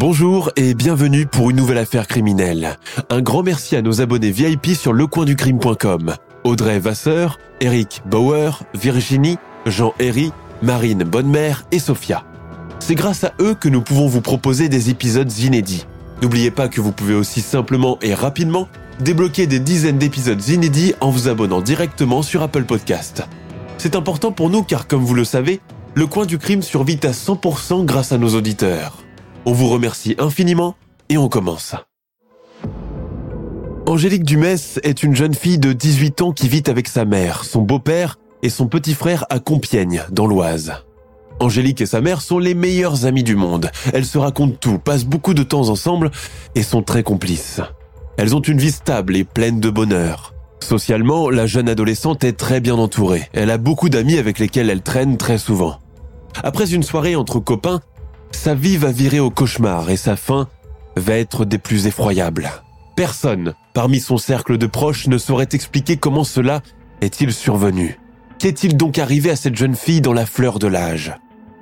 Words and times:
Bonjour 0.00 0.52
et 0.54 0.74
bienvenue 0.74 1.26
pour 1.26 1.50
une 1.50 1.56
nouvelle 1.56 1.78
affaire 1.78 2.06
criminelle. 2.06 2.78
Un 3.10 3.20
grand 3.20 3.42
merci 3.42 3.74
à 3.74 3.82
nos 3.82 4.00
abonnés 4.00 4.30
VIP 4.30 4.68
sur 4.76 4.92
lecoinducrime.com. 4.92 6.14
Audrey 6.44 6.78
Vasseur, 6.78 7.40
Eric 7.60 8.02
Bauer, 8.06 8.62
Virginie, 8.74 9.38
Jean 9.66 9.94
Herry, 9.98 10.30
Marine 10.62 11.02
Bonnemère 11.02 11.64
et 11.72 11.80
Sophia. 11.80 12.22
C'est 12.78 12.94
grâce 12.94 13.24
à 13.24 13.32
eux 13.40 13.56
que 13.56 13.68
nous 13.68 13.80
pouvons 13.80 14.06
vous 14.06 14.20
proposer 14.20 14.68
des 14.68 14.88
épisodes 14.88 15.36
inédits. 15.36 15.84
N'oubliez 16.22 16.52
pas 16.52 16.68
que 16.68 16.80
vous 16.80 16.92
pouvez 16.92 17.14
aussi 17.14 17.40
simplement 17.40 17.98
et 18.00 18.14
rapidement 18.14 18.68
débloquer 19.00 19.48
des 19.48 19.58
dizaines 19.58 19.98
d'épisodes 19.98 20.48
inédits 20.48 20.94
en 21.00 21.10
vous 21.10 21.26
abonnant 21.26 21.60
directement 21.60 22.22
sur 22.22 22.44
Apple 22.44 22.66
Podcast. 22.66 23.24
C'est 23.78 23.96
important 23.96 24.30
pour 24.30 24.48
nous 24.48 24.62
car 24.62 24.86
comme 24.86 25.02
vous 25.02 25.14
le 25.14 25.24
savez, 25.24 25.58
le 25.96 26.06
coin 26.06 26.24
du 26.24 26.38
crime 26.38 26.62
survit 26.62 27.00
à 27.02 27.10
100% 27.10 27.84
grâce 27.84 28.12
à 28.12 28.18
nos 28.18 28.36
auditeurs. 28.36 29.02
On 29.46 29.52
vous 29.52 29.68
remercie 29.68 30.14
infiniment 30.18 30.74
et 31.08 31.18
on 31.18 31.28
commence. 31.28 31.74
Angélique 33.86 34.24
Dumès 34.24 34.78
est 34.82 35.02
une 35.02 35.14
jeune 35.16 35.34
fille 35.34 35.58
de 35.58 35.72
18 35.72 36.22
ans 36.22 36.32
qui 36.32 36.48
vit 36.48 36.64
avec 36.66 36.88
sa 36.88 37.04
mère, 37.04 37.44
son 37.44 37.62
beau-père 37.62 38.18
et 38.42 38.50
son 38.50 38.66
petit 38.66 38.94
frère 38.94 39.24
à 39.30 39.38
Compiègne, 39.38 40.02
dans 40.10 40.26
l'Oise. 40.26 40.74
Angélique 41.40 41.80
et 41.80 41.86
sa 41.86 42.00
mère 42.00 42.20
sont 42.20 42.38
les 42.38 42.54
meilleures 42.54 43.06
amies 43.06 43.22
du 43.22 43.36
monde. 43.36 43.70
Elles 43.92 44.04
se 44.04 44.18
racontent 44.18 44.56
tout, 44.60 44.78
passent 44.78 45.04
beaucoup 45.04 45.34
de 45.34 45.42
temps 45.42 45.68
ensemble 45.68 46.10
et 46.54 46.62
sont 46.62 46.82
très 46.82 47.02
complices. 47.02 47.60
Elles 48.16 48.34
ont 48.34 48.40
une 48.40 48.58
vie 48.58 48.72
stable 48.72 49.16
et 49.16 49.24
pleine 49.24 49.60
de 49.60 49.70
bonheur. 49.70 50.34
Socialement, 50.60 51.30
la 51.30 51.46
jeune 51.46 51.68
adolescente 51.68 52.24
est 52.24 52.32
très 52.32 52.60
bien 52.60 52.74
entourée. 52.74 53.28
Elle 53.32 53.50
a 53.50 53.58
beaucoup 53.58 53.88
d'amis 53.88 54.18
avec 54.18 54.38
lesquels 54.38 54.68
elle 54.68 54.82
traîne 54.82 55.16
très 55.16 55.38
souvent. 55.38 55.78
Après 56.42 56.74
une 56.74 56.82
soirée 56.82 57.16
entre 57.16 57.38
copains, 57.38 57.80
sa 58.32 58.54
vie 58.54 58.76
va 58.76 58.92
virer 58.92 59.20
au 59.20 59.30
cauchemar 59.30 59.90
et 59.90 59.96
sa 59.96 60.16
fin 60.16 60.48
va 60.96 61.14
être 61.14 61.44
des 61.44 61.58
plus 61.58 61.86
effroyables. 61.86 62.50
Personne, 62.96 63.54
parmi 63.74 64.00
son 64.00 64.18
cercle 64.18 64.58
de 64.58 64.66
proches, 64.66 65.06
ne 65.06 65.18
saurait 65.18 65.48
expliquer 65.52 65.96
comment 65.96 66.24
cela 66.24 66.62
est-il 67.00 67.32
survenu. 67.32 67.98
Qu'est-il 68.38 68.76
donc 68.76 68.98
arrivé 68.98 69.30
à 69.30 69.36
cette 69.36 69.56
jeune 69.56 69.74
fille 69.74 70.00
dans 70.00 70.12
la 70.12 70.26
fleur 70.26 70.58
de 70.58 70.66
l'âge? 70.66 71.14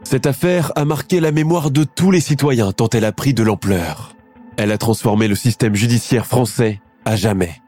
Cette 0.04 0.26
affaire 0.26 0.72
a 0.76 0.84
marqué 0.84 1.20
la 1.20 1.32
mémoire 1.32 1.70
de 1.70 1.84
tous 1.84 2.10
les 2.10 2.20
citoyens 2.20 2.72
tant 2.72 2.88
elle 2.90 3.04
a 3.04 3.12
pris 3.12 3.34
de 3.34 3.42
l'ampleur. 3.42 4.14
Elle 4.56 4.72
a 4.72 4.78
transformé 4.78 5.28
le 5.28 5.34
système 5.34 5.74
judiciaire 5.74 6.26
français 6.26 6.80
à 7.04 7.16
jamais. 7.16 7.60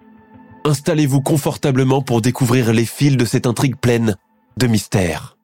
Installez-vous 0.65 1.23
confortablement 1.23 2.03
pour 2.03 2.21
découvrir 2.21 2.73
les 2.73 2.85
fils 2.85 3.17
de 3.17 3.25
cette 3.25 3.47
intrigue 3.47 3.77
pleine 3.77 4.17
de 4.57 4.67
mystères. 4.67 5.38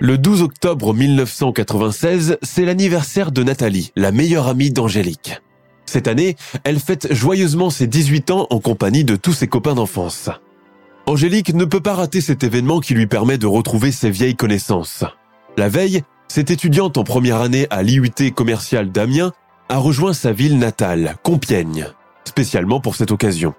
Le 0.00 0.16
12 0.16 0.42
octobre 0.42 0.94
1996, 0.94 2.38
c'est 2.40 2.64
l'anniversaire 2.64 3.32
de 3.32 3.42
Nathalie, 3.42 3.90
la 3.96 4.12
meilleure 4.12 4.46
amie 4.46 4.70
d'Angélique. 4.70 5.42
Cette 5.86 6.06
année, 6.06 6.36
elle 6.62 6.78
fête 6.78 7.12
joyeusement 7.12 7.68
ses 7.68 7.88
18 7.88 8.30
ans 8.30 8.46
en 8.50 8.60
compagnie 8.60 9.02
de 9.02 9.16
tous 9.16 9.32
ses 9.32 9.48
copains 9.48 9.74
d'enfance. 9.74 10.30
Angélique 11.06 11.52
ne 11.52 11.64
peut 11.64 11.80
pas 11.80 11.94
rater 11.94 12.20
cet 12.20 12.44
événement 12.44 12.78
qui 12.78 12.94
lui 12.94 13.08
permet 13.08 13.38
de 13.38 13.48
retrouver 13.48 13.90
ses 13.90 14.10
vieilles 14.10 14.36
connaissances. 14.36 15.02
La 15.56 15.68
veille, 15.68 16.02
cette 16.28 16.52
étudiante 16.52 16.96
en 16.96 17.02
première 17.02 17.40
année 17.40 17.66
à 17.70 17.82
l'IUT 17.82 18.32
commercial 18.36 18.92
d'Amiens 18.92 19.32
a 19.68 19.78
rejoint 19.78 20.12
sa 20.12 20.30
ville 20.30 20.58
natale, 20.58 21.16
Compiègne, 21.24 21.86
spécialement 22.24 22.78
pour 22.78 22.94
cette 22.94 23.10
occasion. 23.10 23.52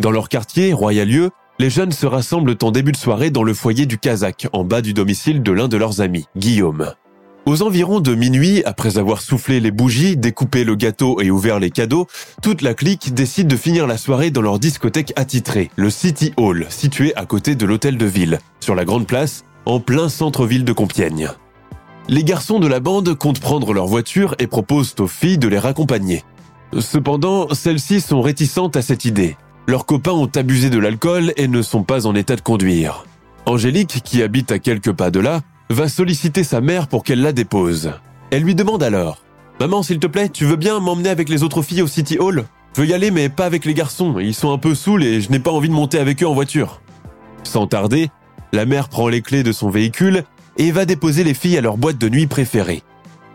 Dans 0.00 0.10
leur 0.10 0.28
quartier, 0.28 0.72
Royalieu, 0.72 1.30
les 1.58 1.70
jeunes 1.70 1.92
se 1.92 2.06
rassemblent 2.06 2.56
en 2.62 2.70
début 2.70 2.92
de 2.92 2.96
soirée 2.96 3.30
dans 3.30 3.42
le 3.42 3.54
foyer 3.54 3.86
du 3.86 3.98
Kazakh, 3.98 4.48
en 4.52 4.64
bas 4.64 4.80
du 4.80 4.92
domicile 4.92 5.42
de 5.42 5.52
l'un 5.52 5.68
de 5.68 5.76
leurs 5.76 6.00
amis, 6.00 6.26
Guillaume. 6.36 6.92
Aux 7.46 7.62
environs 7.62 8.00
de 8.00 8.14
minuit, 8.14 8.62
après 8.64 8.96
avoir 8.96 9.20
soufflé 9.20 9.60
les 9.60 9.70
bougies, 9.70 10.16
découpé 10.16 10.64
le 10.64 10.74
gâteau 10.76 11.20
et 11.20 11.30
ouvert 11.30 11.60
les 11.60 11.70
cadeaux, 11.70 12.06
toute 12.42 12.62
la 12.62 12.72
clique 12.72 13.12
décide 13.12 13.48
de 13.48 13.56
finir 13.56 13.86
la 13.86 13.98
soirée 13.98 14.30
dans 14.30 14.40
leur 14.40 14.58
discothèque 14.58 15.12
attitrée, 15.16 15.70
le 15.76 15.90
City 15.90 16.32
Hall, 16.38 16.66
situé 16.70 17.14
à 17.16 17.26
côté 17.26 17.54
de 17.54 17.66
l'hôtel 17.66 17.98
de 17.98 18.06
ville, 18.06 18.38
sur 18.60 18.74
la 18.74 18.86
grande 18.86 19.06
place, 19.06 19.44
en 19.66 19.78
plein 19.78 20.08
centre-ville 20.08 20.64
de 20.64 20.72
Compiègne. 20.72 21.28
Les 22.08 22.24
garçons 22.24 22.60
de 22.60 22.66
la 22.66 22.80
bande 22.80 23.14
comptent 23.14 23.40
prendre 23.40 23.74
leur 23.74 23.86
voiture 23.86 24.34
et 24.38 24.46
proposent 24.46 24.94
aux 24.98 25.06
filles 25.06 25.38
de 25.38 25.48
les 25.48 25.58
raccompagner. 25.58 26.24
Cependant, 26.78 27.52
celles-ci 27.52 28.00
sont 28.00 28.22
réticentes 28.22 28.76
à 28.76 28.82
cette 28.82 29.04
idée. 29.04 29.36
Leurs 29.66 29.86
copains 29.86 30.12
ont 30.12 30.30
abusé 30.34 30.68
de 30.68 30.78
l'alcool 30.78 31.32
et 31.36 31.48
ne 31.48 31.62
sont 31.62 31.84
pas 31.84 32.06
en 32.06 32.14
état 32.14 32.36
de 32.36 32.42
conduire. 32.42 33.04
Angélique, 33.46 34.02
qui 34.04 34.22
habite 34.22 34.52
à 34.52 34.58
quelques 34.58 34.92
pas 34.92 35.10
de 35.10 35.20
là, 35.20 35.40
va 35.70 35.88
solliciter 35.88 36.44
sa 36.44 36.60
mère 36.60 36.86
pour 36.86 37.02
qu'elle 37.02 37.22
la 37.22 37.32
dépose. 37.32 37.92
Elle 38.30 38.42
lui 38.42 38.54
demande 38.54 38.82
alors 38.82 39.22
Maman, 39.60 39.82
s'il 39.82 40.00
te 40.00 40.06
plaît, 40.06 40.28
tu 40.28 40.44
veux 40.44 40.56
bien 40.56 40.80
m'emmener 40.80 41.08
avec 41.08 41.28
les 41.28 41.42
autres 41.42 41.62
filles 41.62 41.82
au 41.82 41.86
City 41.86 42.18
Hall? 42.18 42.44
Je 42.74 42.82
veux 42.82 42.88
y 42.88 42.92
aller, 42.92 43.10
mais 43.10 43.28
pas 43.28 43.46
avec 43.46 43.64
les 43.64 43.72
garçons. 43.72 44.18
Ils 44.18 44.34
sont 44.34 44.52
un 44.52 44.58
peu 44.58 44.74
saouls 44.74 45.02
et 45.02 45.20
je 45.20 45.30
n'ai 45.30 45.38
pas 45.38 45.52
envie 45.52 45.68
de 45.68 45.74
monter 45.74 45.98
avec 45.98 46.22
eux 46.22 46.26
en 46.26 46.34
voiture. 46.34 46.80
Sans 47.44 47.66
tarder, 47.66 48.10
la 48.52 48.66
mère 48.66 48.88
prend 48.88 49.08
les 49.08 49.22
clés 49.22 49.44
de 49.44 49.52
son 49.52 49.70
véhicule 49.70 50.24
et 50.56 50.72
va 50.72 50.84
déposer 50.84 51.24
les 51.24 51.34
filles 51.34 51.56
à 51.56 51.60
leur 51.60 51.78
boîte 51.78 51.98
de 51.98 52.08
nuit 52.08 52.26
préférée. 52.26 52.82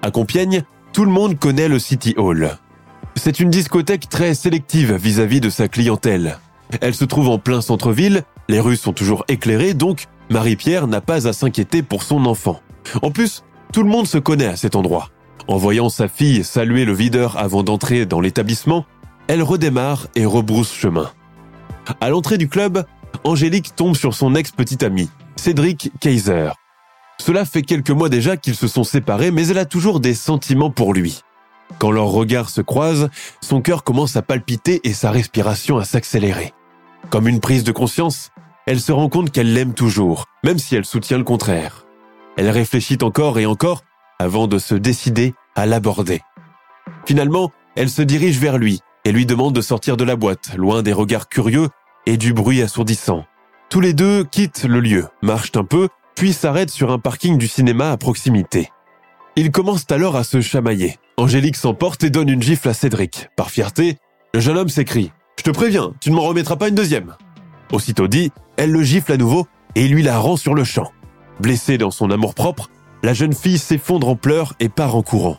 À 0.01 0.11
Compiègne, 0.11 0.63
tout 0.93 1.05
le 1.05 1.11
monde 1.11 1.39
connaît 1.39 1.69
le 1.69 1.79
City 1.79 2.13
Hall. 2.17 2.57
C'est 3.15 3.39
une 3.39 3.49
discothèque 3.49 4.09
très 4.09 4.33
sélective 4.33 4.93
vis-à-vis 4.93 5.41
de 5.41 5.49
sa 5.49 5.67
clientèle. 5.67 6.37
Elle 6.81 6.95
se 6.95 7.05
trouve 7.05 7.29
en 7.29 7.39
plein 7.39 7.61
centre-ville, 7.61 8.23
les 8.47 8.59
rues 8.59 8.77
sont 8.77 8.93
toujours 8.93 9.25
éclairées, 9.27 9.73
donc 9.73 10.05
Marie-Pierre 10.29 10.87
n'a 10.87 11.01
pas 11.01 11.27
à 11.27 11.33
s'inquiéter 11.33 11.83
pour 11.83 12.03
son 12.03 12.25
enfant. 12.25 12.61
En 13.01 13.11
plus, 13.11 13.43
tout 13.73 13.83
le 13.83 13.89
monde 13.89 14.07
se 14.07 14.17
connaît 14.17 14.45
à 14.45 14.55
cet 14.55 14.75
endroit. 14.75 15.09
En 15.47 15.57
voyant 15.57 15.89
sa 15.89 16.07
fille 16.07 16.43
saluer 16.43 16.85
le 16.85 16.93
videur 16.93 17.37
avant 17.37 17.63
d'entrer 17.63 18.05
dans 18.05 18.21
l'établissement, 18.21 18.85
elle 19.27 19.43
redémarre 19.43 20.07
et 20.15 20.25
rebrousse 20.25 20.73
chemin. 20.73 21.11
À 22.01 22.09
l'entrée 22.09 22.37
du 22.37 22.47
club, 22.47 22.85
Angélique 23.23 23.75
tombe 23.75 23.95
sur 23.95 24.13
son 24.13 24.35
ex-petit 24.35 24.83
ami, 24.85 25.09
Cédric 25.35 25.91
Kaiser. 25.99 26.51
Cela 27.19 27.45
fait 27.45 27.63
quelques 27.63 27.89
mois 27.89 28.09
déjà 28.09 28.37
qu'ils 28.37 28.55
se 28.55 28.67
sont 28.67 28.83
séparés, 28.83 29.31
mais 29.31 29.47
elle 29.47 29.57
a 29.57 29.65
toujours 29.65 29.99
des 29.99 30.13
sentiments 30.13 30.71
pour 30.71 30.93
lui. 30.93 31.21
Quand 31.77 31.91
leurs 31.91 32.07
regards 32.07 32.49
se 32.49 32.61
croisent, 32.61 33.09
son 33.41 33.61
cœur 33.61 33.83
commence 33.83 34.15
à 34.15 34.21
palpiter 34.21 34.81
et 34.83 34.93
sa 34.93 35.11
respiration 35.11 35.77
à 35.77 35.85
s'accélérer. 35.85 36.53
Comme 37.09 37.27
une 37.27 37.39
prise 37.39 37.63
de 37.63 37.71
conscience, 37.71 38.31
elle 38.65 38.79
se 38.79 38.91
rend 38.91 39.09
compte 39.09 39.31
qu'elle 39.31 39.53
l'aime 39.53 39.73
toujours, 39.73 40.25
même 40.43 40.59
si 40.59 40.75
elle 40.75 40.85
soutient 40.85 41.17
le 41.17 41.23
contraire. 41.23 41.85
Elle 42.37 42.49
réfléchit 42.49 42.97
encore 43.01 43.39
et 43.39 43.45
encore 43.45 43.83
avant 44.19 44.47
de 44.47 44.59
se 44.59 44.75
décider 44.75 45.33
à 45.55 45.65
l'aborder. 45.65 46.21
Finalement, 47.05 47.51
elle 47.75 47.89
se 47.89 48.01
dirige 48.01 48.39
vers 48.39 48.57
lui 48.57 48.81
et 49.05 49.11
lui 49.11 49.25
demande 49.25 49.55
de 49.55 49.61
sortir 49.61 49.97
de 49.97 50.03
la 50.03 50.15
boîte, 50.15 50.55
loin 50.55 50.83
des 50.83 50.93
regards 50.93 51.29
curieux 51.29 51.69
et 52.05 52.17
du 52.17 52.33
bruit 52.33 52.61
assourdissant. 52.61 53.25
Tous 53.69 53.79
les 53.79 53.93
deux 53.93 54.23
quittent 54.23 54.65
le 54.65 54.79
lieu, 54.79 55.07
marchent 55.21 55.55
un 55.55 55.63
peu, 55.63 55.89
puis 56.15 56.33
s'arrêtent 56.33 56.69
sur 56.69 56.91
un 56.91 56.99
parking 56.99 57.37
du 57.37 57.47
cinéma 57.47 57.91
à 57.91 57.97
proximité. 57.97 58.71
Ils 59.39 59.51
commencent 59.51 59.89
alors 59.89 60.17
à 60.17 60.25
se 60.25 60.41
chamailler. 60.41 60.97
Angélique 61.15 61.55
s'emporte 61.55 62.03
et 62.03 62.09
donne 62.09 62.27
une 62.27 62.41
gifle 62.41 62.67
à 62.67 62.73
Cédric. 62.73 63.29
Par 63.37 63.51
fierté, 63.51 63.95
le 64.33 64.41
jeune 64.41 64.57
homme 64.57 64.67
s'écrie 64.67 65.13
Je 65.37 65.45
te 65.45 65.49
préviens, 65.49 65.93
tu 66.01 66.11
ne 66.11 66.15
m'en 66.17 66.23
remettras 66.23 66.57
pas 66.57 66.67
une 66.67 66.75
deuxième. 66.75 67.15
Aussitôt 67.71 68.09
dit, 68.09 68.33
elle 68.57 68.73
le 68.73 68.83
gifle 68.83 69.13
à 69.13 69.17
nouveau 69.17 69.47
et 69.75 69.87
lui 69.87 70.03
la 70.03 70.19
rend 70.19 70.35
sur 70.35 70.55
le 70.55 70.65
champ. 70.65 70.91
Blessée 71.39 71.77
dans 71.77 71.89
son 71.89 72.11
amour-propre, 72.11 72.69
la 73.01 73.13
jeune 73.13 73.31
fille 73.31 73.59
s'effondre 73.59 74.09
en 74.09 74.17
pleurs 74.17 74.55
et 74.59 74.67
part 74.67 74.97
en 74.97 75.03
courant. 75.03 75.37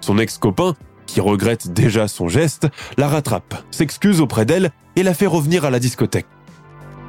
Son 0.00 0.18
ex-copain, 0.18 0.76
qui 1.06 1.20
regrette 1.20 1.72
déjà 1.72 2.06
son 2.06 2.28
geste, 2.28 2.68
la 2.98 3.08
rattrape, 3.08 3.64
s'excuse 3.72 4.20
auprès 4.20 4.46
d'elle 4.46 4.70
et 4.94 5.02
la 5.02 5.12
fait 5.12 5.26
revenir 5.26 5.64
à 5.64 5.70
la 5.70 5.80
discothèque. 5.80 6.28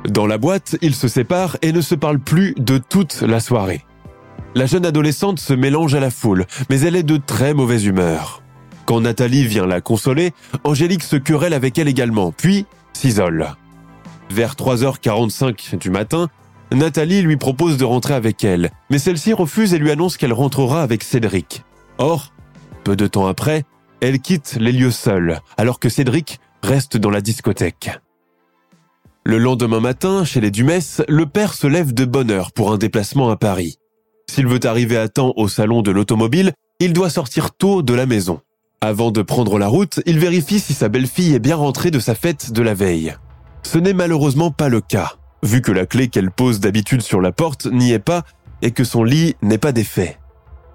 Dans 0.09 0.25
la 0.25 0.39
boîte, 0.39 0.75
ils 0.81 0.95
se 0.95 1.07
séparent 1.07 1.57
et 1.61 1.71
ne 1.71 1.81
se 1.81 1.93
parlent 1.93 2.17
plus 2.17 2.55
de 2.57 2.79
toute 2.79 3.21
la 3.21 3.39
soirée. 3.39 3.85
La 4.53 4.65
jeune 4.65 4.85
adolescente 4.85 5.39
se 5.39 5.53
mélange 5.53 5.95
à 5.95 6.01
la 6.01 6.11
foule, 6.11 6.45
mais 6.69 6.81
elle 6.81 6.97
est 6.97 7.03
de 7.03 7.17
très 7.17 7.53
mauvaise 7.53 7.85
humeur. 7.85 8.43
Quand 8.85 8.99
Nathalie 8.99 9.45
vient 9.45 9.65
la 9.65 9.79
consoler, 9.79 10.33
Angélique 10.65 11.03
se 11.03 11.15
querelle 11.15 11.53
avec 11.53 11.77
elle 11.79 11.87
également, 11.87 12.33
puis 12.33 12.65
s'isole. 12.91 13.55
Vers 14.29 14.55
3h45 14.55 15.77
du 15.77 15.89
matin, 15.89 16.27
Nathalie 16.73 17.21
lui 17.21 17.37
propose 17.37 17.77
de 17.77 17.85
rentrer 17.85 18.13
avec 18.13 18.43
elle, 18.43 18.71
mais 18.89 18.97
celle-ci 18.97 19.31
refuse 19.31 19.73
et 19.73 19.79
lui 19.79 19.91
annonce 19.91 20.17
qu'elle 20.17 20.33
rentrera 20.33 20.81
avec 20.83 21.03
Cédric. 21.03 21.63
Or, 21.97 22.33
peu 22.83 22.97
de 22.97 23.07
temps 23.07 23.27
après, 23.27 23.63
elle 24.01 24.19
quitte 24.19 24.57
les 24.59 24.73
lieux 24.73 24.91
seuls, 24.91 25.39
alors 25.57 25.79
que 25.79 25.87
Cédric 25.87 26.39
reste 26.61 26.97
dans 26.97 27.09
la 27.09 27.21
discothèque. 27.21 27.91
Le 29.23 29.37
lendemain 29.37 29.79
matin, 29.79 30.25
chez 30.25 30.41
les 30.41 30.51
Dumès, 30.51 31.01
le 31.07 31.25
père 31.25 31.53
se 31.53 31.67
lève 31.67 31.93
de 31.93 32.05
bonne 32.05 32.31
heure 32.31 32.51
pour 32.51 32.73
un 32.73 32.77
déplacement 32.77 33.29
à 33.29 33.37
Paris. 33.37 33.77
S'il 34.33 34.47
veut 34.47 34.65
arriver 34.65 34.95
à 34.95 35.09
temps 35.09 35.33
au 35.35 35.49
salon 35.49 35.81
de 35.81 35.91
l'automobile, 35.91 36.53
il 36.79 36.93
doit 36.93 37.09
sortir 37.09 37.51
tôt 37.51 37.81
de 37.81 37.93
la 37.93 38.05
maison. 38.05 38.39
Avant 38.79 39.11
de 39.11 39.21
prendre 39.21 39.59
la 39.59 39.67
route, 39.67 39.99
il 40.05 40.19
vérifie 40.19 40.61
si 40.61 40.73
sa 40.73 40.87
belle-fille 40.87 41.33
est 41.33 41.39
bien 41.39 41.57
rentrée 41.57 41.91
de 41.91 41.99
sa 41.99 42.15
fête 42.15 42.53
de 42.53 42.61
la 42.61 42.73
veille. 42.73 43.13
Ce 43.63 43.77
n'est 43.77 43.91
malheureusement 43.91 44.49
pas 44.49 44.69
le 44.69 44.79
cas 44.79 45.15
vu 45.43 45.61
que 45.61 45.73
la 45.73 45.85
clé 45.85 46.07
qu'elle 46.07 46.31
pose 46.31 46.61
d'habitude 46.61 47.01
sur 47.01 47.19
la 47.19 47.33
porte 47.33 47.65
n'y 47.65 47.91
est 47.91 47.99
pas 47.99 48.23
et 48.61 48.71
que 48.71 48.85
son 48.85 49.03
lit 49.03 49.35
n'est 49.41 49.57
pas 49.57 49.73
défait. 49.73 50.17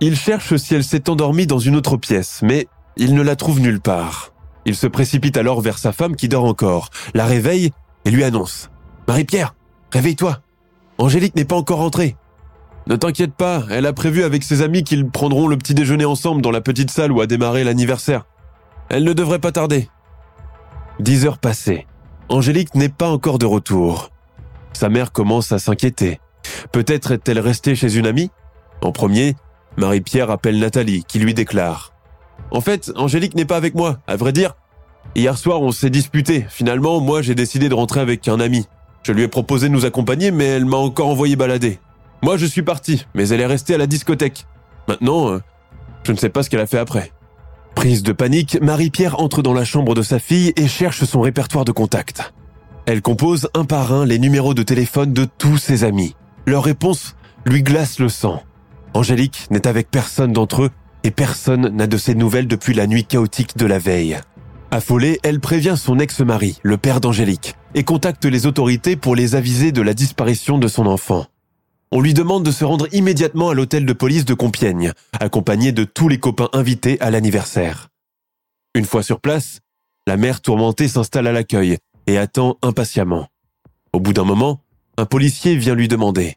Il 0.00 0.16
cherche 0.16 0.56
si 0.56 0.74
elle 0.74 0.84
s'est 0.84 1.08
endormie 1.08 1.46
dans 1.46 1.58
une 1.58 1.76
autre 1.76 1.96
pièce, 1.96 2.40
mais 2.42 2.68
il 2.98 3.14
ne 3.14 3.22
la 3.22 3.36
trouve 3.36 3.60
nulle 3.60 3.80
part. 3.80 4.34
Il 4.66 4.76
se 4.76 4.86
précipite 4.86 5.38
alors 5.38 5.62
vers 5.62 5.78
sa 5.78 5.92
femme 5.92 6.14
qui 6.14 6.28
dort 6.28 6.44
encore, 6.44 6.90
la 7.14 7.24
réveille 7.24 7.70
et 8.04 8.10
lui 8.10 8.22
annonce⁇ 8.22 8.64
Marie-Pierre, 9.08 9.54
réveille-toi 9.92 10.40
Angélique 10.98 11.36
n'est 11.36 11.46
pas 11.46 11.56
encore 11.56 11.78
rentrée!⁇ 11.78 12.16
Ne 12.86 12.94
t'inquiète 12.94 13.34
pas, 13.34 13.64
elle 13.70 13.86
a 13.86 13.92
prévu 13.92 14.22
avec 14.22 14.44
ses 14.44 14.62
amis 14.62 14.84
qu'ils 14.84 15.08
prendront 15.08 15.48
le 15.48 15.56
petit 15.56 15.74
déjeuner 15.74 16.04
ensemble 16.04 16.40
dans 16.40 16.52
la 16.52 16.60
petite 16.60 16.90
salle 16.90 17.10
où 17.10 17.20
a 17.20 17.26
démarré 17.26 17.64
l'anniversaire. 17.64 18.26
Elle 18.88 19.02
ne 19.02 19.12
devrait 19.12 19.40
pas 19.40 19.50
tarder. 19.50 19.88
Dix 21.00 21.26
heures 21.26 21.38
passées. 21.38 21.86
Angélique 22.28 22.76
n'est 22.76 22.88
pas 22.88 23.08
encore 23.08 23.38
de 23.38 23.46
retour. 23.46 24.10
Sa 24.72 24.88
mère 24.88 25.10
commence 25.10 25.50
à 25.50 25.58
s'inquiéter. 25.58 26.20
Peut-être 26.70 27.10
est-elle 27.10 27.40
restée 27.40 27.74
chez 27.74 27.96
une 27.96 28.06
amie? 28.06 28.30
En 28.82 28.92
premier, 28.92 29.34
Marie-Pierre 29.76 30.30
appelle 30.30 30.60
Nathalie, 30.60 31.02
qui 31.08 31.18
lui 31.18 31.34
déclare⁇ 31.34 31.92
En 32.56 32.60
fait, 32.60 32.92
Angélique 32.94 33.34
n'est 33.34 33.44
pas 33.44 33.56
avec 33.56 33.74
moi, 33.74 33.98
à 34.06 34.14
vrai 34.14 34.32
dire. 34.32 34.54
Hier 35.16 35.36
soir, 35.36 35.60
on 35.60 35.72
s'est 35.72 35.90
disputé. 35.90 36.46
Finalement, 36.48 37.00
moi, 37.00 37.20
j'ai 37.20 37.34
décidé 37.34 37.68
de 37.68 37.74
rentrer 37.74 38.00
avec 38.00 38.28
un 38.28 38.38
ami. 38.38 38.68
Je 39.02 39.12
lui 39.12 39.22
ai 39.22 39.28
proposé 39.28 39.68
de 39.68 39.72
nous 39.72 39.86
accompagner, 39.86 40.30
mais 40.30 40.44
elle 40.44 40.66
m'a 40.66 40.76
encore 40.76 41.08
envoyé 41.08 41.34
balader. 41.34 41.80
Moi, 42.22 42.36
je 42.36 42.46
suis 42.46 42.62
parti, 42.62 43.06
mais 43.14 43.28
elle 43.28 43.40
est 43.40 43.46
restée 43.46 43.74
à 43.74 43.78
la 43.78 43.86
discothèque. 43.86 44.46
Maintenant, 44.88 45.30
euh, 45.30 45.40
je 46.04 46.12
ne 46.12 46.16
sais 46.16 46.28
pas 46.28 46.42
ce 46.42 46.50
qu'elle 46.50 46.60
a 46.60 46.66
fait 46.66 46.78
après. 46.78 47.12
Prise 47.74 48.02
de 48.02 48.12
panique, 48.12 48.58
Marie-Pierre 48.62 49.20
entre 49.20 49.42
dans 49.42 49.52
la 49.52 49.64
chambre 49.64 49.94
de 49.94 50.02
sa 50.02 50.18
fille 50.18 50.52
et 50.56 50.66
cherche 50.66 51.04
son 51.04 51.20
répertoire 51.20 51.64
de 51.64 51.72
contacts. 51.72 52.32
Elle 52.86 53.02
compose 53.02 53.48
un 53.54 53.64
par 53.64 53.92
un 53.92 54.06
les 54.06 54.18
numéros 54.18 54.54
de 54.54 54.62
téléphone 54.62 55.12
de 55.12 55.24
tous 55.24 55.58
ses 55.58 55.84
amis. 55.84 56.14
Leur 56.46 56.64
réponse 56.64 57.16
lui 57.44 57.62
glace 57.62 57.98
le 57.98 58.08
sang. 58.08 58.42
Angélique 58.94 59.46
n'est 59.50 59.66
avec 59.66 59.90
personne 59.90 60.32
d'entre 60.32 60.62
eux 60.62 60.70
et 61.04 61.10
personne 61.10 61.68
n'a 61.68 61.86
de 61.86 61.96
ses 61.96 62.14
nouvelles 62.14 62.48
depuis 62.48 62.74
la 62.74 62.86
nuit 62.86 63.04
chaotique 63.04 63.56
de 63.56 63.66
la 63.66 63.78
veille. 63.78 64.18
Affolée, 64.70 65.20
elle 65.22 65.40
prévient 65.40 65.74
son 65.76 65.98
ex-mari, 65.98 66.58
le 66.62 66.76
père 66.76 67.00
d'Angélique, 67.00 67.54
et 67.74 67.84
contacte 67.84 68.24
les 68.24 68.46
autorités 68.46 68.96
pour 68.96 69.14
les 69.14 69.34
aviser 69.34 69.70
de 69.70 69.82
la 69.82 69.94
disparition 69.94 70.58
de 70.58 70.66
son 70.66 70.86
enfant. 70.86 71.26
On 71.92 72.00
lui 72.00 72.14
demande 72.14 72.44
de 72.44 72.50
se 72.50 72.64
rendre 72.64 72.88
immédiatement 72.92 73.50
à 73.50 73.54
l'hôtel 73.54 73.86
de 73.86 73.92
police 73.92 74.24
de 74.24 74.34
Compiègne, 74.34 74.92
accompagné 75.20 75.70
de 75.70 75.84
tous 75.84 76.08
les 76.08 76.18
copains 76.18 76.48
invités 76.52 77.00
à 77.00 77.10
l'anniversaire. 77.10 77.88
Une 78.74 78.84
fois 78.84 79.02
sur 79.02 79.20
place, 79.20 79.60
la 80.06 80.16
mère 80.16 80.40
tourmentée 80.40 80.88
s'installe 80.88 81.28
à 81.28 81.32
l'accueil 81.32 81.78
et 82.06 82.18
attend 82.18 82.58
impatiemment. 82.62 83.28
Au 83.92 84.00
bout 84.00 84.12
d'un 84.12 84.24
moment, 84.24 84.60
un 84.98 85.06
policier 85.06 85.56
vient 85.56 85.74
lui 85.74 85.88
demander⁇ 85.88 86.28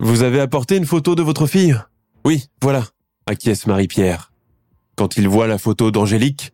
Vous 0.00 0.22
avez 0.22 0.40
apporté 0.40 0.76
une 0.76 0.86
photo 0.86 1.14
de 1.14 1.22
votre 1.22 1.46
fille?⁇ 1.46 1.72
Oui, 2.24 2.46
voilà, 2.62 2.84
acquiesce 3.26 3.66
Marie-Pierre. 3.66 4.32
Quand 4.96 5.16
il 5.16 5.28
voit 5.28 5.48
la 5.48 5.58
photo 5.58 5.90
d'Angélique, 5.90 6.52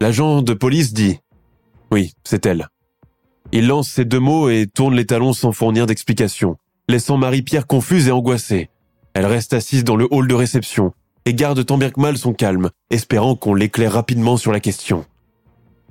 l'agent 0.00 0.40
de 0.42 0.54
police 0.54 0.94
dit⁇ 0.94 1.12
Oui, 1.90 2.14
c'est 2.24 2.46
elle⁇ 2.46 2.68
Il 3.52 3.66
lance 3.66 3.90
ces 3.90 4.06
deux 4.06 4.20
mots 4.20 4.48
et 4.48 4.66
tourne 4.66 4.94
les 4.94 5.06
talons 5.06 5.34
sans 5.34 5.52
fournir 5.52 5.86
d'explication, 5.86 6.56
laissant 6.92 7.16
Marie-Pierre 7.16 7.66
confuse 7.66 8.08
et 8.08 8.12
angoissée. 8.12 8.68
Elle 9.14 9.26
reste 9.26 9.54
assise 9.54 9.82
dans 9.82 9.96
le 9.96 10.06
hall 10.10 10.28
de 10.28 10.34
réception 10.34 10.92
et 11.24 11.34
garde 11.34 11.64
tant 11.64 11.78
bien 11.78 11.90
que 11.90 12.00
mal 12.00 12.18
son 12.18 12.34
calme, 12.34 12.70
espérant 12.90 13.34
qu'on 13.34 13.54
l'éclaire 13.54 13.92
rapidement 13.92 14.36
sur 14.36 14.52
la 14.52 14.60
question. 14.60 15.04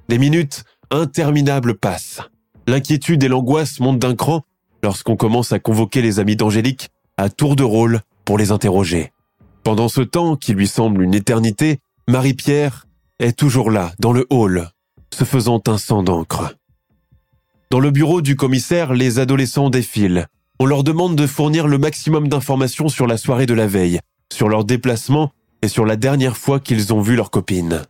Les 0.10 0.20
minutes 0.20 0.64
interminable 0.92 1.76
passe. 1.76 2.22
L'inquiétude 2.68 3.24
et 3.24 3.28
l'angoisse 3.28 3.80
montent 3.80 4.00
d'un 4.00 4.16
cran 4.16 4.44
lorsqu'on 4.84 5.16
commence 5.16 5.52
à 5.52 5.60
convoquer 5.60 6.02
les 6.02 6.20
amis 6.20 6.36
d'Angélique 6.36 6.90
à 7.18 7.30
tour 7.30 7.56
de 7.56 7.64
rôle 7.64 8.02
pour 8.24 8.38
les 8.38 8.52
interroger. 8.52 9.12
Pendant 9.64 9.90
ce 9.90 10.02
temps, 10.02 10.36
qui 10.36 10.54
lui 10.54 10.68
semble 10.68 11.02
une 11.02 11.16
éternité, 11.16 11.80
Marie-Pierre 12.08 12.88
est 13.20 13.38
toujours 13.38 13.72
là, 13.72 13.92
dans 14.00 14.12
le 14.12 14.26
hall, 14.30 14.70
se 15.14 15.24
faisant 15.24 15.62
un 15.68 15.78
sang 15.78 16.04
d'encre. 16.04 16.56
Dans 17.70 17.80
le 17.80 17.92
bureau 17.92 18.22
du 18.22 18.36
commissaire, 18.36 18.94
les 18.94 19.20
adolescents 19.20 19.70
défilent. 19.70 20.28
On 20.62 20.68
leur 20.68 20.84
demande 20.84 21.16
de 21.16 21.26
fournir 21.26 21.68
le 21.68 21.80
maximum 21.80 22.28
d'informations 22.28 22.88
sur 22.88 23.08
la 23.08 23.18
soirée 23.18 23.48
de 23.48 23.56
la 23.56 23.66
veille, 23.66 24.00
sur 24.32 24.48
leur 24.48 24.64
déplacement 24.64 25.32
et 25.64 25.68
sur 25.68 25.88
la 25.88 25.96
dernière 25.96 26.38
fois 26.38 26.60
qu'ils 26.60 26.94
ont 26.94 27.02
vu 27.02 27.16
leur 27.16 27.32
copine. 27.32 27.82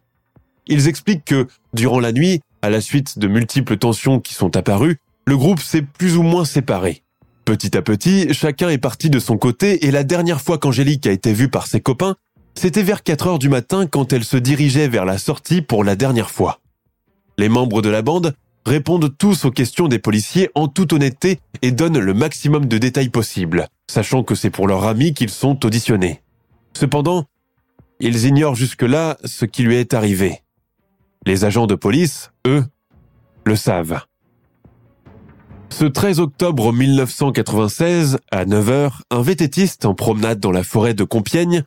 Ils 0.68 0.88
expliquent 0.88 1.26
que, 1.26 1.48
durant 1.74 2.00
la 2.00 2.14
nuit, 2.14 2.40
à 2.62 2.70
la 2.70 2.80
suite 2.80 3.20
de 3.20 3.28
multiples 3.28 3.76
tensions 3.76 4.22
qui 4.22 4.34
sont 4.34 4.56
apparues, 4.56 5.00
le 5.28 5.36
groupe 5.36 5.60
s'est 5.60 5.82
plus 5.82 6.16
ou 6.16 6.24
moins 6.24 6.46
séparé. 6.46 7.04
Petit 7.44 7.76
à 7.76 7.82
petit, 7.82 8.34
chacun 8.34 8.70
est 8.70 8.78
parti 8.78 9.10
de 9.10 9.20
son 9.20 9.38
côté 9.38 9.86
et 9.86 9.92
la 9.92 10.06
dernière 10.06 10.40
fois 10.40 10.58
qu'Angélique 10.58 11.08
a 11.08 11.12
été 11.12 11.34
vue 11.34 11.50
par 11.50 11.68
ses 11.68 11.82
copains, 11.82 12.16
c'était 12.56 12.84
vers 12.84 13.04
4 13.04 13.28
heures 13.28 13.40
du 13.40 13.50
matin 13.50 13.86
quand 13.86 14.14
elle 14.14 14.24
se 14.24 14.38
dirigeait 14.38 14.88
vers 14.88 15.04
la 15.04 15.18
sortie 15.18 15.62
pour 15.62 15.84
la 15.84 15.98
dernière 15.98 16.32
fois. 16.32 16.62
Les 17.38 17.50
membres 17.50 17.82
de 17.82 17.90
la 17.90 18.02
bande 18.02 18.34
répondent 18.66 19.16
tous 19.18 19.46
aux 19.46 19.52
questions 19.52 19.88
des 19.88 20.00
policiers 20.00 20.50
en 20.56 20.68
toute 20.68 20.94
honnêteté 20.94 21.40
et 21.62 21.72
donnent 21.72 22.00
le 22.00 22.14
maximum 22.14 22.66
de 22.66 22.78
détails 22.78 23.10
possibles, 23.10 23.68
sachant 23.90 24.24
que 24.24 24.36
c'est 24.36 24.50
pour 24.50 24.68
leurs 24.68 24.86
amis 24.86 25.14
qu'ils 25.14 25.30
sont 25.30 25.66
auditionnés. 25.66 26.22
Cependant, 26.74 27.26
ils 28.00 28.26
ignorent 28.26 28.56
jusque-là 28.56 29.18
ce 29.26 29.46
qui 29.46 29.64
lui 29.64 29.76
est 29.76 29.94
arrivé. 29.94 30.42
Les 31.26 31.46
agents 31.46 31.68
de 31.68 31.76
police, 31.76 32.32
eux, 32.48 32.64
le 33.46 33.56
savent. 33.56 34.02
Ce 35.70 35.86
13 35.86 36.20
octobre 36.20 36.74
1996, 36.74 38.20
à 38.32 38.46
9h, 38.46 38.92
un 39.10 39.22
vététiste 39.22 39.86
en 39.86 39.94
promenade 39.94 40.40
dans 40.40 40.52
la 40.52 40.64
forêt 40.64 40.94
de 40.94 41.04
Compiègne 41.04 41.64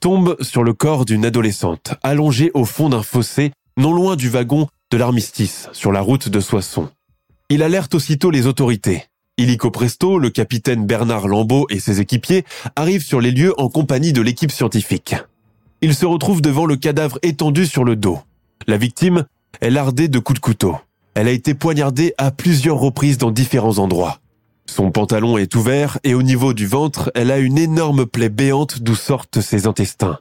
tombe 0.00 0.36
sur 0.40 0.62
le 0.62 0.74
corps 0.74 1.04
d'une 1.04 1.24
adolescente, 1.24 1.94
allongée 2.02 2.50
au 2.54 2.64
fond 2.64 2.88
d'un 2.88 3.02
fossé, 3.02 3.52
non 3.76 3.92
loin 3.92 4.14
du 4.14 4.28
wagon 4.28 4.68
de 4.90 4.96
l'armistice, 4.96 5.68
sur 5.72 5.92
la 5.92 6.00
route 6.00 6.28
de 6.28 6.40
Soissons. 6.40 6.88
Il 7.50 7.62
alerte 7.62 7.94
aussitôt 7.94 8.30
les 8.30 8.46
autorités. 8.46 9.04
Illico 9.36 9.70
presto, 9.70 10.18
le 10.18 10.30
capitaine 10.30 10.86
Bernard 10.86 11.28
Lambeau 11.28 11.66
et 11.70 11.78
ses 11.78 12.00
équipiers 12.00 12.44
arrivent 12.74 13.04
sur 13.04 13.20
les 13.20 13.30
lieux 13.30 13.52
en 13.60 13.68
compagnie 13.68 14.12
de 14.12 14.22
l'équipe 14.22 14.50
scientifique. 14.50 15.14
Ils 15.80 15.94
se 15.94 16.06
retrouvent 16.06 16.42
devant 16.42 16.66
le 16.66 16.76
cadavre 16.76 17.18
étendu 17.22 17.66
sur 17.66 17.84
le 17.84 17.96
dos. 17.96 18.18
La 18.66 18.78
victime 18.78 19.26
est 19.60 19.70
lardée 19.70 20.08
de 20.08 20.18
coups 20.18 20.40
de 20.40 20.44
couteau. 20.44 20.76
Elle 21.14 21.28
a 21.28 21.32
été 21.32 21.54
poignardée 21.54 22.14
à 22.18 22.30
plusieurs 22.30 22.78
reprises 22.78 23.18
dans 23.18 23.30
différents 23.30 23.78
endroits. 23.78 24.20
Son 24.66 24.90
pantalon 24.90 25.38
est 25.38 25.54
ouvert 25.54 25.98
et 26.02 26.14
au 26.14 26.22
niveau 26.22 26.52
du 26.52 26.66
ventre, 26.66 27.10
elle 27.14 27.30
a 27.30 27.38
une 27.38 27.58
énorme 27.58 28.06
plaie 28.06 28.28
béante 28.28 28.80
d'où 28.82 28.94
sortent 28.94 29.40
ses 29.40 29.66
intestins. 29.66 30.18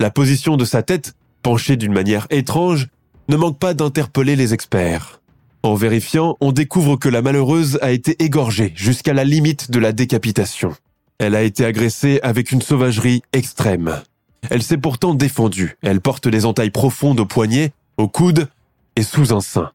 La 0.00 0.10
position 0.10 0.56
de 0.56 0.64
sa 0.64 0.82
tête, 0.82 1.14
penchée 1.42 1.76
d'une 1.76 1.92
manière 1.92 2.26
étrange, 2.30 2.88
ne 3.28 3.36
manque 3.36 3.58
pas 3.58 3.74
d'interpeller 3.74 4.36
les 4.36 4.54
experts. 4.54 5.20
En 5.62 5.74
vérifiant, 5.74 6.36
on 6.40 6.52
découvre 6.52 6.96
que 6.96 7.08
la 7.08 7.22
malheureuse 7.22 7.78
a 7.80 7.90
été 7.90 8.22
égorgée 8.22 8.72
jusqu'à 8.76 9.14
la 9.14 9.24
limite 9.24 9.70
de 9.70 9.78
la 9.78 9.92
décapitation. 9.92 10.74
Elle 11.18 11.34
a 11.34 11.42
été 11.42 11.64
agressée 11.64 12.20
avec 12.22 12.52
une 12.52 12.60
sauvagerie 12.60 13.22
extrême. 13.32 14.02
elle 14.50 14.62
s'est 14.62 14.76
pourtant 14.76 15.14
défendue. 15.14 15.78
Elle 15.80 16.02
porte 16.02 16.28
des 16.28 16.44
entailles 16.44 16.70
profondes 16.70 17.20
au 17.20 17.24
poignet, 17.24 17.72
au 17.96 18.08
coude 18.08 18.48
et 18.96 19.02
sous 19.02 19.32
un 19.32 19.40
sein. 19.40 19.72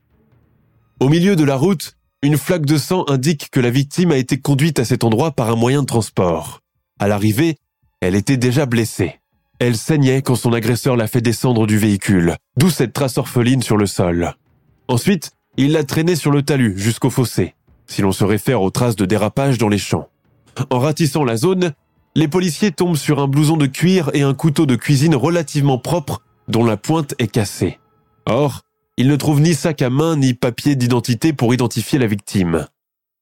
Au 0.99 1.09
milieu 1.09 1.35
de 1.35 1.43
la 1.43 1.55
route, 1.55 1.95
une 2.21 2.37
flaque 2.37 2.65
de 2.65 2.77
sang 2.77 3.05
indique 3.07 3.49
que 3.49 3.59
la 3.59 3.69
victime 3.69 4.11
a 4.11 4.17
été 4.17 4.37
conduite 4.37 4.79
à 4.79 4.85
cet 4.85 5.03
endroit 5.03 5.31
par 5.31 5.49
un 5.49 5.55
moyen 5.55 5.81
de 5.81 5.87
transport. 5.87 6.59
À 6.99 7.07
l'arrivée, 7.07 7.57
elle 8.01 8.15
était 8.15 8.37
déjà 8.37 8.65
blessée. 8.65 9.19
Elle 9.59 9.75
saignait 9.75 10.21
quand 10.21 10.35
son 10.35 10.53
agresseur 10.53 10.95
l'a 10.95 11.07
fait 11.07 11.21
descendre 11.21 11.67
du 11.67 11.77
véhicule, 11.77 12.37
d'où 12.57 12.69
cette 12.69 12.93
trace 12.93 13.17
orpheline 13.17 13.61
sur 13.61 13.75
le 13.75 13.85
sol. 13.85 14.33
Ensuite, 14.87 15.31
il 15.57 15.73
l'a 15.73 15.83
traînée 15.83 16.15
sur 16.15 16.31
le 16.31 16.43
talus 16.43 16.77
jusqu'au 16.77 17.09
fossé, 17.09 17.55
si 17.85 18.01
l'on 18.01 18.13
se 18.13 18.23
réfère 18.23 18.61
aux 18.61 18.71
traces 18.71 18.95
de 18.95 19.05
dérapage 19.05 19.57
dans 19.57 19.67
les 19.67 19.77
champs. 19.77 20.07
En 20.69 20.79
ratissant 20.79 21.25
la 21.25 21.35
zone, 21.35 21.73
les 22.15 22.29
policiers 22.29 22.71
tombent 22.71 22.95
sur 22.95 23.19
un 23.19 23.27
blouson 23.27 23.57
de 23.57 23.65
cuir 23.65 24.09
et 24.13 24.21
un 24.21 24.33
couteau 24.33 24.65
de 24.65 24.75
cuisine 24.75 25.15
relativement 25.15 25.77
propre 25.77 26.21
dont 26.47 26.63
la 26.63 26.77
pointe 26.77 27.13
est 27.19 27.27
cassée. 27.27 27.79
Or, 28.25 28.61
ils 28.97 29.07
ne 29.07 29.15
trouvent 29.15 29.41
ni 29.41 29.53
sac 29.53 29.81
à 29.81 29.89
main 29.89 30.15
ni 30.15 30.33
papier 30.33 30.75
d'identité 30.75 31.33
pour 31.33 31.53
identifier 31.53 31.99
la 31.99 32.07
victime. 32.07 32.67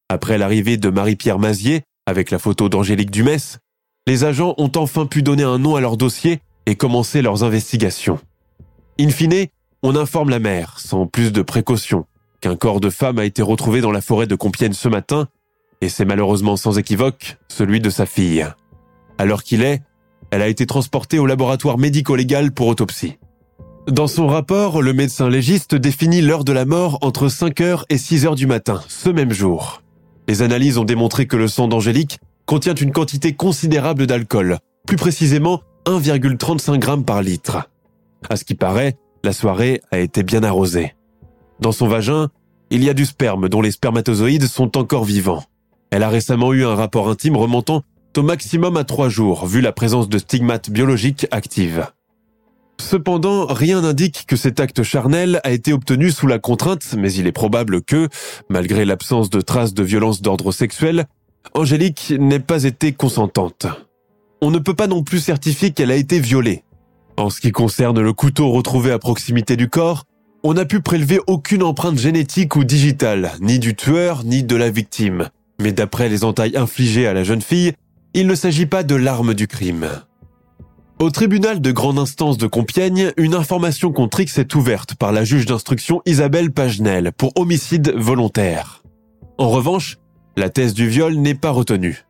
Après 0.10 0.38
l'arrivée 0.38 0.78
de 0.78 0.90
Marie-Pierre 0.90 1.40
Mazier, 1.40 1.82
avec 2.06 2.32
la 2.32 2.40
photo 2.40 2.70
d'Angélique 2.70 3.12
Dumès, 3.12 3.60
les 4.08 4.24
agents 4.24 4.56
ont 4.58 4.72
enfin 4.78 5.06
pu 5.06 5.22
donner 5.22 5.44
un 5.44 5.60
nom 5.60 5.76
à 5.76 5.82
leur 5.82 5.98
dossier 5.98 6.40
et 6.66 6.76
commencer 6.76 7.22
leurs 7.22 7.44
investigations. 7.44 8.20
In 9.00 9.10
fine, 9.10 9.48
on 9.84 9.98
informe 9.98 10.30
la 10.30 10.40
mère, 10.40 10.80
sans 10.80 11.06
plus 11.06 11.34
de 11.34 11.42
précaution, 11.42 12.06
qu'un 12.40 12.56
corps 12.56 12.80
de 12.80 12.90
femme 12.90 13.20
a 13.20 13.26
été 13.26 13.42
retrouvé 13.42 13.82
dans 13.82 13.92
la 13.92 14.00
forêt 14.00 14.26
de 14.26 14.36
Compiègne 14.36 14.74
ce 14.74 14.88
matin, 14.88 15.28
et 15.82 15.90
c'est 15.90 16.06
malheureusement 16.06 16.56
sans 16.56 16.80
équivoque 16.80 17.38
celui 17.50 17.82
de 17.82 17.90
sa 17.90 18.06
fille. 18.06 18.48
Alors 19.18 19.44
qu'il 19.44 19.62
est, 19.62 19.82
elle 20.32 20.42
a 20.42 20.48
été 20.48 20.66
transportée 20.66 21.20
au 21.20 21.26
laboratoire 21.26 21.78
médico-légal 21.78 22.54
pour 22.54 22.68
autopsie. 22.68 23.18
Dans 23.90 24.08
son 24.08 24.28
rapport, 24.28 24.82
le 24.82 24.94
médecin 24.94 25.30
légiste 25.30 25.76
définit 25.76 26.22
l'heure 26.22 26.46
de 26.46 26.54
la 26.54 26.66
mort 26.66 26.98
entre 27.02 27.28
5h 27.28 27.84
et 27.90 27.98
6h 27.98 28.36
du 28.36 28.48
matin, 28.48 28.82
ce 28.88 29.10
même 29.10 29.34
jour. 29.34 29.82
Les 30.30 30.42
analyses 30.42 30.78
ont 30.78 30.86
démontré 30.86 31.28
que 31.28 31.38
le 31.38 31.50
sang 31.50 31.68
d'Angélique 31.68 32.20
contient 32.48 32.74
une 32.74 32.92
quantité 32.92 33.34
considérable 33.34 34.08
d'alcool, 34.08 34.58
plus 34.88 34.98
précisément 34.98 35.62
1,35 35.86 36.84
g 36.84 37.04
par 37.06 37.22
litre. 37.22 37.70
À 38.30 38.38
ce 38.38 38.46
qui 38.46 38.56
paraît, 38.56 38.98
la 39.24 39.34
soirée 39.34 39.82
a 39.92 40.00
été 40.00 40.24
bien 40.24 40.44
arrosée. 40.44 40.96
Dans 41.60 41.74
son 41.74 41.88
vagin, 41.88 42.30
il 42.70 42.84
y 42.84 42.90
a 42.90 42.94
du 42.94 43.06
sperme 43.06 43.50
dont 43.50 43.62
les 43.62 43.72
spermatozoïdes 43.72 44.48
sont 44.48 44.78
encore 44.78 45.04
vivants. 45.04 45.44
Elle 45.92 46.04
a 46.04 46.10
récemment 46.10 46.54
eu 46.54 46.66
un 46.66 46.76
rapport 46.76 47.10
intime 47.10 47.36
remontant 47.36 47.84
au 48.16 48.24
maximum 48.24 48.78
à 48.78 48.84
trois 48.84 49.10
jours, 49.10 49.46
vu 49.46 49.62
la 49.62 49.72
présence 49.72 50.10
de 50.10 50.18
stigmates 50.18 50.72
biologiques 50.72 51.28
actives. 51.30 51.88
Cependant, 52.80 53.46
rien 53.46 53.82
n'indique 53.82 54.26
que 54.28 54.36
cet 54.36 54.60
acte 54.60 54.84
charnel 54.84 55.40
a 55.44 55.52
été 55.52 55.74
obtenu 55.74 56.12
sous 56.12 56.28
la 56.28 56.40
contrainte, 56.40 56.96
mais 56.98 57.12
il 57.14 57.28
est 57.28 57.32
probable 57.32 57.84
que, 57.84 58.08
malgré 58.50 58.86
l'absence 58.86 59.30
de 59.30 59.42
traces 59.42 59.74
de 59.74 59.84
violence 59.84 60.22
d'ordre 60.22 60.52
sexuel, 60.52 61.06
Angélique 61.54 62.14
n'ait 62.18 62.40
pas 62.40 62.64
été 62.64 62.94
consentante. 62.94 63.68
On 64.42 64.52
ne 64.52 64.60
peut 64.60 64.74
pas 64.74 64.88
non 64.88 65.04
plus 65.04 65.20
certifier 65.20 65.72
qu'elle 65.72 65.92
a 65.92 65.96
été 65.96 66.20
violée. 66.20 66.64
En 67.18 67.30
ce 67.30 67.42
qui 67.42 67.52
concerne 67.52 68.00
le 68.00 68.14
couteau 68.14 68.52
retrouvé 68.52 68.92
à 68.92 69.00
proximité 69.00 69.56
du 69.56 69.70
corps, 69.70 70.04
on 70.44 70.54
n'a 70.54 70.66
pu 70.66 70.82
prélever 70.82 71.20
aucune 71.26 71.64
empreinte 71.64 71.98
génétique 71.98 72.56
ou 72.56 72.64
digitale, 72.64 73.34
ni 73.42 73.58
du 73.58 73.76
tueur, 73.76 74.24
ni 74.24 74.44
de 74.44 74.56
la 74.56 74.70
victime. 74.70 75.30
Mais 75.60 75.72
d'après 75.72 76.10
les 76.10 76.24
entailles 76.24 76.56
infligées 76.56 77.08
à 77.08 77.14
la 77.14 77.24
jeune 77.24 77.42
fille, 77.42 77.74
il 78.14 78.28
ne 78.28 78.36
s'agit 78.36 78.68
pas 78.68 78.84
de 78.84 78.96
l'arme 78.96 79.34
du 79.34 79.48
crime. 79.48 79.88
Au 81.00 81.10
tribunal 81.12 81.62
de 81.62 81.72
grande 81.72 82.00
instance 82.00 82.38
de 82.38 82.48
Compiègne, 82.48 83.12
une 83.18 83.36
information 83.36 83.92
contre 83.92 84.20
X 84.20 84.38
est 84.40 84.56
ouverte 84.56 84.96
par 84.96 85.12
la 85.12 85.24
juge 85.24 85.46
d'instruction 85.46 86.02
Isabelle 86.06 86.52
Pagenel 86.52 87.12
pour 87.16 87.34
homicide 87.36 87.94
volontaire. 87.96 88.84
En 89.38 89.50
revanche, 89.50 89.98
la 90.38 90.50
thèse 90.50 90.76
du 90.76 90.88
viol 90.88 91.16
n'est 91.16 91.36
pas 91.36 91.50
retenue. 91.50 92.06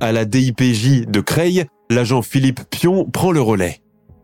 À 0.00 0.12
la 0.12 0.24
DIPJ 0.24 1.06
de 1.06 1.20
Creil, 1.20 1.66
l'agent 1.90 2.22
Philippe 2.22 2.60
Pion 2.70 3.04
prend 3.04 3.32
le 3.32 3.40
relais. 3.40 3.82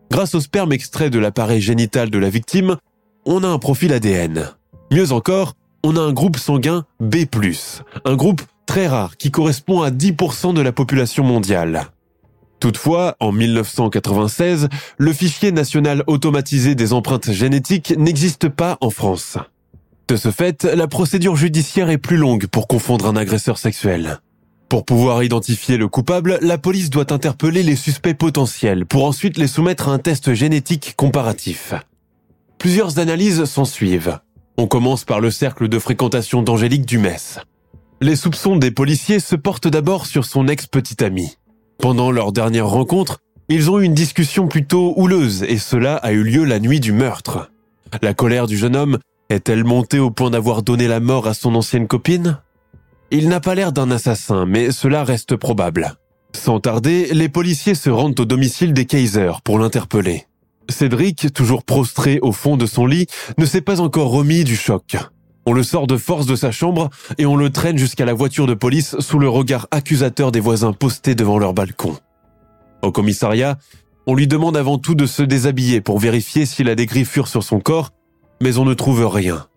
Grâce 0.09 0.35
au 0.35 0.39
sperme 0.39 0.71
extrait 0.71 1.09
de 1.09 1.19
l'appareil 1.19 1.61
génital 1.61 2.09
de 2.09 2.17
la 2.17 2.29
victime, 2.29 2.77
on 3.25 3.43
a 3.43 3.47
un 3.47 3.59
profil 3.59 3.91
ADN. 3.91 4.49
Mieux 4.89 5.11
encore, 5.11 5.53
on 5.83 5.97
a 5.97 5.99
un 5.99 6.13
groupe 6.13 6.37
sanguin 6.37 6.85
B+, 7.01 7.25
un 8.05 8.15
groupe 8.15 8.41
très 8.65 8.87
rare 8.87 9.17
qui 9.17 9.31
correspond 9.31 9.81
à 9.81 9.91
10% 9.91 10.53
de 10.53 10.61
la 10.61 10.71
population 10.71 11.25
mondiale. 11.25 11.87
Toutefois, 12.61 13.17
en 13.19 13.33
1996, 13.33 14.69
le 14.97 15.13
fichier 15.13 15.51
national 15.51 16.03
automatisé 16.07 16.73
des 16.75 16.93
empreintes 16.93 17.31
génétiques 17.31 17.93
n'existe 17.97 18.47
pas 18.47 18.77
en 18.79 18.91
France. 18.91 19.37
De 20.11 20.17
ce 20.17 20.29
fait, 20.29 20.65
la 20.65 20.87
procédure 20.87 21.37
judiciaire 21.37 21.89
est 21.89 21.97
plus 21.97 22.17
longue 22.17 22.45
pour 22.47 22.67
confondre 22.67 23.07
un 23.07 23.15
agresseur 23.15 23.57
sexuel. 23.57 24.19
Pour 24.67 24.83
pouvoir 24.83 25.23
identifier 25.23 25.77
le 25.77 25.87
coupable, 25.87 26.37
la 26.41 26.57
police 26.57 26.89
doit 26.89 27.13
interpeller 27.13 27.63
les 27.63 27.77
suspects 27.77 28.13
potentiels 28.13 28.85
pour 28.85 29.05
ensuite 29.05 29.37
les 29.37 29.47
soumettre 29.47 29.87
à 29.87 29.93
un 29.93 29.99
test 29.99 30.33
génétique 30.33 30.95
comparatif. 30.97 31.73
Plusieurs 32.57 32.99
analyses 32.99 33.45
s'en 33.45 33.63
suivent. 33.63 34.19
On 34.57 34.67
commence 34.67 35.05
par 35.05 35.21
le 35.21 35.31
cercle 35.31 35.69
de 35.69 35.79
fréquentation 35.79 36.41
d'Angélique 36.41 36.85
Dumès. 36.85 37.39
Les 38.01 38.17
soupçons 38.17 38.57
des 38.57 38.71
policiers 38.71 39.21
se 39.21 39.37
portent 39.37 39.69
d'abord 39.69 40.05
sur 40.05 40.25
son 40.25 40.49
ex-petite 40.49 41.03
amie. 41.03 41.37
Pendant 41.77 42.11
leur 42.11 42.33
dernière 42.33 42.67
rencontre, 42.67 43.19
ils 43.47 43.71
ont 43.71 43.79
eu 43.79 43.85
une 43.85 43.93
discussion 43.93 44.49
plutôt 44.49 44.93
houleuse 44.97 45.43
et 45.43 45.57
cela 45.57 45.95
a 45.95 46.11
eu 46.11 46.23
lieu 46.23 46.43
la 46.43 46.59
nuit 46.59 46.81
du 46.81 46.91
meurtre. 46.91 47.49
La 48.01 48.13
colère 48.13 48.47
du 48.47 48.57
jeune 48.57 48.75
homme 48.75 48.99
est-elle 49.31 49.63
montée 49.63 49.99
au 49.99 50.11
point 50.11 50.29
d'avoir 50.29 50.61
donné 50.61 50.87
la 50.87 50.99
mort 50.99 51.27
à 51.27 51.33
son 51.33 51.55
ancienne 51.55 51.87
copine? 51.87 52.39
Il 53.11 53.29
n'a 53.29 53.39
pas 53.39 53.55
l'air 53.55 53.71
d'un 53.71 53.91
assassin, 53.91 54.45
mais 54.45 54.71
cela 54.71 55.03
reste 55.03 55.35
probable. 55.35 55.95
Sans 56.33 56.59
tarder, 56.59 57.09
les 57.13 57.29
policiers 57.29 57.75
se 57.75 57.89
rendent 57.89 58.19
au 58.19 58.25
domicile 58.25 58.73
des 58.73 58.85
Kaiser 58.85 59.31
pour 59.43 59.59
l'interpeller. 59.59 60.25
Cédric, 60.69 61.33
toujours 61.33 61.63
prostré 61.63 62.19
au 62.21 62.31
fond 62.31 62.55
de 62.55 62.65
son 62.65 62.85
lit, 62.85 63.07
ne 63.37 63.45
s'est 63.45 63.61
pas 63.61 63.81
encore 63.81 64.11
remis 64.11 64.43
du 64.43 64.55
choc. 64.55 64.95
On 65.45 65.53
le 65.53 65.63
sort 65.63 65.87
de 65.87 65.97
force 65.97 66.25
de 66.25 66.35
sa 66.35 66.51
chambre 66.51 66.89
et 67.17 67.25
on 67.25 67.35
le 67.35 67.49
traîne 67.49 67.77
jusqu'à 67.77 68.05
la 68.05 68.13
voiture 68.13 68.47
de 68.47 68.53
police 68.53 68.95
sous 68.99 69.19
le 69.19 69.27
regard 69.27 69.67
accusateur 69.71 70.31
des 70.31 70.39
voisins 70.39 70.71
postés 70.71 71.15
devant 71.15 71.39
leur 71.39 71.53
balcon. 71.53 71.97
Au 72.81 72.91
commissariat, 72.91 73.57
on 74.07 74.15
lui 74.15 74.27
demande 74.27 74.55
avant 74.55 74.77
tout 74.77 74.95
de 74.95 75.05
se 75.05 75.23
déshabiller 75.23 75.81
pour 75.81 75.99
vérifier 75.99 76.45
s'il 76.45 76.69
a 76.69 76.75
des 76.75 76.85
griffures 76.85 77.27
sur 77.27 77.43
son 77.43 77.59
corps 77.59 77.91
mais 78.41 78.57
on 78.57 78.65
ne 78.65 78.73
trouve 78.73 79.05
rien. 79.05 79.47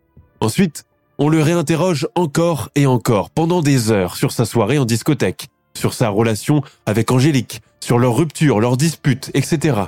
Ensuite, 0.41 0.85
on 1.19 1.29
le 1.29 1.43
réinterroge 1.43 2.07
encore 2.15 2.71
et 2.75 2.87
encore 2.87 3.31
pendant 3.31 3.63
des 3.63 3.91
heures 3.91 4.17
sur 4.17 4.31
sa 4.31 4.45
soirée 4.45 4.79
en 4.79 4.85
discothèque, 4.85 5.49
sur 5.77 5.95
sa 5.95 6.09
relation 6.09 6.63
avec 6.87 7.11
Angélique, 7.11 7.63
sur 7.81 7.99
leur 7.99 8.17
rupture, 8.17 8.61
leurs 8.61 8.77
disputes, 8.77 9.31
etc. 9.35 9.79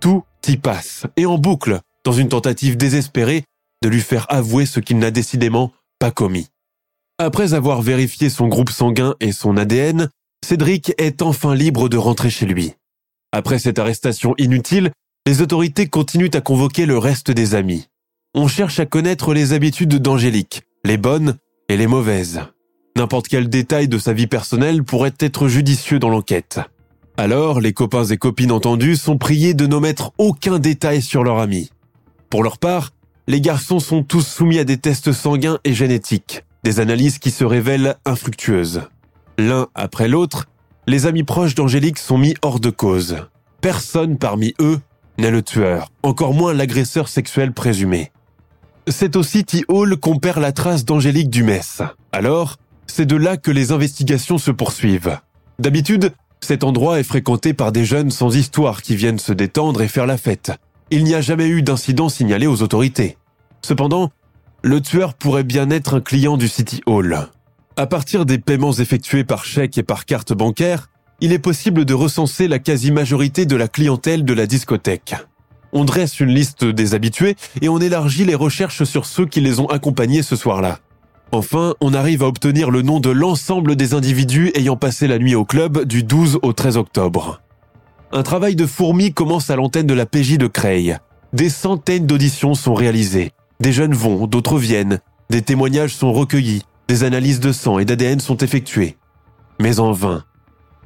Tout 0.00 0.24
y 0.48 0.56
passe, 0.56 1.06
et 1.16 1.26
en 1.26 1.38
boucle, 1.38 1.80
dans 2.04 2.12
une 2.12 2.28
tentative 2.28 2.76
désespérée 2.76 3.44
de 3.82 3.88
lui 3.88 4.00
faire 4.00 4.26
avouer 4.28 4.66
ce 4.66 4.80
qu'il 4.80 4.98
n'a 4.98 5.10
décidément 5.10 5.72
pas 5.98 6.10
commis. 6.10 6.48
Après 7.18 7.54
avoir 7.54 7.82
vérifié 7.82 8.30
son 8.30 8.46
groupe 8.48 8.70
sanguin 8.70 9.14
et 9.20 9.32
son 9.32 9.56
ADN, 9.56 10.08
Cédric 10.44 10.92
est 10.98 11.22
enfin 11.22 11.54
libre 11.54 11.88
de 11.88 11.96
rentrer 11.96 12.30
chez 12.30 12.46
lui. 12.46 12.74
Après 13.32 13.58
cette 13.58 13.78
arrestation 13.78 14.34
inutile, 14.38 14.92
les 15.26 15.42
autorités 15.42 15.88
continuent 15.88 16.30
à 16.34 16.40
convoquer 16.40 16.86
le 16.86 16.98
reste 16.98 17.30
des 17.30 17.54
amis 17.54 17.88
on 18.36 18.48
cherche 18.48 18.78
à 18.78 18.86
connaître 18.86 19.32
les 19.32 19.54
habitudes 19.54 19.96
d'Angélique, 19.96 20.62
les 20.84 20.98
bonnes 20.98 21.38
et 21.70 21.78
les 21.78 21.86
mauvaises. 21.86 22.42
N'importe 22.94 23.28
quel 23.28 23.48
détail 23.48 23.88
de 23.88 23.96
sa 23.96 24.12
vie 24.12 24.26
personnelle 24.26 24.84
pourrait 24.84 25.14
être 25.18 25.48
judicieux 25.48 25.98
dans 25.98 26.10
l'enquête. 26.10 26.60
Alors, 27.16 27.60
les 27.60 27.72
copains 27.72 28.04
et 28.04 28.18
copines 28.18 28.52
entendus 28.52 28.96
sont 28.96 29.16
priés 29.16 29.54
de 29.54 29.66
n'omettre 29.66 30.12
aucun 30.18 30.58
détail 30.58 31.00
sur 31.00 31.24
leur 31.24 31.38
ami. 31.38 31.70
Pour 32.28 32.42
leur 32.42 32.58
part, 32.58 32.90
les 33.26 33.40
garçons 33.40 33.80
sont 33.80 34.02
tous 34.02 34.26
soumis 34.26 34.58
à 34.58 34.64
des 34.64 34.76
tests 34.76 35.12
sanguins 35.12 35.58
et 35.64 35.72
génétiques, 35.72 36.44
des 36.62 36.78
analyses 36.78 37.18
qui 37.18 37.30
se 37.30 37.44
révèlent 37.44 37.96
infructueuses. 38.04 38.82
L'un 39.38 39.68
après 39.74 40.08
l'autre, 40.08 40.46
les 40.86 41.06
amis 41.06 41.24
proches 41.24 41.54
d'Angélique 41.54 41.98
sont 41.98 42.18
mis 42.18 42.34
hors 42.42 42.60
de 42.60 42.70
cause. 42.70 43.16
Personne 43.62 44.18
parmi 44.18 44.52
eux 44.60 44.78
n'est 45.16 45.30
le 45.30 45.42
tueur, 45.42 45.90
encore 46.02 46.34
moins 46.34 46.52
l'agresseur 46.52 47.08
sexuel 47.08 47.52
présumé. 47.52 48.12
C'est 48.88 49.16
au 49.16 49.24
City 49.24 49.64
Hall 49.66 49.96
qu'on 49.96 50.18
perd 50.18 50.40
la 50.40 50.52
trace 50.52 50.84
d'Angélique 50.84 51.28
Dumès. 51.28 51.82
Alors, 52.12 52.56
c'est 52.86 53.04
de 53.04 53.16
là 53.16 53.36
que 53.36 53.50
les 53.50 53.72
investigations 53.72 54.38
se 54.38 54.52
poursuivent. 54.52 55.18
D'habitude, 55.58 56.12
cet 56.40 56.62
endroit 56.62 57.00
est 57.00 57.04
fréquenté 57.04 57.52
par 57.52 57.72
des 57.72 57.84
jeunes 57.84 58.12
sans 58.12 58.36
histoire 58.36 58.82
qui 58.82 58.94
viennent 58.94 59.18
se 59.18 59.32
détendre 59.32 59.82
et 59.82 59.88
faire 59.88 60.06
la 60.06 60.16
fête. 60.16 60.52
Il 60.92 61.02
n'y 61.02 61.14
a 61.14 61.20
jamais 61.20 61.48
eu 61.48 61.62
d'incident 61.62 62.08
signalé 62.08 62.46
aux 62.46 62.62
autorités. 62.62 63.16
Cependant, 63.60 64.12
le 64.62 64.80
tueur 64.80 65.14
pourrait 65.14 65.42
bien 65.42 65.68
être 65.70 65.94
un 65.94 66.00
client 66.00 66.36
du 66.36 66.46
City 66.46 66.80
Hall. 66.86 67.28
À 67.76 67.86
partir 67.86 68.24
des 68.24 68.38
paiements 68.38 68.72
effectués 68.72 69.24
par 69.24 69.44
chèque 69.44 69.78
et 69.78 69.82
par 69.82 70.04
carte 70.04 70.32
bancaire, 70.32 70.90
il 71.20 71.32
est 71.32 71.40
possible 71.40 71.84
de 71.84 71.94
recenser 71.94 72.46
la 72.46 72.60
quasi-majorité 72.60 73.46
de 73.46 73.56
la 73.56 73.66
clientèle 73.66 74.24
de 74.24 74.32
la 74.32 74.46
discothèque. 74.46 75.16
On 75.72 75.84
dresse 75.84 76.20
une 76.20 76.30
liste 76.30 76.64
des 76.64 76.94
habitués 76.94 77.36
et 77.60 77.68
on 77.68 77.78
élargit 77.78 78.24
les 78.24 78.34
recherches 78.34 78.84
sur 78.84 79.06
ceux 79.06 79.26
qui 79.26 79.40
les 79.40 79.60
ont 79.60 79.66
accompagnés 79.66 80.22
ce 80.22 80.36
soir-là. 80.36 80.78
Enfin, 81.32 81.74
on 81.80 81.92
arrive 81.92 82.22
à 82.22 82.28
obtenir 82.28 82.70
le 82.70 82.82
nom 82.82 83.00
de 83.00 83.10
l'ensemble 83.10 83.76
des 83.76 83.94
individus 83.94 84.52
ayant 84.54 84.76
passé 84.76 85.06
la 85.06 85.18
nuit 85.18 85.34
au 85.34 85.44
club 85.44 85.84
du 85.84 86.02
12 86.02 86.38
au 86.42 86.52
13 86.52 86.76
octobre. 86.76 87.42
Un 88.12 88.22
travail 88.22 88.54
de 88.54 88.66
fourmi 88.66 89.12
commence 89.12 89.50
à 89.50 89.56
l'antenne 89.56 89.86
de 89.86 89.94
la 89.94 90.06
PJ 90.06 90.38
de 90.38 90.46
Creil. 90.46 90.96
Des 91.32 91.50
centaines 91.50 92.06
d'auditions 92.06 92.54
sont 92.54 92.74
réalisées. 92.74 93.32
Des 93.60 93.72
jeunes 93.72 93.94
vont, 93.94 94.26
d'autres 94.26 94.58
viennent. 94.58 95.00
Des 95.28 95.42
témoignages 95.42 95.94
sont 95.94 96.12
recueillis. 96.12 96.62
Des 96.88 97.02
analyses 97.02 97.40
de 97.40 97.50
sang 97.50 97.80
et 97.80 97.84
d'ADN 97.84 98.20
sont 98.20 98.36
effectuées. 98.36 98.96
Mais 99.60 99.80
en 99.80 99.90
vain. 99.90 100.22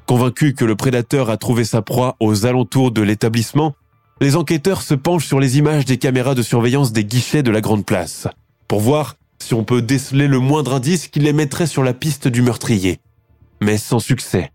Convaincus 0.07 0.55
que 0.57 0.65
le 0.65 0.75
prédateur 0.75 1.29
a 1.29 1.37
trouvé 1.37 1.65
sa 1.65 1.83
proie 1.83 2.17
aux 2.19 2.47
alentours 2.47 2.91
de 2.91 3.03
l'établissement, 3.03 3.75
les 4.21 4.37
enquêteurs 4.37 4.83
se 4.83 4.95
penchent 4.95 5.27
sur 5.27 5.41
les 5.41 5.57
images 5.57 5.87
des 5.87 5.97
caméras 5.97 6.35
de 6.35 6.43
surveillance 6.43 6.93
des 6.93 7.05
guichets 7.05 7.43
de 7.43 7.51
la 7.51 7.63
Grande 7.63 7.87
Place, 7.87 8.29
pour 8.69 8.81
voir 8.81 9.17
si 9.39 9.55
on 9.55 9.65
peut 9.65 9.81
déceler 9.81 10.29
le 10.29 10.39
moindre 10.39 10.75
indice 10.75 11.09
qui 11.09 11.21
les 11.21 11.33
mettrait 11.33 11.67
sur 11.67 11.83
la 11.83 11.95
piste 11.95 12.29
du 12.29 12.43
meurtrier. 12.43 13.01
Mais 13.63 13.79
sans 13.79 13.99
succès. 13.99 14.53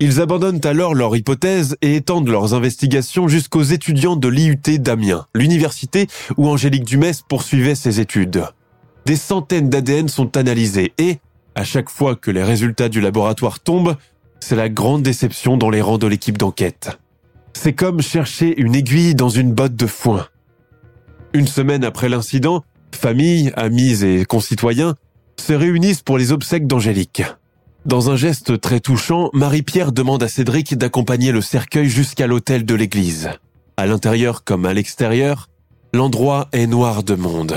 Ils 0.00 0.20
abandonnent 0.20 0.60
alors 0.64 0.94
leur 0.94 1.16
hypothèse 1.16 1.76
et 1.82 1.96
étendent 1.96 2.28
leurs 2.28 2.54
investigations 2.54 3.28
jusqu'aux 3.28 3.62
étudiants 3.62 4.16
de 4.16 4.28
l'IUT 4.28 4.78
d'Amiens, 4.78 5.26
l'université 5.34 6.06
où 6.36 6.48
Angélique 6.48 6.84
Dumès 6.84 7.22
poursuivait 7.22 7.74
ses 7.74 8.00
études. 8.00 8.44
Des 9.06 9.16
centaines 9.16 9.70
d'ADN 9.70 10.08
sont 10.08 10.36
analysés 10.36 10.92
et, 10.98 11.18
à 11.54 11.64
chaque 11.64 11.90
fois 11.90 12.16
que 12.16 12.30
les 12.30 12.42
résultats 12.42 12.88
du 12.88 13.00
laboratoire 13.00 13.60
tombent, 13.60 13.96
c'est 14.40 14.56
la 14.56 14.68
grande 14.68 15.02
déception 15.02 15.56
dans 15.56 15.70
les 15.70 15.80
rangs 15.80 15.98
de 15.98 16.06
l'équipe 16.06 16.38
d'enquête. 16.38 16.98
C'est 17.54 17.72
comme 17.72 18.02
chercher 18.02 18.60
une 18.60 18.74
aiguille 18.74 19.14
dans 19.14 19.30
une 19.30 19.52
botte 19.52 19.74
de 19.74 19.86
foin. 19.86 20.26
Une 21.32 21.46
semaine 21.46 21.82
après 21.82 22.08
l'incident, 22.08 22.62
famille, 22.94 23.52
amis 23.56 24.04
et 24.04 24.24
concitoyens 24.24 24.94
se 25.40 25.52
réunissent 25.52 26.02
pour 26.02 26.18
les 26.18 26.30
obsèques 26.30 26.66
d'Angélique. 26.66 27.22
Dans 27.86 28.10
un 28.10 28.16
geste 28.16 28.60
très 28.60 28.80
touchant, 28.80 29.30
Marie-Pierre 29.32 29.92
demande 29.92 30.22
à 30.22 30.28
Cédric 30.28 30.76
d'accompagner 30.76 31.32
le 31.32 31.40
cercueil 31.40 31.88
jusqu'à 31.88 32.26
l'hôtel 32.26 32.64
de 32.64 32.74
l'église. 32.74 33.30
À 33.76 33.86
l'intérieur 33.86 34.44
comme 34.44 34.66
à 34.66 34.72
l'extérieur, 34.72 35.48
l'endroit 35.92 36.48
est 36.52 36.66
noir 36.66 37.02
de 37.02 37.14
monde. 37.14 37.56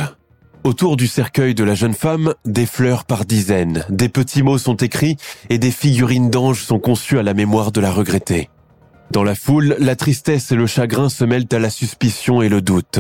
Autour 0.64 0.98
du 0.98 1.08
cercueil 1.08 1.56
de 1.56 1.64
la 1.64 1.76
jeune 1.76 1.94
femme, 1.94 2.34
des 2.46 2.66
fleurs 2.66 3.06
par 3.06 3.24
dizaines, 3.26 3.86
des 3.90 4.10
petits 4.10 4.44
mots 4.44 4.58
sont 4.58 4.76
écrits 4.76 5.18
et 5.50 5.60
des 5.60 5.72
figurines 5.72 6.30
d'anges 6.30 6.64
sont 6.64 6.80
conçues 6.80 7.20
à 7.20 7.24
la 7.24 7.34
mémoire 7.34 7.72
de 7.72 7.80
la 7.80 7.92
regrettée. 7.92 8.50
Dans 9.12 9.24
la 9.24 9.36
foule, 9.36 9.76
la 9.80 9.96
tristesse 9.96 10.52
et 10.52 10.56
le 10.56 10.68
chagrin 10.68 11.10
se 11.10 11.24
mêlent 11.24 11.48
à 11.52 11.60
la 11.60 11.70
suspicion 11.70 12.42
et 12.42 12.50
le 12.50 12.62
doute. 12.62 13.00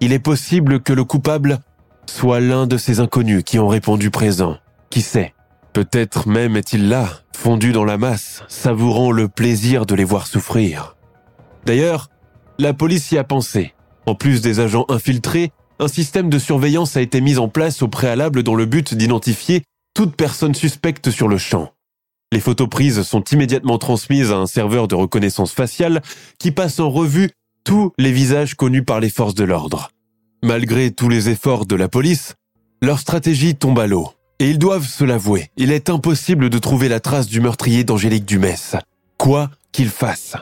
Il 0.00 0.12
est 0.12 0.18
possible 0.18 0.80
que 0.80 0.92
le 0.92 1.04
coupable 1.04 1.60
soit 2.06 2.40
l'un 2.40 2.66
de 2.66 2.76
ces 2.76 3.00
inconnus 3.00 3.42
qui 3.44 3.58
ont 3.58 3.68
répondu 3.68 4.10
présent. 4.10 4.58
Qui 4.90 5.02
sait? 5.02 5.34
Peut-être 5.72 6.28
même 6.28 6.56
est-il 6.56 6.88
là, 6.88 7.08
fondu 7.36 7.72
dans 7.72 7.84
la 7.84 7.98
masse, 7.98 8.44
savourant 8.48 9.10
le 9.10 9.28
plaisir 9.28 9.86
de 9.86 9.94
les 9.94 10.04
voir 10.04 10.26
souffrir. 10.26 10.96
D'ailleurs, 11.66 12.08
la 12.58 12.72
police 12.74 13.10
y 13.12 13.18
a 13.18 13.24
pensé. 13.24 13.74
En 14.06 14.14
plus 14.14 14.40
des 14.40 14.60
agents 14.60 14.86
infiltrés, 14.88 15.50
un 15.80 15.88
système 15.88 16.30
de 16.30 16.38
surveillance 16.38 16.96
a 16.96 17.00
été 17.00 17.20
mis 17.20 17.38
en 17.38 17.48
place 17.48 17.82
au 17.82 17.88
préalable 17.88 18.42
dans 18.42 18.54
le 18.54 18.66
but 18.66 18.94
d'identifier 18.94 19.62
toute 19.94 20.16
personne 20.16 20.54
suspecte 20.54 21.10
sur 21.10 21.28
le 21.28 21.38
champ. 21.38 21.70
Les 22.34 22.40
photos 22.40 22.68
prises 22.68 23.02
sont 23.02 23.22
immédiatement 23.30 23.78
transmises 23.78 24.32
à 24.32 24.36
un 24.38 24.46
serveur 24.46 24.88
de 24.88 24.96
reconnaissance 24.96 25.52
faciale 25.52 26.02
qui 26.40 26.50
passe 26.50 26.80
en 26.80 26.90
revue 26.90 27.30
tous 27.62 27.92
les 27.96 28.10
visages 28.10 28.56
connus 28.56 28.82
par 28.82 28.98
les 28.98 29.08
forces 29.08 29.36
de 29.36 29.44
l'ordre. 29.44 29.92
Malgré 30.42 30.90
tous 30.90 31.08
les 31.08 31.28
efforts 31.28 31.64
de 31.64 31.76
la 31.76 31.86
police, 31.86 32.34
leur 32.82 32.98
stratégie 32.98 33.54
tombe 33.54 33.78
à 33.78 33.86
l'eau. 33.86 34.10
Et 34.40 34.50
ils 34.50 34.58
doivent 34.58 34.88
se 34.88 35.04
l'avouer, 35.04 35.52
il 35.56 35.70
est 35.70 35.88
impossible 35.88 36.50
de 36.50 36.58
trouver 36.58 36.88
la 36.88 36.98
trace 36.98 37.28
du 37.28 37.40
meurtrier 37.40 37.84
d'Angélique 37.84 38.24
Dumès, 38.24 38.74
quoi 39.16 39.48
qu'il 39.70 39.88
fasse. 39.88 40.34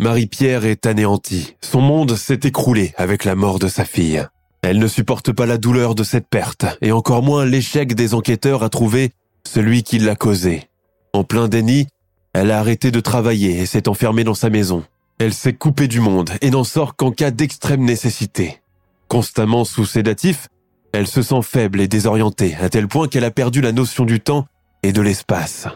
Marie-Pierre 0.00 0.64
est 0.64 0.86
anéantie, 0.86 1.56
son 1.62 1.82
monde 1.82 2.16
s'est 2.16 2.40
écroulé 2.44 2.94
avec 2.96 3.26
la 3.26 3.34
mort 3.34 3.58
de 3.58 3.68
sa 3.68 3.84
fille. 3.84 4.26
Elle 4.62 4.78
ne 4.78 4.88
supporte 4.88 5.30
pas 5.30 5.44
la 5.44 5.58
douleur 5.58 5.94
de 5.94 6.04
cette 6.04 6.30
perte, 6.30 6.64
et 6.80 6.90
encore 6.90 7.22
moins 7.22 7.44
l'échec 7.44 7.94
des 7.94 8.14
enquêteurs 8.14 8.62
à 8.62 8.70
trouver 8.70 9.10
celui 9.46 9.82
qui 9.82 9.98
l'a 9.98 10.16
causé. 10.16 10.70
En 11.16 11.24
plein 11.24 11.48
déni, 11.48 11.86
elle 12.34 12.50
a 12.50 12.58
arrêté 12.58 12.90
de 12.90 13.00
travailler 13.00 13.60
et 13.60 13.64
s'est 13.64 13.88
enfermée 13.88 14.22
dans 14.22 14.34
sa 14.34 14.50
maison. 14.50 14.84
Elle 15.18 15.32
s'est 15.32 15.54
coupée 15.54 15.88
du 15.88 15.98
monde 15.98 16.28
et 16.42 16.50
n'en 16.50 16.62
sort 16.62 16.94
qu'en 16.94 17.10
cas 17.10 17.30
d'extrême 17.30 17.84
nécessité. 17.84 18.60
Constamment 19.08 19.64
sous 19.64 19.86
sédatif, 19.86 20.48
elle 20.92 21.06
se 21.06 21.22
sent 21.22 21.40
faible 21.40 21.80
et 21.80 21.88
désorientée, 21.88 22.54
à 22.56 22.68
tel 22.68 22.86
point 22.86 23.08
qu'elle 23.08 23.24
a 23.24 23.30
perdu 23.30 23.62
la 23.62 23.72
notion 23.72 24.04
du 24.04 24.20
temps 24.20 24.46
et 24.82 24.92
de 24.92 25.00
l'espace. 25.00 25.68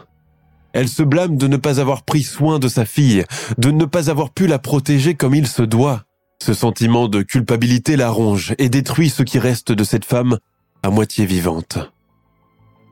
Elle 0.73 0.87
se 0.87 1.01
blâme 1.01 1.37
de 1.37 1.47
ne 1.47 1.57
pas 1.57 1.79
avoir 1.79 2.03
pris 2.03 2.21
soin 2.21 2.59
de 2.59 2.67
sa 2.67 2.85
fille, 2.85 3.25
de 3.57 3.71
ne 3.71 3.85
pas 3.85 4.11
avoir 4.11 4.29
pu 4.29 4.45
la 4.45 4.59
protéger 4.59 5.15
comme 5.15 5.33
il 5.33 5.47
se 5.47 5.63
doit. 5.63 6.03
Ce 6.39 6.53
sentiment 6.53 7.07
de 7.07 7.23
culpabilité 7.23 7.95
la 7.95 8.11
ronge 8.11 8.53
et 8.59 8.69
détruit 8.69 9.09
ce 9.09 9.23
qui 9.23 9.39
reste 9.39 9.71
de 9.71 9.83
cette 9.83 10.05
femme 10.05 10.37
à 10.83 10.91
moitié 10.91 11.25
vivante. 11.25 11.79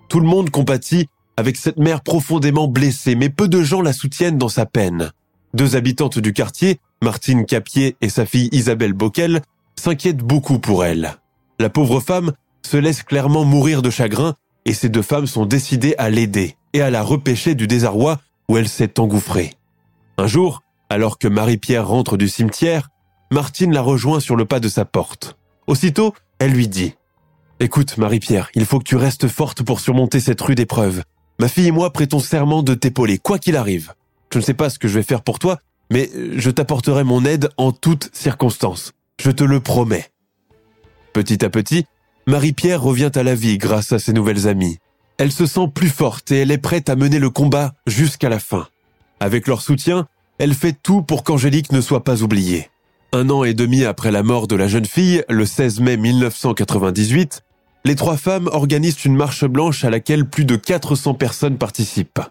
Tout 0.08 0.20
le 0.20 0.26
monde 0.28 0.50
compatit 0.50 1.10
avec 1.40 1.56
cette 1.56 1.78
mère 1.78 2.02
profondément 2.02 2.68
blessée, 2.68 3.16
mais 3.16 3.30
peu 3.30 3.48
de 3.48 3.64
gens 3.64 3.82
la 3.82 3.94
soutiennent 3.94 4.38
dans 4.38 4.50
sa 4.50 4.66
peine. 4.66 5.12
Deux 5.54 5.78
habitantes 5.78 6.20
du 6.20 6.34
quartier, 6.34 6.82
Martine 7.02 7.46
Capier 7.46 7.96
et 8.02 8.10
sa 8.10 8.26
fille 8.26 8.50
Isabelle 8.52 8.92
Bockel, 8.92 9.42
s'inquiètent 9.80 10.18
beaucoup 10.18 10.60
pour 10.60 10.84
elle. 10.84 11.16
La 11.58 11.70
pauvre 11.70 12.02
femme 12.02 12.34
se 12.62 12.76
laisse 12.76 13.04
clairement 13.04 13.46
mourir 13.46 13.82
de 13.82 13.90
chagrin 13.90 14.36
et 14.66 14.74
ces 14.74 14.90
deux 14.90 15.02
femmes 15.02 15.28
sont 15.28 15.46
décidées 15.46 15.96
à 15.98 16.10
l'aider 16.10 16.58
et 16.74 16.82
à 16.82 16.90
la 16.90 17.02
repêcher 17.02 17.56
du 17.56 17.68
désarroi 17.68 18.20
où 18.50 18.58
elle 18.58 18.68
s'est 18.68 19.00
engouffrée. 19.00 19.54
Un 20.18 20.28
jour, 20.28 20.62
alors 20.90 21.20
que 21.20 21.30
Marie-Pierre 21.30 21.88
rentre 21.88 22.18
du 22.18 22.28
cimetière, 22.28 22.90
Martine 23.32 23.74
la 23.74 23.82
rejoint 23.82 24.20
sur 24.20 24.36
le 24.36 24.44
pas 24.44 24.60
de 24.60 24.68
sa 24.68 24.84
porte. 24.84 25.38
Aussitôt, 25.68 26.14
elle 26.40 26.52
lui 26.52 26.68
dit⁇ 26.68 26.88
Écoute, 27.62 27.98
Marie-Pierre, 27.98 28.50
il 28.56 28.66
faut 28.66 28.80
que 28.80 28.84
tu 28.84 28.98
restes 28.98 29.30
forte 29.30 29.64
pour 29.64 29.80
surmonter 29.80 30.20
cette 30.20 30.42
rude 30.42 30.60
épreuve. 30.60 31.04
Ma 31.40 31.48
fille 31.48 31.68
et 31.68 31.72
moi 31.72 31.92
prêtons 31.94 32.20
serment 32.20 32.64
de 32.64 32.74
t'épauler, 32.74 33.18
quoi 33.18 33.40
qu'il 33.40 33.56
arrive. 33.56 33.94
Je 34.32 34.40
ne 34.40 34.44
sais 34.44 34.54
pas 34.54 34.70
ce 34.70 34.78
que 34.78 34.90
je 34.90 34.96
vais 34.96 35.04
faire 35.04 35.22
pour 35.22 35.40
toi, 35.40 35.60
mais 35.90 36.10
je 36.36 36.50
t'apporterai 36.50 37.06
mon 37.06 37.24
aide 37.24 37.50
en 37.58 37.72
toutes 37.72 38.10
circonstances. 38.14 38.92
Je 39.22 39.32
te 39.32 39.46
le 39.46 39.62
promets. 39.62 40.12
Petit 41.14 41.44
à 41.44 41.50
petit, 41.50 41.86
Marie-Pierre 42.28 42.82
revient 42.82 43.12
à 43.16 43.24
la 43.24 43.36
vie 43.36 43.58
grâce 43.58 43.92
à 43.94 44.00
ses 44.00 44.14
nouvelles 44.14 44.48
amies. 44.48 44.78
Elle 45.18 45.32
se 45.32 45.46
sent 45.46 45.68
plus 45.74 45.90
forte 45.90 46.32
et 46.32 46.42
elle 46.42 46.52
est 46.52 46.58
prête 46.58 46.90
à 46.90 46.96
mener 46.96 47.20
le 47.20 47.30
combat 47.30 47.74
jusqu'à 47.88 48.30
la 48.30 48.40
fin. 48.40 48.68
Avec 49.20 49.48
leur 49.48 49.62
soutien, 49.62 50.08
elle 50.38 50.54
fait 50.54 50.78
tout 50.82 51.02
pour 51.02 51.24
qu'Angélique 51.24 51.72
ne 51.72 51.82
soit 51.82 52.04
pas 52.04 52.22
oubliée. 52.22 52.70
Un 53.12 53.30
an 53.30 53.44
et 53.44 53.54
demi 53.54 53.86
après 53.86 54.12
la 54.12 54.24
mort 54.24 54.48
de 54.48 54.56
la 54.56 54.68
jeune 54.68 54.86
fille, 54.86 55.24
le 55.28 55.46
16 55.46 55.80
mai 55.80 55.98
1998, 55.98 57.44
les 57.90 57.96
trois 57.96 58.18
femmes 58.18 58.50
organisent 58.52 59.04
une 59.04 59.16
marche 59.16 59.46
blanche 59.46 59.84
à 59.84 59.90
laquelle 59.90 60.30
plus 60.30 60.46
de 60.46 60.56
400 60.56 61.16
personnes 61.16 61.58
participent. 61.58 62.22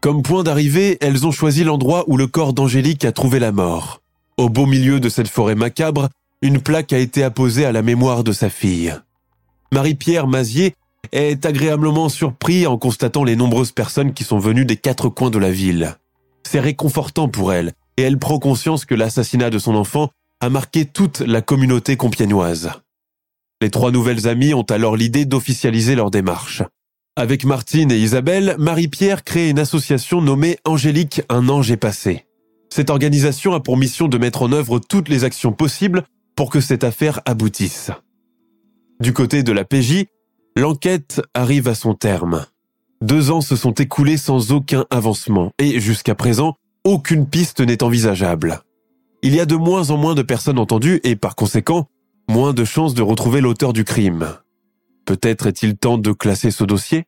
Comme 0.00 0.22
point 0.22 0.42
d'arrivée, 0.42 0.96
elles 1.02 1.26
ont 1.26 1.30
choisi 1.30 1.62
l'endroit 1.62 2.04
où 2.06 2.16
le 2.16 2.26
corps 2.26 2.54
d'Angélique 2.54 3.04
a 3.04 3.12
trouvé 3.12 3.38
la 3.38 3.52
mort. 3.52 4.00
Au 4.38 4.48
beau 4.48 4.64
milieu 4.64 5.00
de 5.00 5.10
cette 5.10 5.28
forêt 5.28 5.56
macabre, 5.56 6.08
une 6.40 6.58
plaque 6.58 6.94
a 6.94 6.98
été 6.98 7.22
apposée 7.22 7.66
à 7.66 7.72
la 7.72 7.82
mémoire 7.82 8.24
de 8.24 8.32
sa 8.32 8.48
fille. 8.48 8.94
Marie-Pierre 9.72 10.26
Mazier 10.26 10.72
est 11.12 11.44
agréablement 11.44 12.08
surpris 12.08 12.66
en 12.66 12.78
constatant 12.78 13.24
les 13.24 13.36
nombreuses 13.36 13.72
personnes 13.72 14.14
qui 14.14 14.24
sont 14.24 14.38
venues 14.38 14.64
des 14.64 14.78
quatre 14.78 15.10
coins 15.10 15.28
de 15.28 15.38
la 15.38 15.50
ville. 15.50 15.98
C'est 16.44 16.60
réconfortant 16.60 17.28
pour 17.28 17.52
elle, 17.52 17.72
et 17.98 18.02
elle 18.04 18.18
prend 18.18 18.38
conscience 18.38 18.86
que 18.86 18.94
l'assassinat 18.94 19.50
de 19.50 19.58
son 19.58 19.74
enfant 19.74 20.08
a 20.40 20.48
marqué 20.48 20.86
toute 20.86 21.20
la 21.20 21.42
communauté 21.42 21.98
compiègnoise. 21.98 22.70
Les 23.64 23.70
trois 23.70 23.90
nouvelles 23.90 24.28
amies 24.28 24.52
ont 24.52 24.66
alors 24.68 24.94
l'idée 24.94 25.24
d'officialiser 25.24 25.94
leur 25.94 26.10
démarche. 26.10 26.62
Avec 27.16 27.46
Martine 27.46 27.90
et 27.90 27.96
Isabelle, 27.96 28.56
Marie-Pierre 28.58 29.24
crée 29.24 29.48
une 29.48 29.58
association 29.58 30.20
nommée 30.20 30.58
Angélique 30.66 31.22
Un 31.30 31.48
ange 31.48 31.70
est 31.70 31.78
passé. 31.78 32.26
Cette 32.68 32.90
organisation 32.90 33.54
a 33.54 33.60
pour 33.60 33.78
mission 33.78 34.06
de 34.06 34.18
mettre 34.18 34.42
en 34.42 34.52
œuvre 34.52 34.80
toutes 34.80 35.08
les 35.08 35.24
actions 35.24 35.52
possibles 35.52 36.02
pour 36.36 36.50
que 36.50 36.60
cette 36.60 36.84
affaire 36.84 37.22
aboutisse. 37.24 37.90
Du 39.00 39.14
côté 39.14 39.42
de 39.42 39.52
la 39.52 39.64
PJ, 39.64 40.04
l'enquête 40.58 41.22
arrive 41.32 41.66
à 41.66 41.74
son 41.74 41.94
terme. 41.94 42.44
Deux 43.00 43.30
ans 43.30 43.40
se 43.40 43.56
sont 43.56 43.72
écoulés 43.72 44.18
sans 44.18 44.52
aucun 44.52 44.84
avancement 44.90 45.52
et 45.58 45.80
jusqu'à 45.80 46.14
présent, 46.14 46.54
aucune 46.84 47.26
piste 47.26 47.60
n'est 47.60 47.82
envisageable. 47.82 48.60
Il 49.22 49.34
y 49.34 49.40
a 49.40 49.46
de 49.46 49.56
moins 49.56 49.88
en 49.88 49.96
moins 49.96 50.14
de 50.14 50.20
personnes 50.20 50.58
entendues 50.58 51.00
et 51.02 51.16
par 51.16 51.34
conséquent, 51.34 51.88
moins 52.28 52.52
de 52.52 52.64
chances 52.64 52.94
de 52.94 53.02
retrouver 53.02 53.40
l'auteur 53.40 53.72
du 53.72 53.84
crime. 53.84 54.34
Peut-être 55.04 55.46
est-il 55.46 55.76
temps 55.76 55.98
de 55.98 56.12
classer 56.12 56.50
ce 56.50 56.64
dossier? 56.64 57.04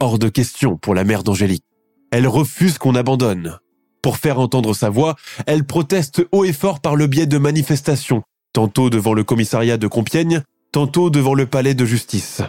Hors 0.00 0.18
de 0.18 0.28
question 0.28 0.76
pour 0.76 0.94
la 0.94 1.04
mère 1.04 1.22
d'Angélique. 1.22 1.64
elle 2.10 2.26
refuse 2.26 2.76
qu'on 2.78 2.94
abandonne. 2.94 3.58
Pour 4.02 4.16
faire 4.16 4.38
entendre 4.38 4.74
sa 4.74 4.90
voix, 4.90 5.16
elle 5.46 5.64
proteste 5.64 6.26
haut 6.32 6.44
et 6.44 6.52
fort 6.52 6.80
par 6.80 6.96
le 6.96 7.06
biais 7.06 7.26
de 7.26 7.38
manifestations, 7.38 8.22
tantôt 8.52 8.90
devant 8.90 9.14
le 9.14 9.24
commissariat 9.24 9.78
de 9.78 9.86
Compiègne, 9.86 10.42
tantôt 10.72 11.08
devant 11.08 11.34
le 11.34 11.46
palais 11.46 11.74
de 11.74 11.84
justice. 11.84 12.42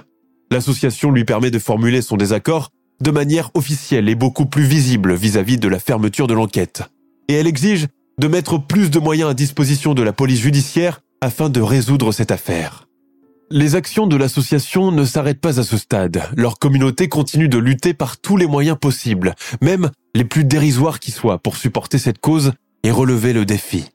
L'association 0.52 1.12
lui 1.12 1.26
permet 1.26 1.52
de 1.52 1.60
formuler 1.60 2.02
son 2.02 2.18
désaccord 2.18 2.72
de 3.02 3.12
manière 3.12 3.52
officielle 3.54 4.10
et 4.10 4.16
beaucoup 4.16 4.46
plus 4.46 4.64
visible 4.64 5.14
vis-à-vis 5.14 5.58
de 5.58 5.68
la 5.68 5.80
fermeture 5.80 6.28
de 6.28 6.34
l'enquête. 6.34 6.84
Et 7.28 7.34
elle 7.34 7.48
exige 7.48 7.88
de 8.20 8.28
mettre 8.28 8.58
plus 8.58 8.90
de 8.90 9.00
moyens 9.00 9.30
à 9.30 9.34
disposition 9.34 9.94
de 9.94 10.04
la 10.04 10.14
police 10.14 10.40
judiciaire 10.40 11.02
afin 11.24 11.50
de 11.50 11.62
résoudre 11.62 12.12
cette 12.12 12.32
affaire. 12.32 12.90
Les 13.50 13.76
actions 13.76 14.08
de 14.08 14.18
l'association 14.18 14.92
ne 14.92 15.06
s'arrêtent 15.06 15.40
pas 15.40 15.58
à 15.58 15.64
ce 15.64 15.78
stade. 15.78 16.22
Leur 16.36 16.60
communauté 16.60 17.08
continue 17.08 17.48
de 17.48 17.58
lutter 17.58 17.94
par 17.94 18.18
tous 18.18 18.36
les 18.36 18.46
moyens 18.46 18.78
possibles, 18.78 19.34
même 19.62 19.90
les 20.16 20.26
plus 20.26 20.44
dérisoires 20.44 21.00
qui 21.00 21.12
soient, 21.12 21.38
pour 21.38 21.56
supporter 21.56 21.98
cette 21.98 22.18
cause 22.18 22.52
et 22.84 22.92
relever 22.92 23.32
le 23.32 23.46
défi. 23.46 23.86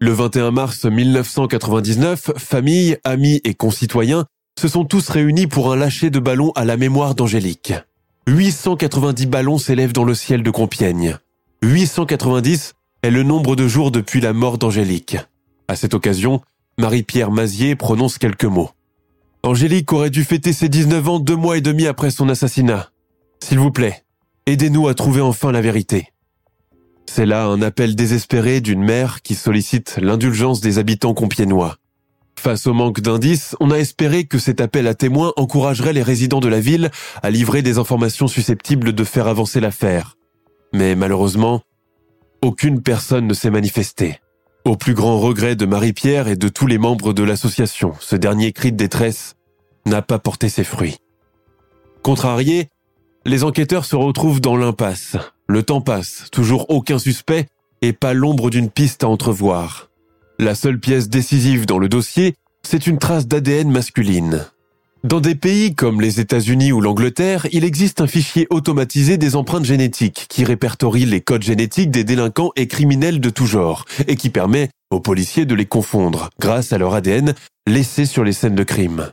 Le 0.00 0.12
21 0.12 0.50
mars 0.50 0.86
1999, 0.86 2.30
familles, 2.38 2.96
amis 3.04 3.42
et 3.44 3.52
concitoyens 3.52 4.24
se 4.58 4.66
sont 4.66 4.86
tous 4.86 5.10
réunis 5.10 5.46
pour 5.46 5.72
un 5.72 5.76
lâcher 5.76 6.08
de 6.08 6.20
ballons 6.20 6.52
à 6.52 6.64
la 6.64 6.78
mémoire 6.78 7.14
d'Angélique. 7.14 7.74
890 8.28 9.26
ballons 9.26 9.58
s'élèvent 9.58 9.92
dans 9.92 10.04
le 10.04 10.14
ciel 10.14 10.42
de 10.42 10.50
Compiègne. 10.50 11.18
890 11.62 12.72
est 13.02 13.10
le 13.10 13.24
nombre 13.24 13.56
de 13.56 13.68
jours 13.68 13.90
depuis 13.90 14.22
la 14.22 14.32
mort 14.32 14.56
d'Angélique. 14.56 15.18
À 15.68 15.76
cette 15.76 15.94
occasion, 15.94 16.40
Marie-Pierre 16.82 17.30
Mazier 17.30 17.76
prononce 17.76 18.18
quelques 18.18 18.44
mots. 18.44 18.70
Angélique 19.44 19.92
aurait 19.92 20.10
dû 20.10 20.24
fêter 20.24 20.52
ses 20.52 20.68
19 20.68 21.08
ans 21.08 21.20
deux 21.20 21.36
mois 21.36 21.56
et 21.56 21.60
demi 21.60 21.86
après 21.86 22.10
son 22.10 22.28
assassinat. 22.28 22.90
S'il 23.38 23.60
vous 23.60 23.70
plaît, 23.70 24.02
aidez-nous 24.46 24.88
à 24.88 24.94
trouver 24.94 25.20
enfin 25.20 25.52
la 25.52 25.60
vérité. 25.60 26.08
C'est 27.08 27.24
là 27.24 27.44
un 27.44 27.62
appel 27.62 27.94
désespéré 27.94 28.60
d'une 28.60 28.82
mère 28.82 29.22
qui 29.22 29.36
sollicite 29.36 30.00
l'indulgence 30.02 30.60
des 30.60 30.78
habitants 30.78 31.14
compiègnois. 31.14 31.76
Face 32.36 32.66
au 32.66 32.74
manque 32.74 33.00
d'indices, 33.00 33.54
on 33.60 33.70
a 33.70 33.76
espéré 33.76 34.24
que 34.24 34.40
cet 34.40 34.60
appel 34.60 34.88
à 34.88 34.94
témoins 34.94 35.32
encouragerait 35.36 35.92
les 35.92 36.02
résidents 36.02 36.40
de 36.40 36.48
la 36.48 36.58
ville 36.58 36.90
à 37.22 37.30
livrer 37.30 37.62
des 37.62 37.78
informations 37.78 38.26
susceptibles 38.26 38.92
de 38.92 39.04
faire 39.04 39.28
avancer 39.28 39.60
l'affaire. 39.60 40.16
Mais 40.74 40.96
malheureusement, 40.96 41.62
aucune 42.42 42.82
personne 42.82 43.28
ne 43.28 43.34
s'est 43.34 43.50
manifestée. 43.50 44.18
Au 44.64 44.76
plus 44.76 44.94
grand 44.94 45.18
regret 45.18 45.56
de 45.56 45.66
Marie-Pierre 45.66 46.28
et 46.28 46.36
de 46.36 46.48
tous 46.48 46.68
les 46.68 46.78
membres 46.78 47.12
de 47.12 47.24
l'association, 47.24 47.94
ce 47.98 48.14
dernier 48.14 48.52
cri 48.52 48.70
de 48.70 48.76
détresse 48.76 49.34
n'a 49.86 50.02
pas 50.02 50.20
porté 50.20 50.48
ses 50.48 50.62
fruits. 50.62 50.98
Contrariés, 52.02 52.68
les 53.24 53.42
enquêteurs 53.42 53.84
se 53.84 53.96
retrouvent 53.96 54.40
dans 54.40 54.56
l'impasse. 54.56 55.16
Le 55.48 55.64
temps 55.64 55.80
passe, 55.80 56.26
toujours 56.30 56.70
aucun 56.70 57.00
suspect 57.00 57.46
et 57.80 57.92
pas 57.92 58.14
l'ombre 58.14 58.50
d'une 58.50 58.70
piste 58.70 59.02
à 59.02 59.08
entrevoir. 59.08 59.90
La 60.38 60.54
seule 60.54 60.78
pièce 60.78 61.08
décisive 61.08 61.66
dans 61.66 61.78
le 61.78 61.88
dossier, 61.88 62.36
c'est 62.62 62.86
une 62.86 62.98
trace 62.98 63.26
d'ADN 63.26 63.68
masculine. 63.68 64.46
Dans 65.04 65.20
des 65.20 65.34
pays 65.34 65.74
comme 65.74 66.00
les 66.00 66.20
États-Unis 66.20 66.70
ou 66.70 66.80
l'Angleterre, 66.80 67.48
il 67.50 67.64
existe 67.64 68.00
un 68.00 68.06
fichier 68.06 68.46
automatisé 68.50 69.16
des 69.16 69.34
empreintes 69.34 69.64
génétiques 69.64 70.26
qui 70.28 70.44
répertorie 70.44 71.06
les 71.06 71.20
codes 71.20 71.42
génétiques 71.42 71.90
des 71.90 72.04
délinquants 72.04 72.52
et 72.54 72.68
criminels 72.68 73.18
de 73.18 73.28
tout 73.28 73.46
genre 73.46 73.84
et 74.06 74.14
qui 74.14 74.30
permet 74.30 74.70
aux 74.92 75.00
policiers 75.00 75.44
de 75.44 75.56
les 75.56 75.66
confondre 75.66 76.30
grâce 76.38 76.72
à 76.72 76.78
leur 76.78 76.94
ADN 76.94 77.34
laissé 77.66 78.06
sur 78.06 78.22
les 78.22 78.32
scènes 78.32 78.54
de 78.54 78.62
crime. 78.62 79.12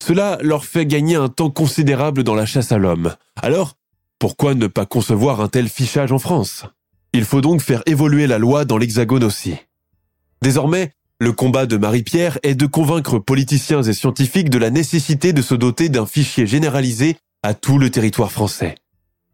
Cela 0.00 0.38
leur 0.42 0.64
fait 0.64 0.86
gagner 0.86 1.16
un 1.16 1.28
temps 1.28 1.50
considérable 1.50 2.22
dans 2.22 2.36
la 2.36 2.46
chasse 2.46 2.70
à 2.70 2.78
l'homme. 2.78 3.12
Alors, 3.42 3.74
pourquoi 4.20 4.54
ne 4.54 4.68
pas 4.68 4.86
concevoir 4.86 5.40
un 5.40 5.48
tel 5.48 5.68
fichage 5.68 6.12
en 6.12 6.20
France? 6.20 6.66
Il 7.12 7.24
faut 7.24 7.40
donc 7.40 7.62
faire 7.62 7.82
évoluer 7.86 8.28
la 8.28 8.38
loi 8.38 8.64
dans 8.64 8.78
l'Hexagone 8.78 9.24
aussi. 9.24 9.56
Désormais, 10.40 10.92
le 11.18 11.32
combat 11.32 11.64
de 11.64 11.78
Marie-Pierre 11.78 12.38
est 12.42 12.54
de 12.54 12.66
convaincre 12.66 13.18
politiciens 13.18 13.82
et 13.82 13.94
scientifiques 13.94 14.50
de 14.50 14.58
la 14.58 14.68
nécessité 14.70 15.32
de 15.32 15.40
se 15.40 15.54
doter 15.54 15.88
d'un 15.88 16.04
fichier 16.04 16.46
généralisé 16.46 17.16
à 17.42 17.54
tout 17.54 17.78
le 17.78 17.90
territoire 17.90 18.30
français. 18.30 18.74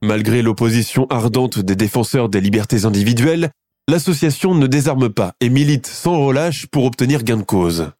Malgré 0.01 0.43
l'opposition 0.43 1.07
ardente 1.11 1.59
des 1.59 1.75
défenseurs 1.75 2.29
des 2.29 2.41
libertés 2.41 2.85
individuelles, 2.85 3.51
l'association 3.89 4.55
ne 4.55 4.69
désarme 4.69 5.09
pas 5.09 5.33
et 5.41 5.49
milite 5.49 5.87
sans 5.89 6.25
relâche 6.25 6.67
pour 6.67 6.85
obtenir 6.85 7.25
gain 7.25 7.37
de 7.37 7.43
cause. 7.43 7.91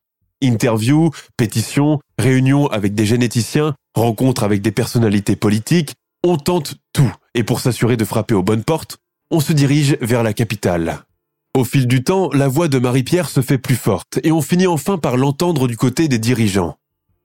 Interviews, 0.43 1.11
pétitions, 1.37 1.99
réunions 2.19 2.69
avec 2.69 2.95
des 2.95 3.07
généticiens, 3.07 3.75
rencontres 3.95 4.45
avec 4.45 4.63
des 4.63 4.73
personnalités 4.73 5.37
politiques, 5.37 5.95
on 6.23 6.37
tente 6.37 6.77
tout 6.93 7.13
et 7.35 7.43
pour 7.43 7.59
s'assurer 7.59 7.97
de 7.97 8.05
frapper 8.05 8.35
aux 8.35 8.45
bonnes 8.45 8.65
portes, 8.65 8.99
on 9.33 9.41
se 9.41 9.53
dirige 9.53 9.97
vers 10.01 10.23
la 10.23 10.33
capitale. 10.33 11.05
Au 11.55 11.65
fil 11.65 11.87
du 11.87 12.03
temps, 12.03 12.31
la 12.33 12.49
voix 12.49 12.69
de 12.69 12.79
Marie-Pierre 12.79 13.29
se 13.29 13.43
fait 13.43 13.59
plus 13.59 13.77
forte 13.77 14.19
et 14.23 14.33
on 14.33 14.41
finit 14.41 14.67
enfin 14.67 14.97
par 14.97 15.19
l'entendre 15.19 15.69
du 15.69 15.77
côté 15.77 16.09
des 16.09 16.19
dirigeants. 16.19 16.79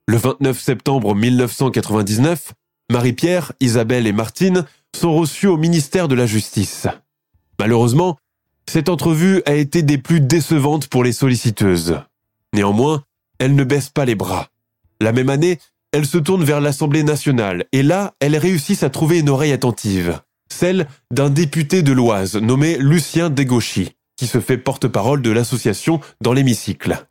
Le 0.06 0.18
29 0.18 0.60
septembre 0.60 1.16
1999, 1.16 2.52
Marie-Pierre, 2.92 3.54
Isabelle 3.62 4.06
et 4.06 4.12
Martine 4.12 4.66
sont 4.94 5.16
reçues 5.16 5.48
au 5.48 5.56
ministère 5.56 6.10
de 6.10 6.16
la 6.16 6.26
Justice. 6.26 6.88
Malheureusement, 7.58 8.18
cette 8.70 8.90
entrevue 8.90 9.42
a 9.46 9.54
été 9.54 9.82
des 9.82 9.98
plus 9.98 10.20
décevantes 10.20 10.90
pour 10.90 11.06
les 11.06 11.14
solliciteuses. 11.14 12.02
Néanmoins, 12.54 13.04
elles 13.40 13.56
ne 13.56 13.64
baissent 13.64 13.92
pas 13.92 14.04
les 14.04 14.16
bras. 14.16 14.50
La 15.00 15.14
même 15.14 15.30
année, 15.30 15.58
elles 15.94 16.06
se 16.06 16.18
tournent 16.18 16.44
vers 16.44 16.60
l'Assemblée 16.60 17.04
nationale 17.04 17.64
et 17.72 17.82
là, 17.82 18.14
elles 18.20 18.38
réussissent 18.38 18.84
à 18.84 18.90
trouver 18.90 19.20
une 19.20 19.30
oreille 19.30 19.54
attentive, 19.54 20.20
celle 20.52 20.88
d'un 21.12 21.30
député 21.30 21.82
de 21.82 21.94
l'Oise 21.94 22.36
nommé 22.36 22.78
Lucien 22.78 23.30
Degauchy 23.30 23.94
qui 24.18 24.28
se 24.28 24.42
fait 24.42 24.58
porte-parole 24.58 25.22
de 25.22 25.32
l'association 25.32 26.02
dans 26.22 26.34
l'hémicycle. 26.34 27.08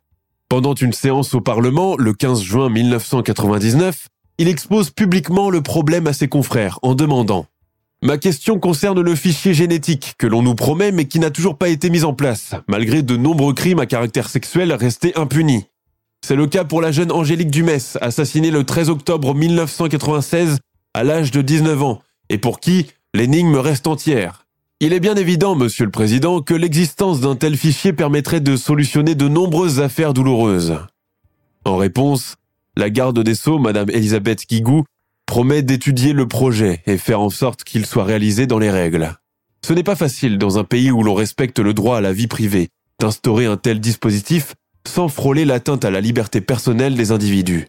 Pendant 0.49 0.75
une 0.75 0.93
séance 0.93 1.33
au 1.33 1.41
Parlement, 1.41 1.97
le 1.97 2.13
15 2.13 2.41
juin 2.41 2.69
1999, 2.69 4.07
il 4.37 4.47
expose 4.47 4.91
publiquement 4.91 5.49
le 5.49 5.61
problème 5.61 6.07
à 6.07 6.13
ses 6.13 6.27
confrères 6.27 6.79
en 6.83 6.93
demandant⁇ 6.93 7.41
Ma 8.03 8.17
question 8.17 8.59
concerne 8.59 9.01
le 9.01 9.15
fichier 9.15 9.55
génétique 9.55 10.13
que 10.19 10.27
l'on 10.27 10.43
nous 10.43 10.53
promet 10.53 10.91
mais 10.91 11.05
qui 11.05 11.19
n'a 11.19 11.31
toujours 11.31 11.57
pas 11.57 11.69
été 11.69 11.89
mis 11.89 12.03
en 12.03 12.13
place, 12.13 12.51
malgré 12.67 13.01
de 13.01 13.17
nombreux 13.17 13.53
crimes 13.53 13.79
à 13.79 13.87
caractère 13.87 14.29
sexuel 14.29 14.71
restés 14.71 15.17
impunis. 15.17 15.65
C'est 16.25 16.35
le 16.35 16.47
cas 16.47 16.63
pour 16.63 16.81
la 16.81 16.91
jeune 16.91 17.11
Angélique 17.11 17.51
Dumès, 17.51 17.97
assassinée 18.01 18.51
le 18.51 18.63
13 18.63 18.89
octobre 18.89 19.33
1996 19.33 20.59
à 20.93 21.03
l'âge 21.03 21.31
de 21.31 21.41
19 21.41 21.83
ans, 21.83 22.01
et 22.29 22.37
pour 22.37 22.59
qui 22.59 22.87
l'énigme 23.13 23.55
reste 23.55 23.87
entière. 23.87 24.46
Il 24.79 24.93
est 24.93 24.99
bien 24.99 25.15
évident, 25.15 25.55
Monsieur 25.55 25.85
le 25.85 25.91
Président, 25.91 26.39
que 26.39 26.53
l'existence 26.53 27.19
d'un 27.19 27.35
tel 27.35 27.57
fichier 27.57 27.93
permettrait 27.93 28.41
de 28.41 28.55
solutionner 28.55 29.15
de 29.15 29.27
nombreuses 29.27 29.79
affaires 29.79 30.13
douloureuses. 30.13 30.77
En 31.65 31.77
réponse, 31.77 32.35
la 32.75 32.91
garde 32.91 33.23
des 33.23 33.33
Sceaux, 33.33 33.57
Madame 33.57 33.89
Elisabeth 33.89 34.47
Guigou, 34.47 34.83
promet 35.25 35.63
d'étudier 35.63 36.13
le 36.13 36.27
projet 36.27 36.83
et 36.85 36.99
faire 36.99 37.21
en 37.21 37.31
sorte 37.31 37.63
qu'il 37.63 37.87
soit 37.87 38.03
réalisé 38.03 38.45
dans 38.45 38.59
les 38.59 38.69
règles. 38.69 39.15
Ce 39.65 39.73
n'est 39.73 39.81
pas 39.81 39.95
facile 39.95 40.37
dans 40.37 40.59
un 40.59 40.63
pays 40.63 40.91
où 40.91 41.01
l'on 41.01 41.15
respecte 41.15 41.57
le 41.57 41.73
droit 41.73 41.97
à 41.97 42.01
la 42.01 42.13
vie 42.13 42.27
privée 42.27 42.69
d'instaurer 42.99 43.47
un 43.47 43.57
tel 43.57 43.79
dispositif 43.79 44.53
sans 44.87 45.07
frôler 45.07 45.43
l'atteinte 45.43 45.85
à 45.85 45.89
la 45.89 46.01
liberté 46.01 46.39
personnelle 46.39 46.95
des 46.95 47.11
individus. 47.11 47.65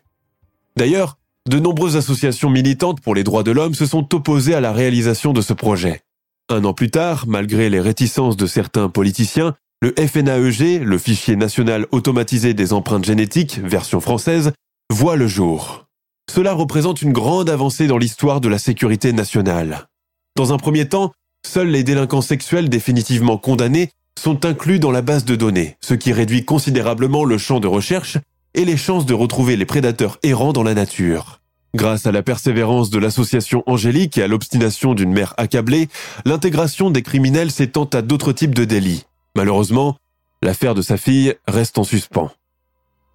D'ailleurs, 0.77 1.16
de 1.49 1.59
nombreuses 1.59 1.97
associations 1.97 2.51
militantes 2.51 3.01
pour 3.01 3.14
les 3.14 3.25
droits 3.25 3.44
de 3.44 3.51
l'homme 3.51 3.75
se 3.75 3.87
sont 3.87 4.14
opposées 4.14 4.55
à 4.55 4.61
la 4.61 4.73
réalisation 4.73 5.33
de 5.33 5.40
ce 5.40 5.55
projet. 5.55 6.03
Un 6.50 6.64
an 6.64 6.72
plus 6.72 6.90
tard, 6.90 7.24
malgré 7.26 7.68
les 7.68 7.80
réticences 7.80 8.38
de 8.38 8.46
certains 8.46 8.88
politiciens, 8.88 9.54
le 9.82 9.94
FNAEG, 9.94 10.82
le 10.82 10.96
fichier 10.96 11.37
national 11.37 11.87
automatisé 11.92 12.54
des 12.54 12.72
empreintes 12.72 13.04
génétiques, 13.04 13.58
version 13.58 14.00
française, 14.00 14.52
voit 14.90 15.16
le 15.16 15.26
jour. 15.26 15.87
Cela 16.30 16.54
représente 16.54 17.02
une 17.02 17.12
grande 17.12 17.50
avancée 17.50 17.87
dans 17.87 17.98
l'histoire 17.98 18.40
de 18.40 18.48
la 18.48 18.58
sécurité 18.58 19.12
nationale. 19.12 19.88
Dans 20.37 20.54
un 20.54 20.56
premier 20.56 20.88
temps, 20.88 21.12
seuls 21.46 21.68
les 21.68 21.84
délinquants 21.84 22.22
sexuels 22.22 22.70
définitivement 22.70 23.37
condamnés 23.37 23.90
sont 24.18 24.46
inclus 24.46 24.78
dans 24.78 24.90
la 24.90 25.02
base 25.02 25.26
de 25.26 25.37
données, 25.37 25.76
ce 25.82 25.92
qui 25.92 26.14
réduit 26.14 26.46
considérablement 26.46 27.26
le 27.26 27.37
champ 27.37 27.61
de 27.61 27.68
recherche 27.68 28.16
et 28.54 28.64
les 28.64 28.78
chances 28.78 29.04
de 29.04 29.14
retrouver 29.14 29.56
les 29.56 29.66
prédateurs 29.66 30.18
errants 30.22 30.54
dans 30.54 30.62
la 30.62 30.74
nature. 30.74 31.40
Grâce 31.74 32.07
à 32.07 32.12
la 32.12 32.22
persévérance 32.22 32.88
de 32.90 32.98
l'association 32.98 33.62
Angélique 33.66 34.16
et 34.16 34.22
à 34.22 34.26
l'obstination 34.26 34.94
d'une 34.94 35.12
mère 35.12 35.35
accablée, 35.37 35.88
l'intégration 36.24 36.90
des 36.90 37.02
criminels 37.02 37.50
s'étend 37.50 37.85
à 37.92 38.00
d'autres 38.00 38.33
types 38.33 38.54
de 38.54 38.64
délits. 38.64 39.04
Malheureusement, 39.37 39.96
l'affaire 40.42 40.74
de 40.74 40.83
sa 40.83 40.96
fille 40.96 41.35
reste 41.46 41.78
en 41.78 41.85
suspens. 41.85 42.31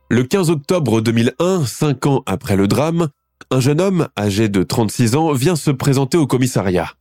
Le 0.09 0.23
15 0.23 0.51
octobre 0.51 1.01
2001, 1.01 1.65
cinq 1.65 2.05
ans 2.05 2.21
après 2.27 2.55
le 2.55 2.67
drame, 2.67 3.09
un 3.49 3.59
jeune 3.59 3.81
homme, 3.81 4.07
âgé 4.17 4.49
de 4.49 4.61
36 4.61 5.15
ans, 5.15 5.33
vient 5.33 5.55
se 5.55 5.71
présenter 5.71 6.17
au 6.17 6.27
commissariat. 6.27 6.91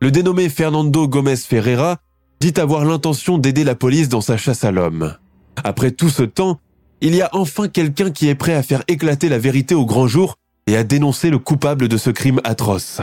Le 0.00 0.10
dénommé 0.10 0.48
Fernando 0.48 1.06
Gomez 1.06 1.36
Ferreira 1.36 1.98
dit 2.40 2.54
avoir 2.56 2.84
l'intention 2.84 3.36
d'aider 3.36 3.64
la 3.64 3.74
police 3.74 4.08
dans 4.08 4.20
sa 4.20 4.36
chasse 4.36 4.64
à 4.64 4.70
l'homme. 4.70 5.16
Après 5.64 5.90
tout 5.90 6.08
ce 6.08 6.22
temps, 6.22 6.60
il 7.00 7.14
y 7.14 7.20
a 7.20 7.28
enfin 7.32 7.68
quelqu'un 7.68 8.10
qui 8.10 8.28
est 8.28 8.34
prêt 8.34 8.54
à 8.54 8.62
faire 8.62 8.82
éclater 8.88 9.28
la 9.28 9.38
vérité 9.38 9.74
au 9.74 9.84
grand 9.84 10.06
jour 10.06 10.36
et 10.68 10.76
à 10.76 10.84
dénoncer 10.84 11.30
le 11.30 11.38
coupable 11.38 11.88
de 11.88 11.96
ce 11.96 12.10
crime 12.10 12.42
atroce. 12.44 13.00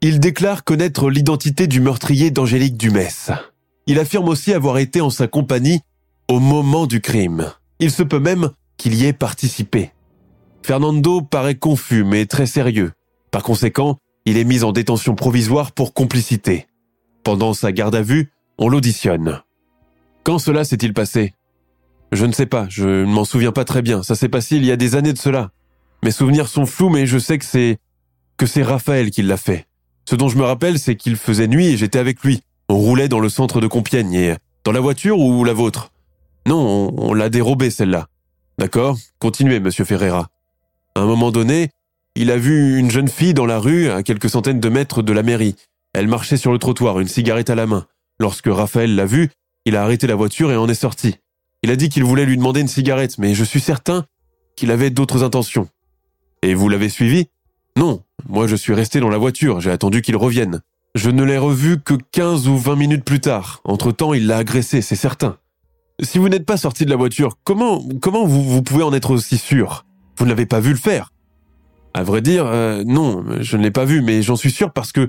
Il 0.00 0.18
déclare 0.18 0.64
connaître 0.64 1.08
l'identité 1.08 1.68
du 1.68 1.80
meurtrier 1.80 2.32
d'Angélique 2.32 2.76
Dumès. 2.76 3.30
Il 3.86 4.00
affirme 4.00 4.28
aussi 4.28 4.52
avoir 4.52 4.78
été 4.78 5.00
en 5.00 5.10
sa 5.10 5.28
compagnie 5.28 5.80
au 6.28 6.40
moment 6.40 6.86
du 6.86 7.00
crime. 7.00 7.52
Il 7.78 7.92
se 7.92 8.02
peut 8.02 8.18
même 8.18 8.50
qu'il 8.76 8.94
y 8.94 9.06
ait 9.06 9.12
participé. 9.12 9.92
Fernando 10.64 11.22
paraît 11.22 11.54
confus 11.54 12.02
mais 12.02 12.26
très 12.26 12.46
sérieux. 12.46 12.90
Par 13.30 13.44
conséquent, 13.44 13.98
il 14.24 14.36
est 14.36 14.44
mis 14.44 14.64
en 14.64 14.72
détention 14.72 15.14
provisoire 15.14 15.70
pour 15.70 15.94
complicité. 15.94 16.66
Pendant 17.22 17.54
sa 17.54 17.70
garde 17.70 17.94
à 17.94 18.02
vue, 18.02 18.32
on 18.58 18.68
l'auditionne. 18.68 19.40
Quand 20.24 20.40
cela 20.40 20.64
s'est-il 20.64 20.92
passé? 20.92 21.32
Je 22.10 22.26
ne 22.26 22.32
sais 22.32 22.46
pas, 22.46 22.66
je 22.68 22.88
ne 22.88 23.04
m'en 23.04 23.24
souviens 23.24 23.52
pas 23.52 23.64
très 23.64 23.82
bien, 23.82 24.02
ça 24.02 24.16
s'est 24.16 24.28
passé 24.28 24.56
il 24.56 24.64
y 24.64 24.72
a 24.72 24.76
des 24.76 24.96
années 24.96 25.12
de 25.12 25.18
cela. 25.18 25.52
Mes 26.04 26.10
souvenirs 26.10 26.48
sont 26.48 26.66
flous 26.66 26.90
mais 26.90 27.06
je 27.06 27.18
sais 27.18 27.38
que 27.38 27.46
c'est 27.46 27.78
que 28.36 28.44
c'est 28.44 28.62
Raphaël 28.62 29.10
qui 29.10 29.22
l'a 29.22 29.38
fait. 29.38 29.64
Ce 30.06 30.14
dont 30.14 30.28
je 30.28 30.36
me 30.36 30.44
rappelle, 30.44 30.78
c'est 30.78 30.96
qu'il 30.96 31.16
faisait 31.16 31.48
nuit 31.48 31.68
et 31.68 31.76
j'étais 31.78 31.98
avec 31.98 32.22
lui. 32.22 32.42
On 32.68 32.76
roulait 32.76 33.08
dans 33.08 33.20
le 33.20 33.30
centre 33.30 33.62
de 33.62 33.66
Compiègne 33.66 34.12
et 34.12 34.34
dans 34.64 34.72
la 34.72 34.80
voiture 34.80 35.18
ou 35.18 35.44
la 35.44 35.54
vôtre? 35.54 35.92
Non, 36.46 36.92
on, 36.98 37.14
l'a 37.14 37.30
dérobée 37.30 37.70
celle-là. 37.70 38.08
D'accord? 38.58 38.98
Continuez, 39.18 39.60
monsieur 39.60 39.86
Ferreira. 39.86 40.28
À 40.94 41.00
un 41.00 41.06
moment 41.06 41.30
donné, 41.30 41.70
il 42.16 42.30
a 42.30 42.36
vu 42.36 42.78
une 42.78 42.90
jeune 42.90 43.08
fille 43.08 43.32
dans 43.32 43.46
la 43.46 43.58
rue 43.58 43.88
à 43.88 44.02
quelques 44.02 44.28
centaines 44.28 44.60
de 44.60 44.68
mètres 44.68 45.00
de 45.00 45.12
la 45.14 45.22
mairie. 45.22 45.56
Elle 45.94 46.06
marchait 46.06 46.36
sur 46.36 46.52
le 46.52 46.58
trottoir, 46.58 47.00
une 47.00 47.08
cigarette 47.08 47.48
à 47.48 47.54
la 47.54 47.66
main. 47.66 47.86
Lorsque 48.20 48.48
Raphaël 48.48 48.94
l'a 48.94 49.06
vue, 49.06 49.30
il 49.64 49.74
a 49.74 49.82
arrêté 49.82 50.06
la 50.06 50.16
voiture 50.16 50.52
et 50.52 50.56
en 50.56 50.68
est 50.68 50.74
sorti. 50.74 51.16
Il 51.62 51.70
a 51.70 51.76
dit 51.76 51.88
qu'il 51.88 52.04
voulait 52.04 52.26
lui 52.26 52.36
demander 52.36 52.60
une 52.60 52.68
cigarette, 52.68 53.16
mais 53.16 53.34
je 53.34 53.44
suis 53.44 53.60
certain 53.60 54.04
qu'il 54.54 54.70
avait 54.70 54.90
d'autres 54.90 55.22
intentions. 55.22 55.68
Et 56.44 56.52
vous 56.52 56.68
l'avez 56.68 56.90
suivi? 56.90 57.28
Non, 57.74 58.02
moi 58.28 58.46
je 58.46 58.54
suis 58.54 58.74
resté 58.74 59.00
dans 59.00 59.08
la 59.08 59.16
voiture, 59.16 59.62
j'ai 59.62 59.70
attendu 59.70 60.02
qu'il 60.02 60.14
revienne. 60.14 60.60
Je 60.94 61.08
ne 61.08 61.24
l'ai 61.24 61.38
revu 61.38 61.80
que 61.80 61.94
15 62.12 62.48
ou 62.48 62.58
20 62.58 62.76
minutes 62.76 63.04
plus 63.04 63.20
tard. 63.20 63.62
Entre-temps, 63.64 64.12
il 64.12 64.26
l'a 64.26 64.36
agressé, 64.36 64.82
c'est 64.82 64.94
certain. 64.94 65.38
Si 66.02 66.18
vous 66.18 66.28
n'êtes 66.28 66.44
pas 66.44 66.58
sorti 66.58 66.84
de 66.84 66.90
la 66.90 66.96
voiture, 66.96 67.38
comment, 67.44 67.82
comment 68.02 68.26
vous, 68.26 68.62
pouvez 68.62 68.82
en 68.82 68.92
être 68.92 69.10
aussi 69.12 69.38
sûr? 69.38 69.86
Vous 70.18 70.26
ne 70.26 70.30
l'avez 70.30 70.44
pas 70.44 70.60
vu 70.60 70.72
le 70.72 70.76
faire 70.76 71.14
À 71.94 72.02
vrai 72.02 72.20
dire, 72.20 72.44
euh, 72.44 72.84
non, 72.84 73.24
je 73.40 73.56
ne 73.56 73.62
l'ai 73.62 73.70
pas 73.70 73.86
vu, 73.86 74.02
mais 74.02 74.20
j'en 74.20 74.36
suis 74.36 74.52
sûr 74.52 74.70
parce 74.70 74.92
que 74.92 75.08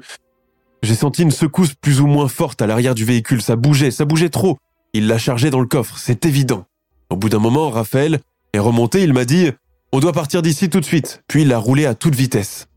j'ai 0.83 0.95
senti 0.95 1.23
une 1.23 1.31
secousse 1.31 1.73
plus 1.73 1.99
ou 1.99 2.07
moins 2.07 2.29
forte 2.29 2.61
à 2.61 2.65
l'arrière 2.65 2.95
du 2.95 3.03
véhicule. 3.03 3.41
Ça 3.41 3.57
bougeait, 3.57 3.91
ça 3.91 4.05
bougeait 4.05 4.29
trop. 4.29 4.57
Il 4.93 5.07
l'a 5.07 5.17
chargé 5.17 5.49
dans 5.49 5.59
le 5.59 5.67
coffre, 5.67 5.97
c'est 5.97 6.25
évident. 6.25 6.63
Au 7.09 7.17
bout 7.17 7.27
d'un 7.27 7.39
moment, 7.39 7.71
Raphaël 7.71 8.21
est 8.53 8.59
remonté, 8.59 9.03
il 9.03 9.11
m'a 9.11 9.25
dit 9.25 9.51
On 9.95 10.01
doit 10.01 10.11
partir 10.11 10.41
d'ici 10.41 10.69
tout 10.69 10.81
de 10.81 10.85
suite. 10.85 11.23
Puis 11.25 11.43
il 11.43 11.53
a 11.53 11.57
roulé 11.57 11.85
à 11.85 11.95
toute 11.95 12.15
vitesse. 12.15 12.67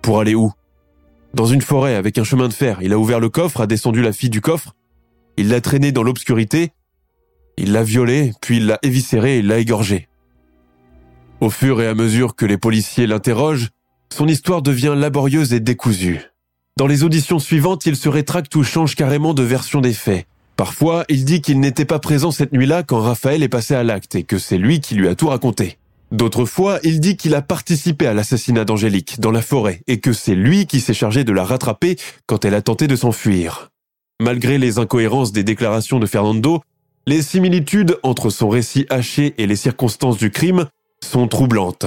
Pour 0.00 0.18
aller 0.18 0.34
où? 0.34 0.50
Dans 1.34 1.44
une 1.44 1.60
forêt 1.60 1.94
avec 1.94 2.16
un 2.16 2.24
chemin 2.24 2.48
de 2.48 2.54
fer. 2.54 2.78
Il 2.80 2.94
a 2.94 2.98
ouvert 2.98 3.20
le 3.20 3.28
coffre, 3.28 3.60
a 3.60 3.66
descendu 3.66 4.00
la 4.00 4.14
fille 4.14 4.30
du 4.30 4.40
coffre. 4.40 4.72
Il 5.36 5.50
l'a 5.50 5.60
traînée 5.60 5.92
dans 5.92 6.02
l'obscurité. 6.02 6.70
Il 7.58 7.72
l'a 7.72 7.82
violée, 7.82 8.32
puis 8.40 8.56
il 8.56 8.66
l'a 8.66 8.78
éviscérée 8.82 9.40
et 9.40 9.42
l'a 9.42 9.58
égorgée. 9.58 10.08
Au 11.42 11.50
fur 11.50 11.82
et 11.82 11.86
à 11.86 11.94
mesure 11.94 12.34
que 12.34 12.46
les 12.46 12.56
policiers 12.56 13.06
l'interrogent, 13.06 13.68
son 14.10 14.26
histoire 14.26 14.62
devient 14.62 14.94
laborieuse 14.96 15.52
et 15.52 15.60
décousue. 15.60 16.30
Dans 16.78 16.86
les 16.86 17.04
auditions 17.04 17.40
suivantes, 17.40 17.84
il 17.84 17.94
se 17.94 18.08
rétracte 18.08 18.56
ou 18.56 18.62
change 18.62 18.94
carrément 18.94 19.34
de 19.34 19.42
version 19.42 19.82
des 19.82 19.92
faits. 19.92 20.26
Parfois, 20.56 21.04
il 21.10 21.26
dit 21.26 21.42
qu'il 21.42 21.60
n'était 21.60 21.84
pas 21.84 21.98
présent 21.98 22.30
cette 22.30 22.54
nuit-là 22.54 22.84
quand 22.84 23.00
Raphaël 23.00 23.42
est 23.42 23.50
passé 23.50 23.74
à 23.74 23.84
l'acte 23.84 24.14
et 24.14 24.22
que 24.22 24.38
c'est 24.38 24.56
lui 24.56 24.80
qui 24.80 24.94
lui 24.94 25.08
a 25.08 25.14
tout 25.14 25.28
raconté. 25.28 25.77
D'autres 26.10 26.46
fois, 26.46 26.78
il 26.82 27.00
dit 27.00 27.16
qu'il 27.16 27.34
a 27.34 27.42
participé 27.42 28.06
à 28.06 28.14
l'assassinat 28.14 28.64
d'Angélique 28.64 29.20
dans 29.20 29.30
la 29.30 29.42
forêt 29.42 29.82
et 29.86 30.00
que 30.00 30.12
c'est 30.12 30.34
lui 30.34 30.66
qui 30.66 30.80
s'est 30.80 30.94
chargé 30.94 31.22
de 31.22 31.32
la 31.32 31.44
rattraper 31.44 31.96
quand 32.26 32.44
elle 32.44 32.54
a 32.54 32.62
tenté 32.62 32.86
de 32.86 32.96
s'enfuir. 32.96 33.70
Malgré 34.20 34.58
les 34.58 34.78
incohérences 34.78 35.32
des 35.32 35.44
déclarations 35.44 35.98
de 35.98 36.06
Fernando, 36.06 36.62
les 37.06 37.22
similitudes 37.22 37.98
entre 38.02 38.30
son 38.30 38.48
récit 38.48 38.86
haché 38.88 39.34
et 39.38 39.46
les 39.46 39.56
circonstances 39.56 40.16
du 40.16 40.30
crime 40.30 40.66
sont 41.04 41.28
troublantes. 41.28 41.86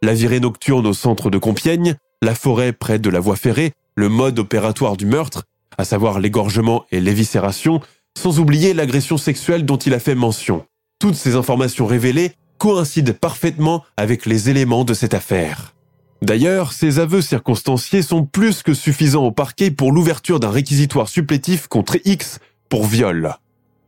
La 0.00 0.14
virée 0.14 0.40
nocturne 0.40 0.86
au 0.86 0.92
centre 0.92 1.28
de 1.28 1.38
Compiègne, 1.38 1.96
la 2.22 2.34
forêt 2.34 2.72
près 2.72 2.98
de 2.98 3.10
la 3.10 3.20
voie 3.20 3.36
ferrée, 3.36 3.72
le 3.96 4.08
mode 4.08 4.38
opératoire 4.38 4.96
du 4.96 5.06
meurtre, 5.06 5.44
à 5.76 5.84
savoir 5.84 6.20
l'égorgement 6.20 6.84
et 6.92 7.00
l'éviscération, 7.00 7.80
sans 8.16 8.38
oublier 8.38 8.74
l'agression 8.74 9.18
sexuelle 9.18 9.66
dont 9.66 9.76
il 9.76 9.92
a 9.92 9.98
fait 9.98 10.14
mention. 10.14 10.64
Toutes 10.98 11.14
ces 11.14 11.34
informations 11.34 11.86
révélées 11.86 12.32
coïncide 12.58 13.12
parfaitement 13.12 13.84
avec 13.96 14.26
les 14.26 14.50
éléments 14.50 14.84
de 14.84 14.94
cette 14.94 15.14
affaire. 15.14 15.74
D'ailleurs, 16.22 16.72
ces 16.72 16.98
aveux 16.98 17.20
circonstanciés 17.20 18.02
sont 18.02 18.24
plus 18.24 18.62
que 18.62 18.74
suffisants 18.74 19.26
au 19.26 19.32
parquet 19.32 19.70
pour 19.70 19.92
l'ouverture 19.92 20.40
d'un 20.40 20.50
réquisitoire 20.50 21.08
supplétif 21.08 21.68
contre 21.68 21.98
X 22.04 22.38
pour 22.68 22.86
viol. 22.86 23.34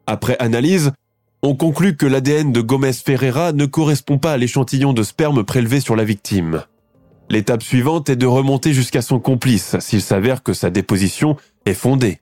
Après 0.06 0.36
analyse, 0.38 0.92
on 1.42 1.54
conclut 1.54 1.96
que 1.96 2.06
l'ADN 2.06 2.52
de 2.52 2.60
Gomez 2.60 2.92
Ferreira 2.92 3.52
ne 3.52 3.64
correspond 3.64 4.18
pas 4.18 4.32
à 4.32 4.36
l'échantillon 4.36 4.92
de 4.92 5.02
sperme 5.02 5.44
prélevé 5.44 5.80
sur 5.80 5.96
la 5.96 6.04
victime. 6.04 6.64
L'étape 7.30 7.62
suivante 7.62 8.08
est 8.08 8.16
de 8.16 8.26
remonter 8.26 8.72
jusqu'à 8.72 9.02
son 9.02 9.20
complice 9.20 9.76
s'il 9.80 10.02
s'avère 10.02 10.42
que 10.42 10.52
sa 10.52 10.70
déposition 10.70 11.36
est 11.66 11.74
fondée. 11.74 12.20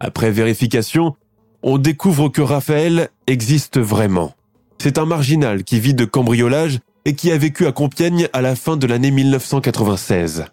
Après 0.00 0.30
vérification, 0.30 1.16
on 1.62 1.78
découvre 1.78 2.28
que 2.28 2.40
Raphaël 2.40 3.08
existe 3.26 3.78
vraiment. 3.78 4.32
C'est 4.80 4.98
un 4.98 5.04
marginal 5.04 5.64
qui 5.64 5.80
vit 5.80 5.94
de 5.94 6.04
cambriolage 6.04 6.78
et 7.04 7.14
qui 7.14 7.32
a 7.32 7.38
vécu 7.38 7.66
à 7.66 7.72
Compiègne 7.72 8.28
à 8.32 8.40
la 8.40 8.54
fin 8.54 8.76
de 8.76 8.86
l'année 8.86 9.10
1996. 9.10 10.44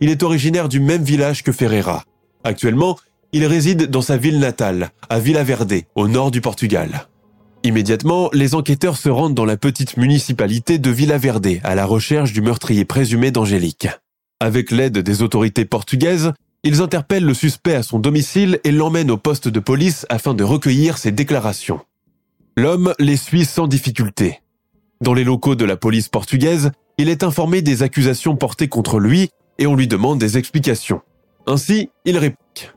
Il 0.00 0.10
est 0.10 0.22
originaire 0.22 0.68
du 0.68 0.80
même 0.80 1.02
village 1.02 1.42
que 1.42 1.52
Ferreira. 1.52 2.04
Actuellement, 2.44 2.98
il 3.32 3.46
réside 3.46 3.86
dans 3.86 4.02
sa 4.02 4.16
ville 4.16 4.38
natale, 4.38 4.90
à 5.08 5.18
Verde, 5.18 5.82
au 5.94 6.08
nord 6.08 6.30
du 6.30 6.40
Portugal. 6.40 7.06
Immédiatement, 7.62 8.30
les 8.32 8.54
enquêteurs 8.54 8.96
se 8.96 9.08
rendent 9.08 9.34
dans 9.34 9.44
la 9.44 9.56
petite 9.56 9.96
municipalité 9.96 10.78
de 10.78 10.90
Verde 10.90 11.48
à 11.62 11.74
la 11.74 11.86
recherche 11.86 12.32
du 12.32 12.42
meurtrier 12.42 12.84
présumé 12.84 13.30
d'Angélique. 13.30 13.88
Avec 14.40 14.70
l'aide 14.70 14.98
des 14.98 15.22
autorités 15.22 15.64
portugaises, 15.64 16.32
ils 16.64 16.82
interpellent 16.82 17.24
le 17.24 17.34
suspect 17.34 17.74
à 17.74 17.82
son 17.82 17.98
domicile 17.98 18.60
et 18.64 18.72
l'emmènent 18.72 19.10
au 19.10 19.16
poste 19.16 19.48
de 19.48 19.60
police 19.60 20.06
afin 20.10 20.34
de 20.34 20.44
recueillir 20.44 20.98
ses 20.98 21.12
déclarations. 21.12 21.80
L'homme 22.60 22.92
les 22.98 23.16
suit 23.16 23.46
sans 23.46 23.66
difficulté. 23.66 24.42
Dans 25.00 25.14
les 25.14 25.24
locaux 25.24 25.54
de 25.54 25.64
la 25.64 25.78
police 25.78 26.10
portugaise, 26.10 26.72
il 26.98 27.08
est 27.08 27.22
informé 27.22 27.62
des 27.62 27.82
accusations 27.82 28.36
portées 28.36 28.68
contre 28.68 28.98
lui 28.98 29.30
et 29.56 29.66
on 29.66 29.74
lui 29.74 29.88
demande 29.88 30.18
des 30.18 30.36
explications. 30.36 31.00
Ainsi, 31.46 31.88
il 32.04 32.18
réplique. 32.18 32.70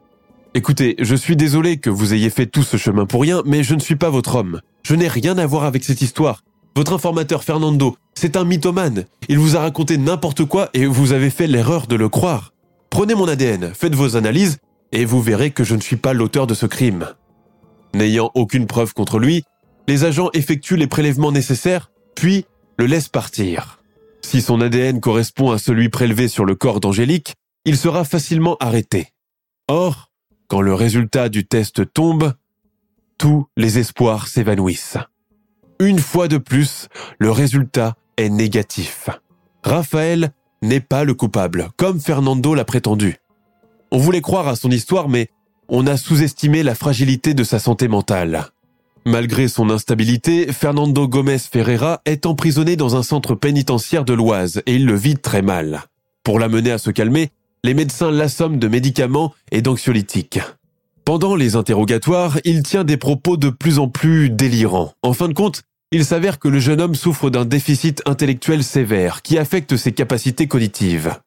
Écoutez, 0.53 0.95
je 0.99 1.15
suis 1.17 1.35
désolé 1.35 1.79
que 1.79 1.89
vous 1.89 2.13
ayez 2.13 2.29
fait 2.29 2.45
tout 2.45 2.63
ce 2.63 2.77
chemin 2.77 3.05
pour 3.05 3.23
rien, 3.23 3.41
mais 3.45 3.61
je 3.61 3.75
ne 3.75 3.81
suis 3.81 3.97
pas 3.97 4.09
votre 4.09 4.35
homme. 4.35 4.61
Je 4.83 4.95
n'ai 4.95 5.09
rien 5.09 5.37
à 5.37 5.45
voir 5.45 5.65
avec 5.65 5.83
cette 5.83 6.01
histoire. 6.01 6.45
Votre 6.77 6.93
informateur 6.93 7.43
Fernando, 7.43 7.97
c'est 8.13 8.37
un 8.37 8.45
mythomane. 8.45 9.03
Il 9.27 9.37
vous 9.37 9.57
a 9.57 9.59
raconté 9.59 9.97
n'importe 9.97 10.45
quoi 10.45 10.69
et 10.73 10.85
vous 10.85 11.11
avez 11.11 11.29
fait 11.29 11.47
l'erreur 11.47 11.87
de 11.87 11.97
le 11.97 12.07
croire. 12.07 12.53
Prenez 12.89 13.15
mon 13.15 13.27
ADN, 13.27 13.73
faites 13.73 13.95
vos 13.95 14.15
analyses 14.15 14.59
et 14.93 15.03
vous 15.03 15.21
verrez 15.21 15.51
que 15.51 15.65
je 15.65 15.75
ne 15.75 15.81
suis 15.81 15.97
pas 15.97 16.13
l'auteur 16.13 16.47
de 16.47 16.53
ce 16.53 16.67
crime. 16.67 17.09
N'ayant 17.93 18.31
aucune 18.33 18.65
preuve 18.65 18.93
contre 18.93 19.19
lui, 19.19 19.43
les 19.87 20.03
agents 20.03 20.29
effectuent 20.33 20.77
les 20.77 20.87
prélèvements 20.87 21.31
nécessaires, 21.31 21.91
puis 22.15 22.45
le 22.77 22.85
laissent 22.85 23.09
partir. 23.09 23.79
Si 24.21 24.41
son 24.41 24.61
ADN 24.61 24.99
correspond 24.99 25.51
à 25.51 25.57
celui 25.57 25.89
prélevé 25.89 26.27
sur 26.27 26.45
le 26.45 26.55
corps 26.55 26.79
d'Angélique, 26.79 27.35
il 27.65 27.77
sera 27.77 28.03
facilement 28.03 28.57
arrêté. 28.59 29.09
Or, 29.67 30.11
quand 30.47 30.61
le 30.61 30.73
résultat 30.73 31.29
du 31.29 31.45
test 31.45 31.93
tombe, 31.93 32.33
tous 33.17 33.47
les 33.57 33.79
espoirs 33.79 34.27
s'évanouissent. 34.27 34.97
Une 35.79 35.99
fois 35.99 36.27
de 36.27 36.37
plus, 36.37 36.87
le 37.19 37.31
résultat 37.31 37.95
est 38.17 38.29
négatif. 38.29 39.09
Raphaël 39.63 40.31
n'est 40.61 40.79
pas 40.79 41.03
le 41.03 41.13
coupable, 41.13 41.69
comme 41.77 41.99
Fernando 41.99 42.53
l'a 42.53 42.65
prétendu. 42.65 43.17
On 43.91 43.97
voulait 43.97 44.21
croire 44.21 44.47
à 44.47 44.55
son 44.55 44.71
histoire, 44.71 45.09
mais 45.09 45.29
on 45.67 45.87
a 45.87 45.97
sous-estimé 45.97 46.63
la 46.63 46.75
fragilité 46.75 47.33
de 47.33 47.43
sa 47.43 47.59
santé 47.59 47.87
mentale. 47.87 48.52
Malgré 49.05 49.49
son 49.49 49.69
instabilité, 49.69 50.51
Fernando 50.53 51.09
Gomez 51.09 51.39
Ferreira 51.39 52.01
est 52.05 52.25
emprisonné 52.25 52.77
dans 52.77 52.95
un 52.95 53.03
centre 53.03 53.35
pénitentiaire 53.35 54.05
de 54.05 54.13
l'Oise 54.13 54.61
et 54.65 54.75
il 54.75 54.85
le 54.85 54.95
vit 54.95 55.17
très 55.17 55.41
mal. 55.41 55.83
Pour 56.23 56.39
l'amener 56.39 56.71
à 56.71 56.77
se 56.77 56.89
calmer, 56.89 57.31
les 57.65 57.73
médecins 57.73 58.11
l'assomment 58.11 58.59
de 58.59 58.67
médicaments 58.69 59.33
et 59.51 59.61
d'anxiolytiques. 59.61 60.39
Pendant 61.03 61.35
les 61.35 61.57
interrogatoires, 61.57 62.39
il 62.45 62.63
tient 62.63 62.85
des 62.85 62.95
propos 62.95 63.35
de 63.35 63.49
plus 63.49 63.77
en 63.77 63.89
plus 63.89 64.29
délirants. 64.29 64.93
En 65.01 65.11
fin 65.11 65.27
de 65.27 65.33
compte, 65.33 65.63
il 65.91 66.05
s'avère 66.05 66.39
que 66.39 66.47
le 66.47 66.59
jeune 66.59 66.79
homme 66.79 66.95
souffre 66.95 67.29
d'un 67.29 67.43
déficit 67.43 68.01
intellectuel 68.05 68.63
sévère 68.63 69.21
qui 69.21 69.37
affecte 69.37 69.75
ses 69.75 69.91
capacités 69.91 70.47
cognitives. 70.47 71.19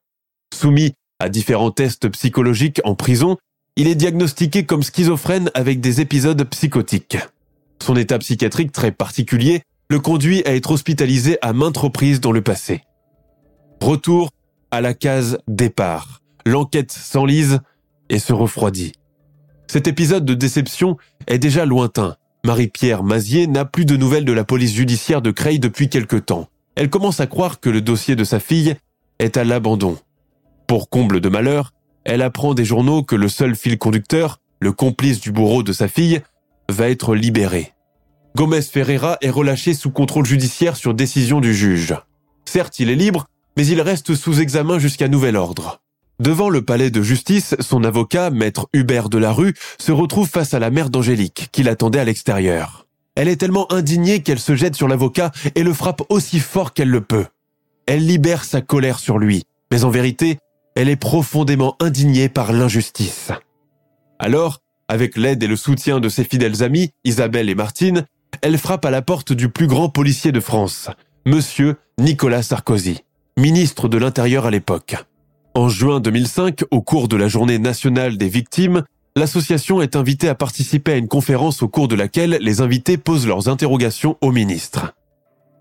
Soumis 0.55 0.95
à 1.19 1.29
différents 1.29 1.71
tests 1.71 2.09
psychologiques 2.09 2.81
en 2.85 2.95
prison, 2.95 3.37
il 3.77 3.87
est 3.87 3.95
diagnostiqué 3.95 4.65
comme 4.65 4.83
schizophrène 4.83 5.51
avec 5.53 5.81
des 5.81 6.01
épisodes 6.01 6.43
psychotiques. 6.45 7.19
Son 7.83 7.97
état 7.97 8.19
psychiatrique 8.19 8.73
très 8.73 8.93
particulier 8.93 9.63
le 9.89 10.01
conduit 10.01 10.43
à 10.47 10.55
être 10.55 10.73
hospitalisé 10.73 11.39
à 11.43 11.53
maintes 11.53 11.77
reprises 11.77 12.21
dans 12.21 12.33
le 12.33 12.43
passé. 12.43 12.83
Retour 13.81 14.31
à 14.71 14.81
la 14.81 14.95
case 14.95 15.39
départ. 15.47 16.21
l'enquête 16.45 16.93
s'enlise 16.93 17.61
et 18.09 18.19
se 18.19 18.33
refroidit. 18.33 18.93
Cet 19.69 19.89
épisode 19.89 20.25
de 20.25 20.35
déception 20.35 20.97
est 21.27 21.39
déjà 21.39 21.65
lointain. 21.65 22.17
Marie-Pierre 22.45 23.03
Mazier 23.03 23.49
n'a 23.49 23.65
plus 23.65 23.85
de 23.85 23.97
nouvelles 23.97 24.25
de 24.25 24.33
la 24.33 24.45
police 24.45 24.73
judiciaire 24.73 25.23
de 25.23 25.33
Creil 25.33 25.59
depuis 25.59 25.89
quelque 25.89 26.17
temps. 26.17 26.49
Elle 26.77 26.91
commence 26.91 27.19
à 27.19 27.27
croire 27.27 27.59
que 27.59 27.71
le 27.71 27.81
dossier 27.81 28.15
de 28.15 28.23
sa 28.23 28.39
fille 28.39 28.77
est 29.19 29.37
à 29.37 29.45
l'abandon. 29.45 29.99
Pour 30.69 30.89
comble 30.89 31.21
de 31.21 31.29
malheur, 31.29 31.73
elle 32.05 32.23
apprend 32.23 32.55
des 32.55 32.65
journaux 32.65 33.03
que 33.03 33.17
le 33.17 33.29
seul 33.29 33.57
fil 33.57 33.79
conducteur, 33.79 34.39
le 34.61 34.73
complice 34.73 35.21
du 35.21 35.33
bourreau 35.33 35.63
de 35.65 35.73
sa 35.73 35.89
fille, 35.89 36.23
va 36.71 36.89
être 36.89 37.15
libéré. 37.15 37.73
Gomez 38.35 38.63
Ferreira 38.63 39.19
est 39.23 39.31
relâché 39.31 39.75
sous 39.75 39.91
contrôle 39.91 40.27
judiciaire 40.27 40.77
sur 40.77 40.95
décision 40.95 41.41
du 41.41 41.55
juge. 41.55 41.95
Certes, 42.45 42.79
il 42.81 42.91
est 42.91 42.97
libre, 42.97 43.27
mais 43.57 43.67
il 43.67 43.81
reste 43.81 44.15
sous 44.15 44.41
examen 44.41 44.79
jusqu'à 44.79 45.09
nouvel 45.09 45.37
ordre. 45.37 45.81
Devant 46.19 46.49
le 46.49 46.63
palais 46.63 46.91
de 46.91 47.03
justice, 47.03 47.55
son 47.61 47.85
avocat, 47.85 48.31
maître 48.31 48.69
Hubert 48.73 49.09
Delarue, 49.09 49.55
se 49.79 49.93
retrouve 49.93 50.29
face 50.29 50.55
à 50.55 50.59
la 50.59 50.71
mère 50.71 50.91
d'Angélique, 50.91 51.49
qui 51.53 51.63
l'attendait 51.63 51.99
à 51.99 52.05
l'extérieur. 52.05 52.87
Elle 53.17 53.29
est 53.29 53.37
tellement 53.37 53.71
indignée 53.73 54.23
qu'elle 54.23 54.39
se 54.39 54.55
jette 54.55 54.77
sur 54.77 54.89
l'avocat 54.89 55.33
et 55.55 55.63
le 55.63 55.73
frappe 55.73 56.03
aussi 56.11 56.39
fort 56.39 56.75
qu'elle 56.75 56.91
le 56.91 57.01
peut. 57.01 57.27
Elle 57.87 58.07
libère 58.07 58.45
sa 58.45 58.61
colère 58.61 58.99
sur 58.99 59.19
lui, 59.19 59.45
mais 59.71 59.85
en 59.85 59.91
vérité, 59.91 60.39
elle 60.75 60.89
est 60.89 60.97
profondément 60.97 61.77
indignée 61.81 62.29
par 62.29 62.53
l'injustice. 62.53 63.33
Alors, 64.19 64.61
avec 64.89 65.17
l'aide 65.17 65.43
et 65.43 65.47
le 65.47 65.57
soutien 65.57 66.01
de 66.01 66.09
ses 66.09 66.25
fidèles 66.25 66.63
amis, 66.63 66.91
Isabelle 67.05 67.49
et 67.49 67.55
Martine, 67.55 68.05
elle 68.43 68.59
frappe 68.59 68.85
à 68.85 68.91
la 68.91 69.03
porte 69.03 69.33
du 69.33 69.49
plus 69.49 69.67
grand 69.67 69.89
policier 69.89 70.33
de 70.33 70.41
France, 70.41 70.89
Monsieur 71.25 71.77
Nicolas 71.99 72.43
Sarkozy, 72.43 73.05
ministre 73.37 73.89
de 73.89 73.99
l'Intérieur 73.99 74.47
à 74.47 74.51
l'époque. 74.51 74.97
En 75.55 75.69
juin 75.69 76.01
2005, 76.01 76.65
au 76.71 76.83
cours 76.83 77.09
de 77.09 77.17
la 77.17 77.29
journée 77.29 77.59
nationale 77.59 78.19
des 78.19 78.29
victimes, 78.29 78.85
l'association 79.17 79.81
est 79.81 79.97
invitée 79.97 80.29
à 80.29 80.35
participer 80.35 80.93
à 80.93 80.97
une 80.97 81.09
conférence 81.09 81.63
au 81.63 81.69
cours 81.69 81.89
de 81.89 81.97
laquelle 81.97 82.39
les 82.41 82.61
invités 82.61 82.99
posent 82.99 83.27
leurs 83.27 83.49
interrogations 83.49 84.19
au 84.21 84.31
ministre. 84.33 84.93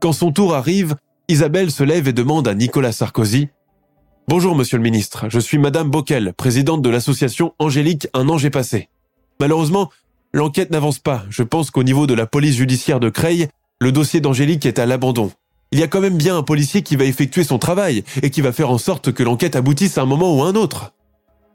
Quand 0.01 0.13
son 0.13 0.31
tour 0.31 0.53
arrive, 0.53 0.95
Isabelle 1.29 1.71
se 1.71 1.83
lève 1.83 2.07
et 2.07 2.13
demande 2.13 2.47
à 2.47 2.53
Nicolas 2.53 2.91
Sarkozy 2.91 3.47
Bonjour, 4.27 4.55
monsieur 4.55 4.77
le 4.77 4.83
ministre, 4.83 5.27
je 5.29 5.39
suis 5.39 5.59
madame 5.59 5.89
Bockel, 5.89 6.33
présidente 6.33 6.81
de 6.81 6.89
l'association 6.89 7.53
Angélique 7.59 8.07
Un 8.13 8.27
an 8.27 8.38
j'ai 8.38 8.49
passé. 8.49 8.89
Malheureusement, 9.39 9.91
l'enquête 10.34 10.71
n'avance 10.71 11.00
pas. 11.00 11.24
Je 11.30 11.43
pense 11.43 11.71
qu'au 11.71 11.84
niveau 11.84 12.08
de 12.08 12.13
la 12.13 12.26
police 12.26 12.56
judiciaire 12.56 13.00
de 13.00 13.10
Creil, 13.10 13.48
le 13.80 13.91
dossier 13.91 14.21
d'Angélique 14.21 14.65
est 14.65 14.80
à 14.80 14.86
l'abandon. 14.86 15.32
Il 15.71 15.80
y 15.80 15.84
a 15.84 15.88
quand 15.88 16.02
même 16.02 16.17
bien 16.17 16.38
un 16.38 16.43
policier 16.43 16.84
qui 16.84 16.95
va 16.95 17.06
effectuer 17.06 17.43
son 17.43 17.58
travail 17.58 18.04
et 18.21 18.30
qui 18.30 18.41
va 18.41 18.54
faire 18.54 18.69
en 18.69 18.78
sorte 18.78 19.12
que 19.12 19.24
l'enquête 19.24 19.56
aboutisse 19.56 19.98
à 19.98 20.04
un 20.04 20.06
moment 20.06 20.36
ou 20.36 20.43
à 20.43 20.48
un 20.48 20.56
autre. 20.56 20.93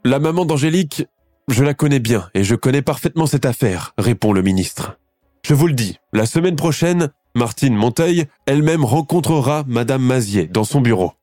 La 0.03 0.19
maman 0.19 0.45
d'Angélique, 0.45 1.05
je 1.47 1.63
la 1.63 1.73
connais 1.73 1.99
bien 1.99 2.29
et 2.33 2.43
je 2.43 2.55
connais 2.55 2.81
parfaitement 2.81 3.25
cette 3.25 3.45
affaire, 3.45 3.93
répond 3.97 4.33
le 4.33 4.41
ministre. 4.41 4.97
Je 5.43 5.53
vous 5.53 5.67
le 5.67 5.73
dis, 5.73 5.97
la 6.13 6.25
semaine 6.25 6.55
prochaine, 6.55 7.09
Martine 7.33 7.75
Monteuil 7.75 8.25
elle-même 8.45 8.85
rencontrera 8.85 9.63
Madame 9.67 10.03
Mazier 10.03 10.47
dans 10.47 10.63
son 10.63 10.81
bureau. 10.81 11.13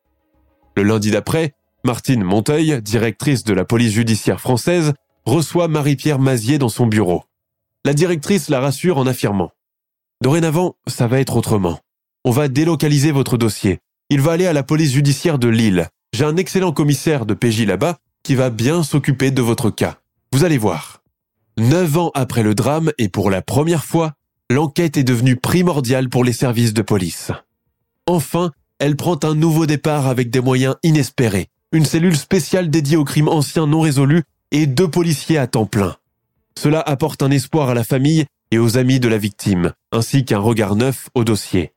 Le 0.77 0.83
lundi 0.83 1.11
d'après, 1.11 1.55
Martine 1.85 2.25
Monteuil, 2.25 2.83
directrice 2.83 3.44
de 3.44 3.55
la 3.55 3.64
police 3.64 3.92
judiciaire 3.92 4.40
française, 4.40 4.94
reçoit 5.29 5.69
Marie-Pierre 5.69 6.19
Mazier 6.19 6.59
dans 6.59 6.69
son 6.69 6.87
bureau. 6.87 7.25
La 7.85 7.95
directrice 7.95 8.49
la 8.49 8.61
rassure 8.61 8.99
en 8.99 9.07
affirmant 9.07 9.53
Dorénavant, 10.23 10.77
ça 10.88 11.07
va 11.07 11.21
être 11.21 11.37
autrement. 11.37 11.79
On 12.25 12.31
va 12.31 12.49
délocaliser 12.49 13.12
votre 13.12 13.37
dossier. 13.37 13.79
Il 14.11 14.21
va 14.21 14.33
aller 14.33 14.47
à 14.47 14.53
la 14.53 14.62
police 14.62 14.93
judiciaire 14.93 15.38
de 15.38 15.49
Lille. 15.49 15.88
J'ai 16.12 16.25
un 16.25 16.37
excellent 16.37 16.73
commissaire 16.73 17.27
de 17.27 17.35
PJ 17.35 17.62
là-bas 17.67 17.99
qui 18.25 18.35
va 18.35 18.51
bien 18.51 18.83
s'occuper 18.83 19.31
de 19.31 19.43
votre 19.43 19.71
cas. 19.71 19.99
Vous 20.33 20.45
allez 20.45 20.59
voir. 20.59 21.03
Neuf 21.59 21.97
ans 21.97 22.11
après 22.14 22.43
le 22.43 22.55
drame 22.55 22.91
et 22.99 23.09
pour 23.09 23.31
la 23.31 23.43
première 23.43 23.85
fois, 23.85 24.14
l'enquête 24.51 24.97
est 24.97 25.05
devenue 25.05 25.37
primordiale 25.37 26.09
pour 26.09 26.25
les 26.25 26.33
services 26.33 26.75
de 26.75 26.83
police. 26.83 27.31
Enfin, 28.07 28.53
elle 28.79 28.97
prend 28.97 29.19
un 29.23 29.35
nouveau 29.35 29.67
départ 29.67 30.07
avec 30.07 30.31
des 30.31 30.41
moyens 30.41 30.77
inespérés, 30.83 31.49
une 31.73 31.85
cellule 31.85 32.17
spéciale 32.17 32.71
dédiée 32.71 32.97
aux 32.97 33.05
crimes 33.05 33.29
anciens 33.29 33.67
non 33.67 33.81
résolus 33.81 34.25
et 34.50 34.66
deux 34.66 34.88
policiers 34.88 35.38
à 35.38 35.46
temps 35.46 35.66
plein. 35.66 35.96
Cela 36.58 36.80
apporte 36.80 37.22
un 37.22 37.30
espoir 37.30 37.70
à 37.70 37.74
la 37.74 37.84
famille 37.84 38.24
et 38.50 38.58
aux 38.58 38.78
amis 38.78 39.00
de 39.00 39.08
la 39.08 39.18
victime, 39.18 39.72
ainsi 39.92 40.24
qu'un 40.24 40.38
regard 40.38 40.76
neuf 40.76 41.08
au 41.14 41.24
dossier. 41.24 41.72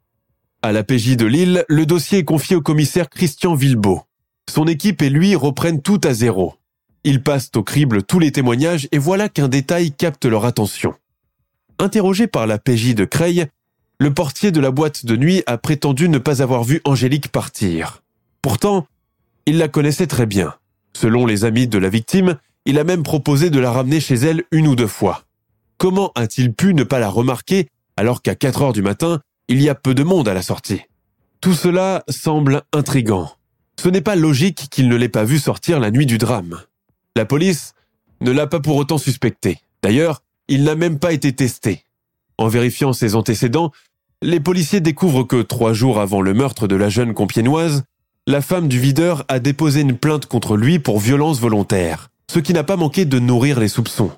À 0.62 0.72
la 0.72 0.84
PJ 0.84 1.18
de 1.18 1.26
Lille, 1.26 1.66
le 1.68 1.86
dossier 1.86 2.20
est 2.20 2.24
confié 2.24 2.56
au 2.56 2.62
commissaire 2.62 3.10
Christian 3.10 3.56
Villebeau. 3.56 4.02
Son 4.50 4.68
équipe 4.68 5.02
et 5.02 5.10
lui 5.10 5.36
reprennent 5.36 5.82
tout 5.82 6.00
à 6.04 6.14
zéro. 6.14 6.56
Ils 7.04 7.24
passent 7.24 7.52
au 7.56 7.64
crible 7.64 8.04
tous 8.04 8.20
les 8.20 8.32
témoignages 8.32 8.88
et 8.92 8.98
voilà 8.98 9.28
qu'un 9.28 9.48
détail 9.48 9.92
capte 9.92 10.26
leur 10.26 10.46
attention. 10.46 10.94
Interrogé 11.80 12.28
par 12.28 12.46
la 12.46 12.60
PJ 12.60 12.94
de 12.94 13.06
Creil, 13.06 13.48
le 14.00 14.14
portier 14.14 14.52
de 14.52 14.60
la 14.60 14.72
boîte 14.72 15.06
de 15.06 15.16
nuit 15.16 15.44
a 15.48 15.58
prétendu 15.58 16.10
ne 16.10 16.20
pas 16.20 16.44
avoir 16.44 16.64
vu 16.64 16.82
Angélique 16.86 17.30
partir. 17.30 18.04
Pourtant, 18.42 18.88
il 19.46 19.58
la 19.58 19.68
connaissait 19.68 20.08
très 20.08 20.26
bien. 20.26 20.54
Selon 20.94 21.26
les 21.26 21.46
amis 21.46 21.68
de 21.68 21.78
la 21.78 21.90
victime, 21.90 22.38
il 22.66 22.80
a 22.80 22.84
même 22.84 23.04
proposé 23.04 23.50
de 23.50 23.60
la 23.60 23.72
ramener 23.72 24.00
chez 24.00 24.16
elle 24.16 24.44
une 24.52 24.68
ou 24.68 24.76
deux 24.76 24.88
fois. 24.88 25.24
Comment 25.78 26.12
a-t-il 26.16 26.54
pu 26.54 26.74
ne 26.74 26.84
pas 26.84 27.00
la 27.00 27.10
remarquer 27.10 27.68
alors 27.98 28.22
qu'à 28.22 28.36
4 28.36 28.62
heures 28.62 28.74
du 28.74 28.82
matin, 28.82 29.20
il 29.48 29.62
y 29.62 29.70
a 29.70 29.76
peu 29.76 29.94
de 29.94 30.04
monde 30.04 30.28
à 30.28 30.34
la 30.34 30.42
sortie? 30.42 30.82
Tout 31.42 31.54
cela 31.54 32.04
semble 32.08 32.62
intrigant. 32.72 33.32
Ce 33.82 33.90
n'est 33.90 34.02
pas 34.02 34.16
logique 34.16 34.68
qu'il 34.70 34.90
ne 34.90 34.96
l'ait 34.96 35.10
pas 35.10 35.24
vu 35.24 35.40
sortir 35.40 35.80
la 35.80 35.90
nuit 35.90 36.06
du 36.06 36.20
drame. 36.20 36.62
La 37.16 37.26
police 37.26 37.74
ne 38.22 38.32
l'a 38.32 38.46
pas 38.46 38.60
pour 38.60 38.76
autant 38.76 39.00
suspecté. 39.00 39.58
D'ailleurs, 39.82 40.22
il 40.48 40.64
n'a 40.64 40.76
même 40.76 41.00
pas 41.00 41.14
été 41.14 41.34
testé. 41.34 41.86
En 42.38 42.48
vérifiant 42.48 42.94
ses 42.94 43.16
antécédents, 43.16 43.72
les 44.22 44.40
policiers 44.40 44.82
découvrent 44.82 45.24
que 45.24 45.42
trois 45.42 45.74
jours 45.74 46.00
avant 46.00 46.22
le 46.22 46.36
meurtre 46.36 46.68
de 46.68 46.76
la 46.76 46.90
jeune 46.90 47.16
compiénoise, 47.16 47.84
la 48.28 48.42
femme 48.42 48.68
du 48.68 48.80
videur 48.80 49.26
a 49.30 49.40
déposé 49.40 49.82
une 49.82 49.98
plainte 49.98 50.28
contre 50.28 50.56
lui 50.56 50.78
pour 50.78 51.00
violence 51.00 51.40
volontaire, 51.40 52.11
ce 52.32 52.40
qui 52.40 52.54
n'a 52.54 52.64
pas 52.64 52.78
manqué 52.78 53.04
de 53.04 53.20
nourrir 53.20 53.60
les 53.60 53.68
soupçons. 53.68 54.10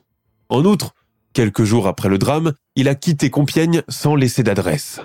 En 0.47 0.65
outre, 0.65 0.93
quelques 1.33 1.63
jours 1.63 1.87
après 1.87 2.09
le 2.09 2.19
drame, 2.19 2.53
il 2.75 2.87
a 2.87 2.93
quitté 2.93 3.31
Compiègne 3.31 3.81
sans 3.89 4.13
laisser 4.13 4.43
d'adresse. 4.43 4.99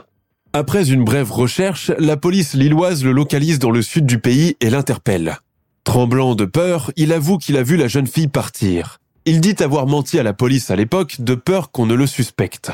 Après 0.52 0.90
une 0.90 1.04
brève 1.04 1.32
recherche, 1.32 1.90
la 1.98 2.18
police 2.18 2.52
lilloise 2.52 3.02
le 3.02 3.12
localise 3.12 3.58
dans 3.58 3.70
le 3.70 3.80
sud 3.80 4.04
du 4.04 4.18
pays 4.18 4.56
et 4.60 4.68
l'interpelle. 4.68 5.38
Tremblant 5.84 6.34
de 6.34 6.44
peur, 6.44 6.90
il 6.96 7.14
avoue 7.14 7.38
qu'il 7.38 7.56
a 7.56 7.62
vu 7.62 7.78
la 7.78 7.88
jeune 7.88 8.06
fille 8.06 8.28
partir. 8.28 8.98
Il 9.24 9.40
dit 9.40 9.56
avoir 9.60 9.86
menti 9.86 10.18
à 10.18 10.22
la 10.22 10.34
police 10.34 10.70
à 10.70 10.76
l'époque 10.76 11.16
de 11.20 11.34
peur 11.34 11.70
qu'on 11.70 11.86
ne 11.86 11.94
le 11.94 12.06
suspecte. 12.06 12.72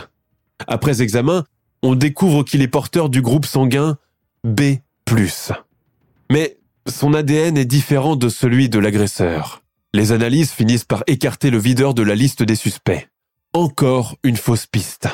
Après 0.67 1.01
examen, 1.01 1.45
on 1.85 1.95
découvre 1.95 2.43
qu'il 2.43 2.61
est 2.61 2.67
porteur 2.67 3.09
du 3.09 3.23
groupe 3.23 3.47
sanguin 3.47 3.99
B+. 4.43 4.79
Mais 6.29 6.59
son 6.89 7.15
ADN 7.15 7.57
est 7.57 7.65
différent 7.67 8.17
de 8.17 8.29
celui 8.29 8.69
de 8.69 8.81
l'agresseur. 8.81 9.64
Les 9.95 10.11
analyses 10.11 10.51
finissent 10.51 10.85
par 10.85 11.05
écarter 11.07 11.51
le 11.51 11.59
videur 11.59 11.95
de 11.95 12.03
la 12.03 12.17
liste 12.17 12.43
des 12.43 12.57
suspects. 12.57 13.09
Encore 13.53 14.17
une 14.25 14.37
fausse 14.37 14.67
piste. 14.67 15.09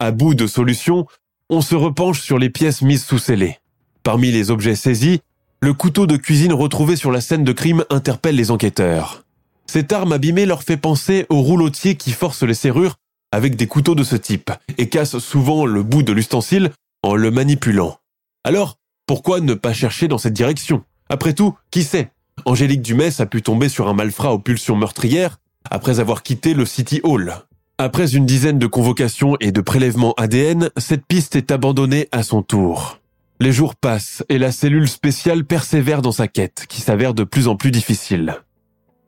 À 0.00 0.10
bout 0.10 0.34
de 0.34 0.48
solution, 0.48 1.06
on 1.48 1.60
se 1.60 1.76
repenche 1.76 2.20
sur 2.20 2.40
les 2.40 2.50
pièces 2.50 2.82
mises 2.82 3.04
sous 3.04 3.20
scellé. 3.20 3.58
Parmi 4.02 4.32
les 4.32 4.50
objets 4.50 4.74
saisis, 4.74 5.20
le 5.60 5.74
couteau 5.74 6.08
de 6.08 6.16
cuisine 6.16 6.52
retrouvé 6.52 6.96
sur 6.96 7.12
la 7.12 7.20
scène 7.20 7.44
de 7.44 7.52
crime 7.52 7.84
interpelle 7.88 8.34
les 8.34 8.50
enquêteurs. 8.50 9.24
Cette 9.68 9.92
arme 9.92 10.12
abîmée 10.12 10.44
leur 10.44 10.64
fait 10.64 10.76
penser 10.76 11.26
aux 11.28 11.42
roulotiers 11.42 11.94
qui 11.94 12.10
forcent 12.10 12.42
les 12.42 12.54
serrures 12.54 12.96
avec 13.30 13.54
des 13.54 13.68
couteaux 13.68 13.94
de 13.94 14.02
ce 14.02 14.16
type 14.16 14.50
et 14.76 14.88
cassent 14.88 15.20
souvent 15.20 15.66
le 15.66 15.84
bout 15.84 16.02
de 16.02 16.12
l'ustensile 16.12 16.72
en 17.04 17.14
le 17.14 17.30
manipulant. 17.30 18.00
Alors, 18.42 18.76
pourquoi 19.06 19.38
ne 19.38 19.54
pas 19.54 19.72
chercher 19.72 20.08
dans 20.08 20.18
cette 20.18 20.34
direction? 20.34 20.82
Après 21.08 21.32
tout, 21.32 21.56
qui 21.70 21.84
sait? 21.84 22.10
Angélique 22.48 22.80
Dumès 22.80 23.20
a 23.20 23.26
pu 23.26 23.42
tomber 23.42 23.68
sur 23.68 23.88
un 23.88 23.92
malfrat 23.92 24.32
aux 24.32 24.38
pulsions 24.38 24.74
meurtrières 24.74 25.38
après 25.70 26.00
avoir 26.00 26.22
quitté 26.22 26.54
le 26.54 26.64
City 26.64 26.98
Hall. 27.02 27.34
Après 27.76 28.16
une 28.16 28.24
dizaine 28.24 28.58
de 28.58 28.66
convocations 28.66 29.36
et 29.38 29.52
de 29.52 29.60
prélèvements 29.60 30.14
ADN, 30.16 30.70
cette 30.78 31.04
piste 31.04 31.36
est 31.36 31.50
abandonnée 31.50 32.08
à 32.10 32.22
son 32.22 32.40
tour. 32.40 33.00
Les 33.38 33.52
jours 33.52 33.74
passent 33.76 34.24
et 34.30 34.38
la 34.38 34.50
cellule 34.50 34.88
spéciale 34.88 35.44
persévère 35.44 36.00
dans 36.00 36.10
sa 36.10 36.26
quête, 36.26 36.64
qui 36.70 36.80
s'avère 36.80 37.12
de 37.12 37.22
plus 37.22 37.48
en 37.48 37.56
plus 37.56 37.70
difficile. 37.70 38.36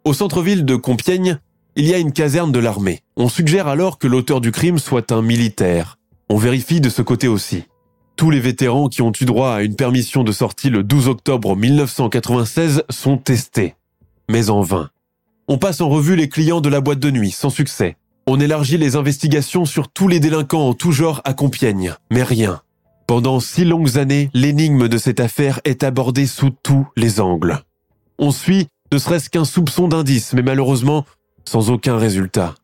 Au 0.05 0.13
centre-ville 0.13 0.67
de 0.67 0.77
Compiègne, 0.77 1.39
il 1.77 1.87
y 1.87 1.95
a 1.95 1.99
une 1.99 2.13
caserne 2.13 2.53
de 2.53 2.59
l'armée. 2.59 3.01
On 3.17 3.31
suggère 3.31 3.69
alors 3.69 3.97
que 3.97 4.07
l'auteur 4.07 4.43
du 4.43 4.53
crime 4.53 4.79
soit 4.79 5.13
un 5.13 5.23
militaire. 5.23 5.97
On 6.29 6.37
vérifie 6.37 6.83
de 6.83 6.91
ce 6.91 7.01
côté 7.01 7.27
aussi. 7.27 7.65
Tous 8.21 8.29
les 8.29 8.39
vétérans 8.39 8.91
qui 8.91 9.01
ont 9.01 9.13
eu 9.19 9.25
droit 9.25 9.53
à 9.53 9.63
une 9.63 9.77
permission 9.77 10.25
de 10.25 10.31
sortie 10.31 10.69
le 10.69 10.83
12 10.83 11.09
octobre 11.09 11.57
1996 11.57 12.83
sont 12.91 13.17
testés. 13.17 13.77
Mais 14.29 14.51
en 14.51 14.61
vain. 14.61 14.91
On 15.49 15.57
passe 15.57 15.81
en 15.81 15.89
revue 15.89 16.17
les 16.17 16.29
clients 16.29 16.61
de 16.61 16.69
la 16.69 16.83
boîte 16.83 16.99
de 16.99 17.11
nuit, 17.11 17.31
sans 17.31 17.49
succès. 17.49 17.97
On 18.27 18.39
élargit 18.39 18.77
les 18.77 18.95
investigations 18.95 19.65
sur 19.65 19.89
tous 19.89 20.07
les 20.07 20.21
délinquants 20.21 20.69
en 20.69 20.75
tout 20.75 20.93
genre 20.93 21.23
à 21.25 21.33
Compiègne, 21.33 21.95
mais 22.11 22.23
rien. 22.23 22.61
Pendant 23.07 23.41
six 23.41 23.65
longues 23.65 23.97
années, 23.97 24.29
l'énigme 24.35 24.89
de 24.89 24.99
cette 24.99 25.21
affaire 25.21 25.61
est 25.65 25.83
abordée 25.83 26.27
sous 26.27 26.51
tous 26.51 26.87
les 26.99 27.21
angles. 27.21 27.61
On 28.19 28.33
suit 28.33 28.69
ne 28.93 28.99
serait-ce 28.99 29.31
qu'un 29.31 29.47
soupçon 29.47 29.89
d'indice, 29.89 30.35
mais 30.35 30.43
malheureusement 30.43 31.07
sans 31.47 31.71
aucun 31.71 31.97
résultat. 31.97 32.55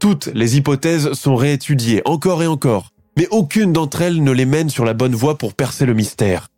Toutes 0.00 0.26
les 0.34 0.56
hypothèses 0.56 1.12
sont 1.12 1.36
réétudiées 1.36 2.02
encore 2.06 2.42
et 2.42 2.48
encore, 2.48 2.90
mais 3.16 3.28
aucune 3.30 3.72
d'entre 3.72 4.02
elles 4.02 4.22
ne 4.22 4.30
les 4.30 4.46
mène 4.46 4.70
sur 4.70 4.84
la 4.84 4.94
bonne 4.94 5.14
voie 5.14 5.38
pour 5.38 5.54
percer 5.54 5.86
le 5.86 5.94
mystère. 5.94 6.48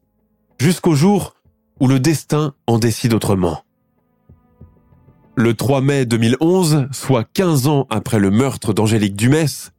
Jusqu'au 0.59 0.95
jour 0.95 1.35
où 1.81 1.87
le 1.87 2.01
destin 2.01 2.55
en 2.67 2.79
décide 2.79 3.15
autrement. 3.15 3.63
Le 5.37 5.55
3 5.55 5.81
mai 5.81 6.05
2011, 6.05 6.89
soit 6.91 7.25
15 7.33 7.69
ans 7.69 7.87
après 7.91 8.19
le 8.19 8.31
meurtre 8.31 8.73
d'Angélique 8.73 9.15
Dumès, 9.15 9.71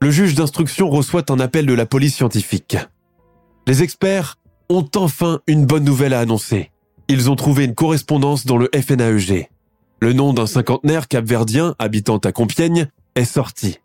le 0.00 0.10
juge 0.10 0.34
d'instruction 0.34 0.88
reçoit 0.88 1.30
un 1.30 1.38
appel 1.38 1.66
de 1.66 1.74
la 1.74 1.84
police 1.84 2.16
scientifique. 2.16 2.78
Les 3.66 3.82
experts 3.82 4.38
ont 4.70 4.88
enfin 4.96 5.40
une 5.46 5.66
bonne 5.66 5.84
nouvelle 5.84 6.14
à 6.14 6.20
annoncer. 6.20 6.70
Ils 7.08 7.30
ont 7.30 7.36
trouvé 7.36 7.64
une 7.64 7.74
correspondance 7.74 8.46
dans 8.46 8.56
le 8.56 8.70
FNAEG. 8.74 9.50
Le 10.00 10.12
nom 10.14 10.32
d'un 10.32 10.46
cinquantenaire 10.46 11.08
capverdien 11.08 11.74
habitant 11.78 12.16
à 12.16 12.32
Compiègne 12.32 12.88
est 13.14 13.26
sorti. 13.26 13.78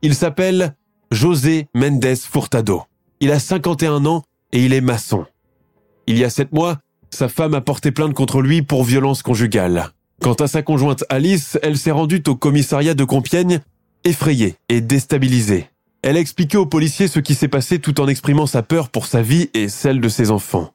Il 0.00 0.14
s'appelle 0.14 0.74
José 1.14 1.68
Mendes 1.74 2.16
Furtado. 2.16 2.82
Il 3.20 3.30
a 3.30 3.38
51 3.38 4.04
ans 4.04 4.24
et 4.52 4.64
il 4.64 4.72
est 4.72 4.80
maçon. 4.80 5.24
Il 6.08 6.18
y 6.18 6.24
a 6.24 6.28
sept 6.28 6.52
mois, 6.52 6.78
sa 7.10 7.28
femme 7.28 7.54
a 7.54 7.60
porté 7.60 7.92
plainte 7.92 8.14
contre 8.14 8.42
lui 8.42 8.62
pour 8.62 8.82
violence 8.82 9.22
conjugale. 9.22 9.90
Quant 10.20 10.34
à 10.34 10.48
sa 10.48 10.62
conjointe 10.62 11.04
Alice, 11.08 11.56
elle 11.62 11.78
s'est 11.78 11.92
rendue 11.92 12.22
au 12.26 12.34
commissariat 12.34 12.94
de 12.94 13.04
Compiègne, 13.04 13.60
effrayée 14.02 14.56
et 14.68 14.80
déstabilisée. 14.80 15.70
Elle 16.02 16.16
a 16.16 16.20
expliqué 16.20 16.56
aux 16.56 16.66
policiers 16.66 17.06
ce 17.06 17.20
qui 17.20 17.36
s'est 17.36 17.48
passé 17.48 17.78
tout 17.78 18.00
en 18.00 18.08
exprimant 18.08 18.46
sa 18.46 18.64
peur 18.64 18.90
pour 18.90 19.06
sa 19.06 19.22
vie 19.22 19.50
et 19.54 19.68
celle 19.68 20.00
de 20.00 20.08
ses 20.08 20.32
enfants. 20.32 20.72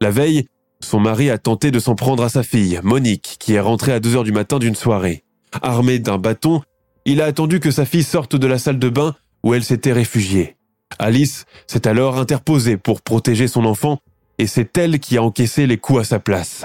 La 0.00 0.10
veille, 0.10 0.46
son 0.80 1.00
mari 1.00 1.28
a 1.28 1.36
tenté 1.36 1.70
de 1.70 1.78
s'en 1.78 1.94
prendre 1.94 2.24
à 2.24 2.30
sa 2.30 2.42
fille, 2.42 2.80
Monique, 2.82 3.36
qui 3.38 3.52
est 3.52 3.60
rentrée 3.60 3.92
à 3.92 4.00
2 4.00 4.16
heures 4.16 4.24
du 4.24 4.32
matin 4.32 4.58
d'une 4.58 4.74
soirée. 4.74 5.22
Armé 5.60 5.98
d'un 5.98 6.18
bâton, 6.18 6.62
il 7.04 7.20
a 7.20 7.26
attendu 7.26 7.60
que 7.60 7.70
sa 7.70 7.84
fille 7.84 8.02
sorte 8.02 8.36
de 8.36 8.46
la 8.46 8.58
salle 8.58 8.78
de 8.78 8.88
bain 8.88 9.14
où 9.46 9.54
elle 9.54 9.62
s'était 9.62 9.92
réfugiée. 9.92 10.56
Alice 10.98 11.44
s'est 11.68 11.86
alors 11.86 12.18
interposée 12.18 12.76
pour 12.76 13.00
protéger 13.00 13.46
son 13.46 13.64
enfant 13.64 14.00
et 14.38 14.48
c'est 14.48 14.76
elle 14.76 14.98
qui 14.98 15.16
a 15.16 15.22
encaissé 15.22 15.68
les 15.68 15.76
coups 15.76 16.00
à 16.00 16.04
sa 16.04 16.18
place. 16.18 16.64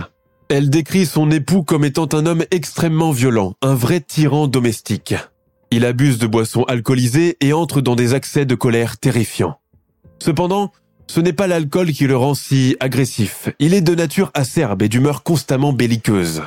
Elle 0.49 0.71
décrit 0.71 1.05
son 1.05 1.29
époux 1.29 1.61
comme 1.61 1.85
étant 1.85 2.09
un 2.11 2.25
homme 2.25 2.43
extrêmement 2.49 3.11
violent, 3.11 3.53
un 3.61 3.75
vrai 3.75 4.01
tyran 4.01 4.47
domestique. 4.47 5.13
Il 5.69 5.85
abuse 5.85 6.17
de 6.17 6.25
boissons 6.25 6.63
alcoolisées 6.63 7.37
et 7.39 7.53
entre 7.53 7.81
dans 7.81 7.95
des 7.95 8.15
accès 8.15 8.45
de 8.47 8.55
colère 8.55 8.97
terrifiants. 8.97 9.59
Cependant, 10.17 10.71
ce 11.05 11.19
n'est 11.19 11.33
pas 11.33 11.45
l'alcool 11.45 11.91
qui 11.91 12.07
le 12.07 12.17
rend 12.17 12.33
si 12.33 12.77
agressif. 12.79 13.49
Il 13.59 13.75
est 13.75 13.81
de 13.81 13.93
nature 13.93 14.31
acerbe 14.33 14.81
et 14.81 14.89
d'humeur 14.89 15.21
constamment 15.21 15.71
belliqueuse. 15.71 16.41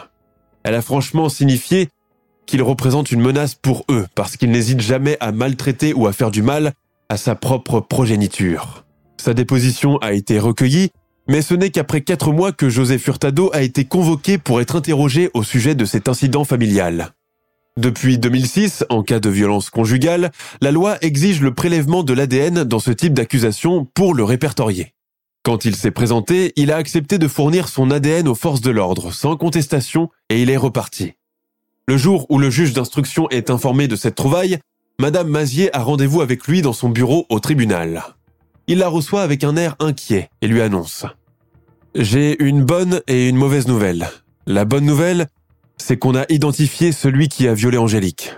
Elle 0.65 0.75
a 0.75 0.83
franchement 0.83 1.29
signifié 1.29 1.91
qu'il 2.47 2.63
représente 2.63 3.11
une 3.11 3.21
menace 3.21 3.55
pour 3.55 3.85
eux 3.91 4.07
parce 4.15 4.37
qu'il 4.37 4.51
n'hésite 4.51 4.81
jamais 4.81 5.17
à 5.21 5.33
maltraiter 5.33 5.93
ou 5.95 6.07
à 6.07 6.13
faire 6.13 6.31
du 6.31 6.43
mal 6.43 6.73
à 7.09 7.17
sa 7.17 7.35
propre 7.35 7.81
progéniture. 7.81 8.85
Sa 9.17 9.35
déposition 9.35 9.99
a 9.99 10.13
été 10.13 10.39
recueillie 10.39 10.91
mais 11.29 11.43
ce 11.43 11.55
n'est 11.55 11.71
qu'après 11.71 12.03
quatre 12.03 12.33
mois 12.33 12.53
que 12.53 12.69
José 12.69 12.99
Furtado 12.99 13.51
a 13.53 13.63
été 13.63 13.85
convoqué 13.85 14.39
pour 14.39 14.61
être 14.61 14.77
interrogé 14.77 15.31
au 15.35 15.43
sujet 15.43 15.75
de 15.75 15.85
cet 15.85 16.09
incident 16.09 16.45
familial. 16.45 17.11
Depuis 17.77 18.19
2006, 18.19 18.85
en 18.89 19.03
cas 19.03 19.19
de 19.19 19.31
violence 19.31 19.71
conjugale, 19.71 20.31
la 20.61 20.71
loi 20.71 20.97
exige 21.01 21.41
le 21.41 21.53
prélèvement 21.53 22.05
de 22.05 22.13
l'ADN 22.13 22.63
dans 22.65 22.79
ce 22.79 22.93
type 22.93 23.15
d'accusation 23.15 23.85
pour 23.95 24.15
le 24.15 24.23
répertorier. 24.23 24.93
Quand 25.43 25.65
il 25.65 25.75
s'est 25.75 25.91
présenté, 25.91 26.53
il 26.57 26.71
a 26.71 26.77
accepté 26.77 27.19
de 27.19 27.29
fournir 27.29 27.69
son 27.69 27.91
ADN 27.91 28.29
aux 28.29 28.35
forces 28.35 28.61
de 28.61 28.71
l'ordre, 28.71 29.13
sans 29.13 29.37
contestation, 29.37 30.09
et 30.31 30.41
il 30.41 30.51
est 30.51 30.57
reparti. 30.57 31.15
Le 31.89 31.97
jour 31.97 32.27
où 32.31 32.39
le 32.39 32.51
juge 32.51 32.73
d'instruction 32.73 33.29
est 33.31 33.51
informé 33.51 33.89
de 33.89 33.97
cette 33.97 34.15
trouvaille, 34.15 34.59
Madame 34.99 35.29
Mazier 35.29 35.75
a 35.77 35.83
rendez-vous 35.83 36.21
avec 36.23 36.47
lui 36.47 36.63
dans 36.63 36.73
son 36.73 36.89
bureau 36.89 37.27
au 37.29 37.41
tribunal 37.41 38.03
il 38.67 38.79
la 38.79 38.89
reçoit 38.89 39.23
avec 39.23 39.45
un 39.45 39.57
air 39.57 39.77
inquiet 39.79 40.31
et 40.41 40.47
lui 40.47 40.61
annonce⁇ 40.63 41.05
J'ai 41.95 42.43
une 42.43 42.65
bonne 42.65 43.03
et 43.07 43.29
une 43.29 43.37
mauvaise 43.37 43.69
nouvelle. 43.69 44.09
La 44.47 44.65
bonne 44.65 44.85
nouvelle, 44.85 45.29
c'est 45.77 45.99
qu'on 45.99 46.15
a 46.15 46.25
identifié 46.29 46.93
celui 46.93 47.29
qui 47.29 47.47
a 47.47 47.55
violé 47.55 47.79
Angélique. 47.79 48.33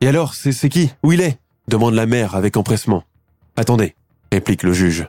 Et 0.00 0.08
alors, 0.08 0.34
c'est 0.34 0.68
qui? 0.68 0.90
Où 1.02 1.12
il 1.12 1.20
est? 1.20 1.38
demande 1.68 1.94
la 1.94 2.06
mère 2.06 2.34
avec 2.34 2.56
empressement. 2.56 3.04
Attendez, 3.56 3.94
réplique 4.30 4.62
le 4.62 4.72
juge. 4.72 5.08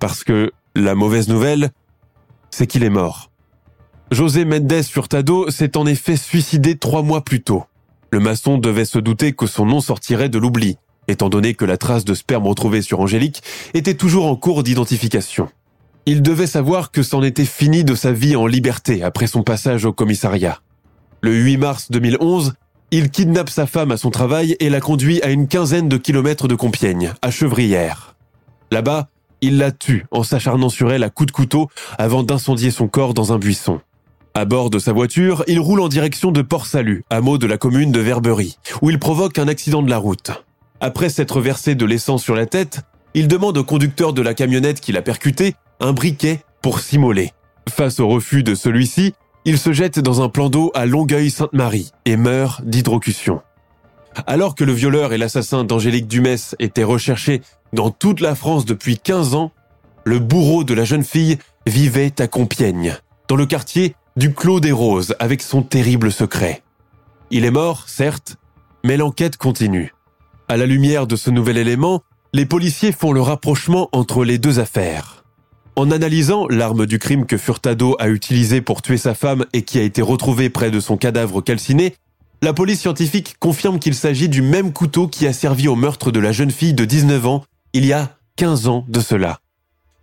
Parce 0.00 0.24
que 0.24 0.50
la 0.74 0.94
mauvaise 0.94 1.28
nouvelle, 1.28 1.70
c'est 2.50 2.66
qu'il 2.66 2.82
est 2.82 2.90
mort. 2.90 3.30
José 4.12 4.44
Mendes 4.44 4.82
Furtado 4.82 5.50
s'est 5.50 5.74
en 5.78 5.86
effet 5.86 6.18
suicidé 6.18 6.76
trois 6.76 7.02
mois 7.02 7.24
plus 7.24 7.42
tôt. 7.42 7.64
Le 8.10 8.20
maçon 8.20 8.58
devait 8.58 8.84
se 8.84 8.98
douter 8.98 9.32
que 9.32 9.46
son 9.46 9.64
nom 9.64 9.80
sortirait 9.80 10.28
de 10.28 10.36
l'oubli, 10.38 10.76
étant 11.08 11.30
donné 11.30 11.54
que 11.54 11.64
la 11.64 11.78
trace 11.78 12.04
de 12.04 12.12
sperme 12.12 12.46
retrouvée 12.46 12.82
sur 12.82 13.00
Angélique 13.00 13.42
était 13.72 13.94
toujours 13.94 14.26
en 14.26 14.36
cours 14.36 14.64
d'identification. 14.64 15.48
Il 16.04 16.20
devait 16.20 16.46
savoir 16.46 16.90
que 16.90 17.02
c'en 17.02 17.22
était 17.22 17.46
fini 17.46 17.84
de 17.84 17.94
sa 17.94 18.12
vie 18.12 18.36
en 18.36 18.46
liberté 18.46 19.02
après 19.02 19.26
son 19.26 19.42
passage 19.42 19.86
au 19.86 19.94
commissariat. 19.94 20.60
Le 21.22 21.32
8 21.32 21.56
mars 21.56 21.90
2011, 21.90 22.52
il 22.90 23.08
kidnappe 23.08 23.48
sa 23.48 23.66
femme 23.66 23.92
à 23.92 23.96
son 23.96 24.10
travail 24.10 24.56
et 24.60 24.68
la 24.68 24.80
conduit 24.80 25.22
à 25.22 25.30
une 25.30 25.48
quinzaine 25.48 25.88
de 25.88 25.96
kilomètres 25.96 26.48
de 26.48 26.54
Compiègne, 26.54 27.14
à 27.22 27.30
Chevrières. 27.30 28.14
Là-bas, 28.70 29.08
il 29.40 29.56
la 29.56 29.72
tue 29.72 30.04
en 30.10 30.22
s'acharnant 30.22 30.68
sur 30.68 30.92
elle 30.92 31.02
à 31.02 31.08
coups 31.08 31.28
de 31.28 31.32
couteau 31.32 31.70
avant 31.96 32.22
d'incendier 32.22 32.70
son 32.70 32.88
corps 32.88 33.14
dans 33.14 33.32
un 33.32 33.38
buisson. 33.38 33.80
À 34.34 34.46
bord 34.46 34.70
de 34.70 34.78
sa 34.78 34.94
voiture, 34.94 35.44
il 35.46 35.60
roule 35.60 35.80
en 35.80 35.88
direction 35.88 36.32
de 36.32 36.40
Port-Salut, 36.40 37.04
hameau 37.10 37.36
de 37.36 37.46
la 37.46 37.58
commune 37.58 37.92
de 37.92 38.00
Verberie, 38.00 38.56
où 38.80 38.88
il 38.88 38.98
provoque 38.98 39.38
un 39.38 39.46
accident 39.46 39.82
de 39.82 39.90
la 39.90 39.98
route. 39.98 40.30
Après 40.80 41.10
s'être 41.10 41.42
versé 41.42 41.74
de 41.74 41.84
l'essence 41.84 42.22
sur 42.22 42.34
la 42.34 42.46
tête, 42.46 42.80
il 43.12 43.28
demande 43.28 43.58
au 43.58 43.64
conducteur 43.64 44.14
de 44.14 44.22
la 44.22 44.32
camionnette 44.32 44.80
qui 44.80 44.90
l'a 44.90 45.02
percuté 45.02 45.54
un 45.80 45.92
briquet 45.92 46.40
pour 46.62 46.80
s'immoler. 46.80 47.32
Face 47.68 48.00
au 48.00 48.08
refus 48.08 48.42
de 48.42 48.54
celui-ci, 48.54 49.12
il 49.44 49.58
se 49.58 49.74
jette 49.74 49.98
dans 49.98 50.22
un 50.22 50.30
plan 50.30 50.48
d'eau 50.48 50.70
à 50.74 50.86
Longueuil-Sainte-Marie 50.86 51.90
et 52.06 52.16
meurt 52.16 52.64
d'hydrocution. 52.64 53.42
Alors 54.26 54.54
que 54.54 54.64
le 54.64 54.72
violeur 54.72 55.12
et 55.12 55.18
l'assassin 55.18 55.64
d'Angélique 55.64 56.08
Dumès 56.08 56.56
étaient 56.58 56.84
recherchés 56.84 57.42
dans 57.74 57.90
toute 57.90 58.20
la 58.20 58.34
France 58.34 58.64
depuis 58.64 58.96
15 58.96 59.34
ans, 59.34 59.52
le 60.04 60.20
bourreau 60.20 60.64
de 60.64 60.72
la 60.72 60.84
jeune 60.84 61.04
fille 61.04 61.36
vivait 61.66 62.18
à 62.18 62.28
Compiègne, 62.28 62.96
dans 63.28 63.36
le 63.36 63.44
quartier 63.44 63.94
du 64.16 64.34
Clos 64.34 64.60
des 64.60 64.72
Roses, 64.72 65.14
avec 65.18 65.42
son 65.42 65.62
terrible 65.62 66.12
secret. 66.12 66.62
Il 67.30 67.44
est 67.44 67.50
mort, 67.50 67.88
certes, 67.88 68.36
mais 68.84 68.96
l'enquête 68.96 69.36
continue. 69.36 69.94
À 70.48 70.56
la 70.56 70.66
lumière 70.66 71.06
de 71.06 71.16
ce 71.16 71.30
nouvel 71.30 71.56
élément, 71.56 72.02
les 72.34 72.46
policiers 72.46 72.92
font 72.92 73.12
le 73.12 73.22
rapprochement 73.22 73.88
entre 73.92 74.24
les 74.24 74.38
deux 74.38 74.58
affaires. 74.58 75.24
En 75.76 75.90
analysant 75.90 76.46
l'arme 76.48 76.84
du 76.84 76.98
crime 76.98 77.24
que 77.24 77.38
Furtado 77.38 77.96
a 77.98 78.08
utilisée 78.08 78.60
pour 78.60 78.82
tuer 78.82 78.98
sa 78.98 79.14
femme 79.14 79.46
et 79.54 79.62
qui 79.62 79.78
a 79.78 79.82
été 79.82 80.02
retrouvée 80.02 80.50
près 80.50 80.70
de 80.70 80.80
son 80.80 80.98
cadavre 80.98 81.40
calciné, 81.40 81.94
la 82.42 82.52
police 82.52 82.80
scientifique 82.80 83.36
confirme 83.38 83.78
qu'il 83.78 83.94
s'agit 83.94 84.28
du 84.28 84.42
même 84.42 84.72
couteau 84.72 85.08
qui 85.08 85.26
a 85.26 85.32
servi 85.32 85.68
au 85.68 85.76
meurtre 85.76 86.10
de 86.10 86.20
la 86.20 86.32
jeune 86.32 86.50
fille 86.50 86.74
de 86.74 86.84
19 86.84 87.26
ans 87.26 87.44
il 87.72 87.86
y 87.86 87.92
a 87.92 88.18
15 88.36 88.68
ans 88.68 88.84
de 88.88 89.00
cela. 89.00 89.41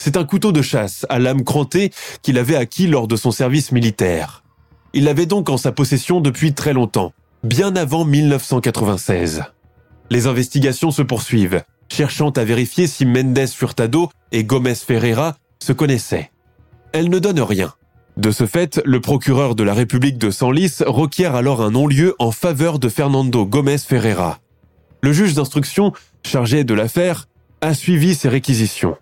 C'est 0.02 0.16
un 0.16 0.24
couteau 0.24 0.52
de 0.52 0.62
chasse 0.62 1.06
à 1.10 1.20
lame 1.20 1.44
crantée 1.44 1.92
qu'il 2.22 2.38
avait 2.38 2.56
acquis 2.56 2.88
lors 2.88 3.08
de 3.08 3.18
son 3.18 3.32
service 3.32 3.72
militaire. 3.72 4.44
Il 4.94 5.04
l'avait 5.04 5.26
donc 5.26 5.50
en 5.50 5.58
sa 5.58 5.72
possession 5.72 6.22
depuis 6.22 6.54
très 6.54 6.74
longtemps, 6.74 7.14
bien 7.44 7.76
avant 7.76 8.06
1996. 8.06 9.44
Les 10.10 10.26
investigations 10.26 10.92
se 10.92 11.02
poursuivent, 11.02 11.64
cherchant 11.90 12.30
à 12.32 12.44
vérifier 12.44 12.88
si 12.88 13.06
Mendes 13.06 13.48
Furtado 13.48 14.10
et 14.32 14.46
Gomez 14.46 14.76
Ferreira 14.76 15.36
se 15.60 15.74
connaissaient. 15.74 16.32
Elles 16.94 17.10
ne 17.10 17.20
donnent 17.20 17.42
rien. 17.42 17.74
De 18.18 18.32
ce 18.32 18.46
fait, 18.46 18.82
le 18.86 19.02
procureur 19.02 19.54
de 19.54 19.64
la 19.64 19.74
République 19.74 20.18
de 20.18 20.32
Senlis 20.32 20.78
requiert 20.86 21.36
alors 21.36 21.62
un 21.62 21.72
non-lieu 21.72 22.16
en 22.20 22.32
faveur 22.32 22.80
de 22.80 22.90
Fernando 22.90 23.46
Gomez 23.46 23.78
Ferreira. 23.78 24.40
Le 25.02 25.14
juge 25.14 25.36
d'instruction, 25.36 25.94
chargé 26.26 26.64
de 26.64 26.74
l'affaire, 26.74 27.28
a 27.62 27.74
suivi 27.74 28.16
ces 28.16 28.30
réquisitions. 28.30 28.98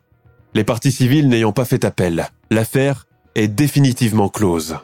Les 0.54 0.64
parties 0.64 0.92
civiles 0.92 1.30
n'ayant 1.30 1.52
pas 1.52 1.66
fait 1.66 1.86
appel, 1.86 2.30
l'affaire 2.50 3.06
est 3.36 3.48
définitivement 3.48 4.30
close. 4.30 4.78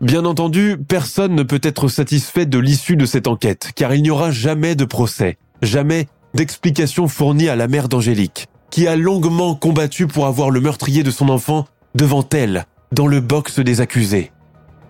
Bien 0.00 0.24
entendu, 0.24 0.76
personne 0.76 1.34
ne 1.34 1.42
peut 1.42 1.60
être 1.62 1.88
satisfait 1.88 2.46
de 2.46 2.58
l'issue 2.58 2.96
de 2.96 3.06
cette 3.06 3.28
enquête, 3.28 3.70
car 3.74 3.94
il 3.94 4.02
n'y 4.02 4.10
aura 4.10 4.30
jamais 4.30 4.74
de 4.74 4.84
procès, 4.84 5.38
jamais 5.62 6.06
d'explication 6.34 7.08
fournie 7.08 7.48
à 7.48 7.56
la 7.56 7.66
mère 7.66 7.88
d'Angélique, 7.88 8.46
qui 8.70 8.86
a 8.86 8.96
longuement 8.96 9.54
combattu 9.54 10.06
pour 10.06 10.26
avoir 10.26 10.50
le 10.50 10.60
meurtrier 10.60 11.02
de 11.02 11.10
son 11.10 11.28
enfant 11.30 11.66
devant 11.94 12.26
elle, 12.30 12.66
dans 12.92 13.06
le 13.06 13.20
box 13.20 13.58
des 13.60 13.80
accusés. 13.80 14.32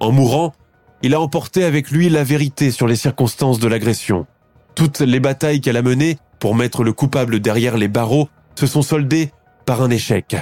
En 0.01 0.11
mourant, 0.11 0.53
il 1.03 1.15
a 1.15 1.21
emporté 1.21 1.63
avec 1.63 1.91
lui 1.91 2.09
la 2.09 2.25
vérité 2.25 2.71
sur 2.71 2.89
les 2.89 2.97
circonstances 2.97 3.61
de 3.61 3.69
l'agression. 3.69 4.27
Toutes 4.75 5.01
les 5.01 5.21
batailles 5.21 5.61
qu'elle 5.61 5.77
a 5.77 5.83
menées 5.83 6.19
pour 6.41 6.55
mettre 6.55 6.83
le 6.83 6.93
coupable 6.93 7.41
derrière 7.41 7.77
les 7.77 7.89
barreaux 7.89 8.29
se 8.57 8.67
sont 8.67 8.83
soldées 8.83 9.31
par 9.67 9.83
un 9.83 9.91
échec. 9.91 10.37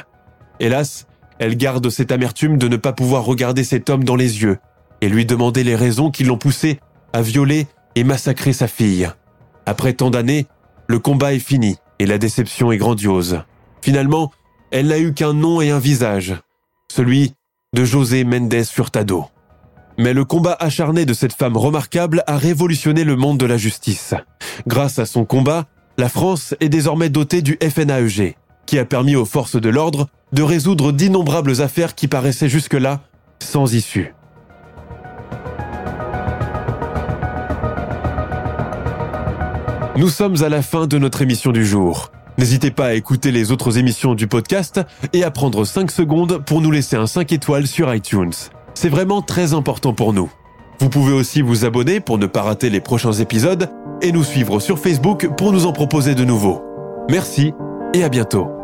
Hélas, 0.60 1.06
elle 1.38 1.56
garde 1.56 1.90
cette 1.90 2.12
amertume 2.12 2.58
de 2.58 2.68
ne 2.68 2.76
pas 2.76 2.92
pouvoir 2.92 3.24
regarder 3.24 3.64
cet 3.64 3.90
homme 3.90 4.04
dans 4.04 4.16
les 4.16 4.42
yeux 4.42 4.58
et 5.00 5.08
lui 5.08 5.26
demander 5.26 5.64
les 5.64 5.74
raisons 5.74 6.10
qui 6.10 6.24
l'ont 6.24 6.38
poussé 6.38 6.78
à 7.12 7.22
violer 7.22 7.66
et 7.96 8.04
massacrer 8.04 8.52
sa 8.52 8.68
fille. 8.68 9.08
Après 9.66 9.94
tant 9.94 10.10
d'années, 10.10 10.46
le 10.86 10.98
combat 10.98 11.34
est 11.34 11.38
fini 11.38 11.76
et 11.98 12.06
la 12.06 12.18
déception 12.18 12.70
est 12.70 12.76
grandiose. 12.76 13.42
Finalement, 13.80 14.30
elle 14.70 14.88
n'a 14.88 14.98
eu 14.98 15.14
qu'un 15.14 15.32
nom 15.32 15.60
et 15.60 15.70
un 15.70 15.78
visage, 15.78 16.34
celui 16.90 17.34
de 17.74 17.84
José 17.84 18.24
Méndez 18.24 18.64
Furtado. 18.64 19.26
Mais 19.98 20.12
le 20.12 20.24
combat 20.24 20.56
acharné 20.58 21.06
de 21.06 21.14
cette 21.14 21.32
femme 21.32 21.56
remarquable 21.56 22.22
a 22.26 22.36
révolutionné 22.36 23.04
le 23.04 23.16
monde 23.16 23.38
de 23.38 23.46
la 23.46 23.56
justice. 23.56 24.14
Grâce 24.66 24.98
à 24.98 25.06
son 25.06 25.24
combat, 25.24 25.66
la 25.98 26.08
France 26.08 26.54
est 26.60 26.68
désormais 26.68 27.10
dotée 27.10 27.42
du 27.42 27.56
FNAEG, 27.62 28.36
qui 28.66 28.78
a 28.78 28.84
permis 28.84 29.16
aux 29.16 29.24
forces 29.24 29.60
de 29.60 29.68
l'ordre 29.68 30.08
de 30.32 30.42
résoudre 30.42 30.92
d'innombrables 30.92 31.62
affaires 31.62 31.94
qui 31.94 32.08
paraissaient 32.08 32.48
jusque-là 32.48 33.00
sans 33.40 33.72
issue. 33.72 34.14
Nous 39.96 40.08
sommes 40.08 40.42
à 40.42 40.48
la 40.48 40.60
fin 40.60 40.88
de 40.88 40.98
notre 40.98 41.22
émission 41.22 41.52
du 41.52 41.64
jour. 41.64 42.10
N'hésitez 42.36 42.72
pas 42.72 42.86
à 42.86 42.94
écouter 42.94 43.30
les 43.30 43.52
autres 43.52 43.78
émissions 43.78 44.16
du 44.16 44.26
podcast 44.26 44.80
et 45.12 45.22
à 45.22 45.30
prendre 45.30 45.64
5 45.64 45.88
secondes 45.88 46.44
pour 46.44 46.60
nous 46.60 46.72
laisser 46.72 46.96
un 46.96 47.06
5 47.06 47.30
étoiles 47.30 47.68
sur 47.68 47.94
iTunes. 47.94 48.32
C'est 48.74 48.88
vraiment 48.88 49.22
très 49.22 49.54
important 49.54 49.94
pour 49.94 50.12
nous. 50.12 50.32
Vous 50.80 50.88
pouvez 50.88 51.12
aussi 51.12 51.42
vous 51.42 51.64
abonner 51.64 52.00
pour 52.00 52.18
ne 52.18 52.26
pas 52.26 52.42
rater 52.42 52.70
les 52.70 52.80
prochains 52.80 53.12
épisodes 53.12 53.70
et 54.02 54.10
nous 54.10 54.24
suivre 54.24 54.58
sur 54.58 54.80
Facebook 54.80 55.28
pour 55.36 55.52
nous 55.52 55.66
en 55.66 55.72
proposer 55.72 56.16
de 56.16 56.24
nouveaux. 56.24 56.60
Merci 57.08 57.52
et 57.94 58.02
à 58.02 58.08
bientôt. 58.08 58.63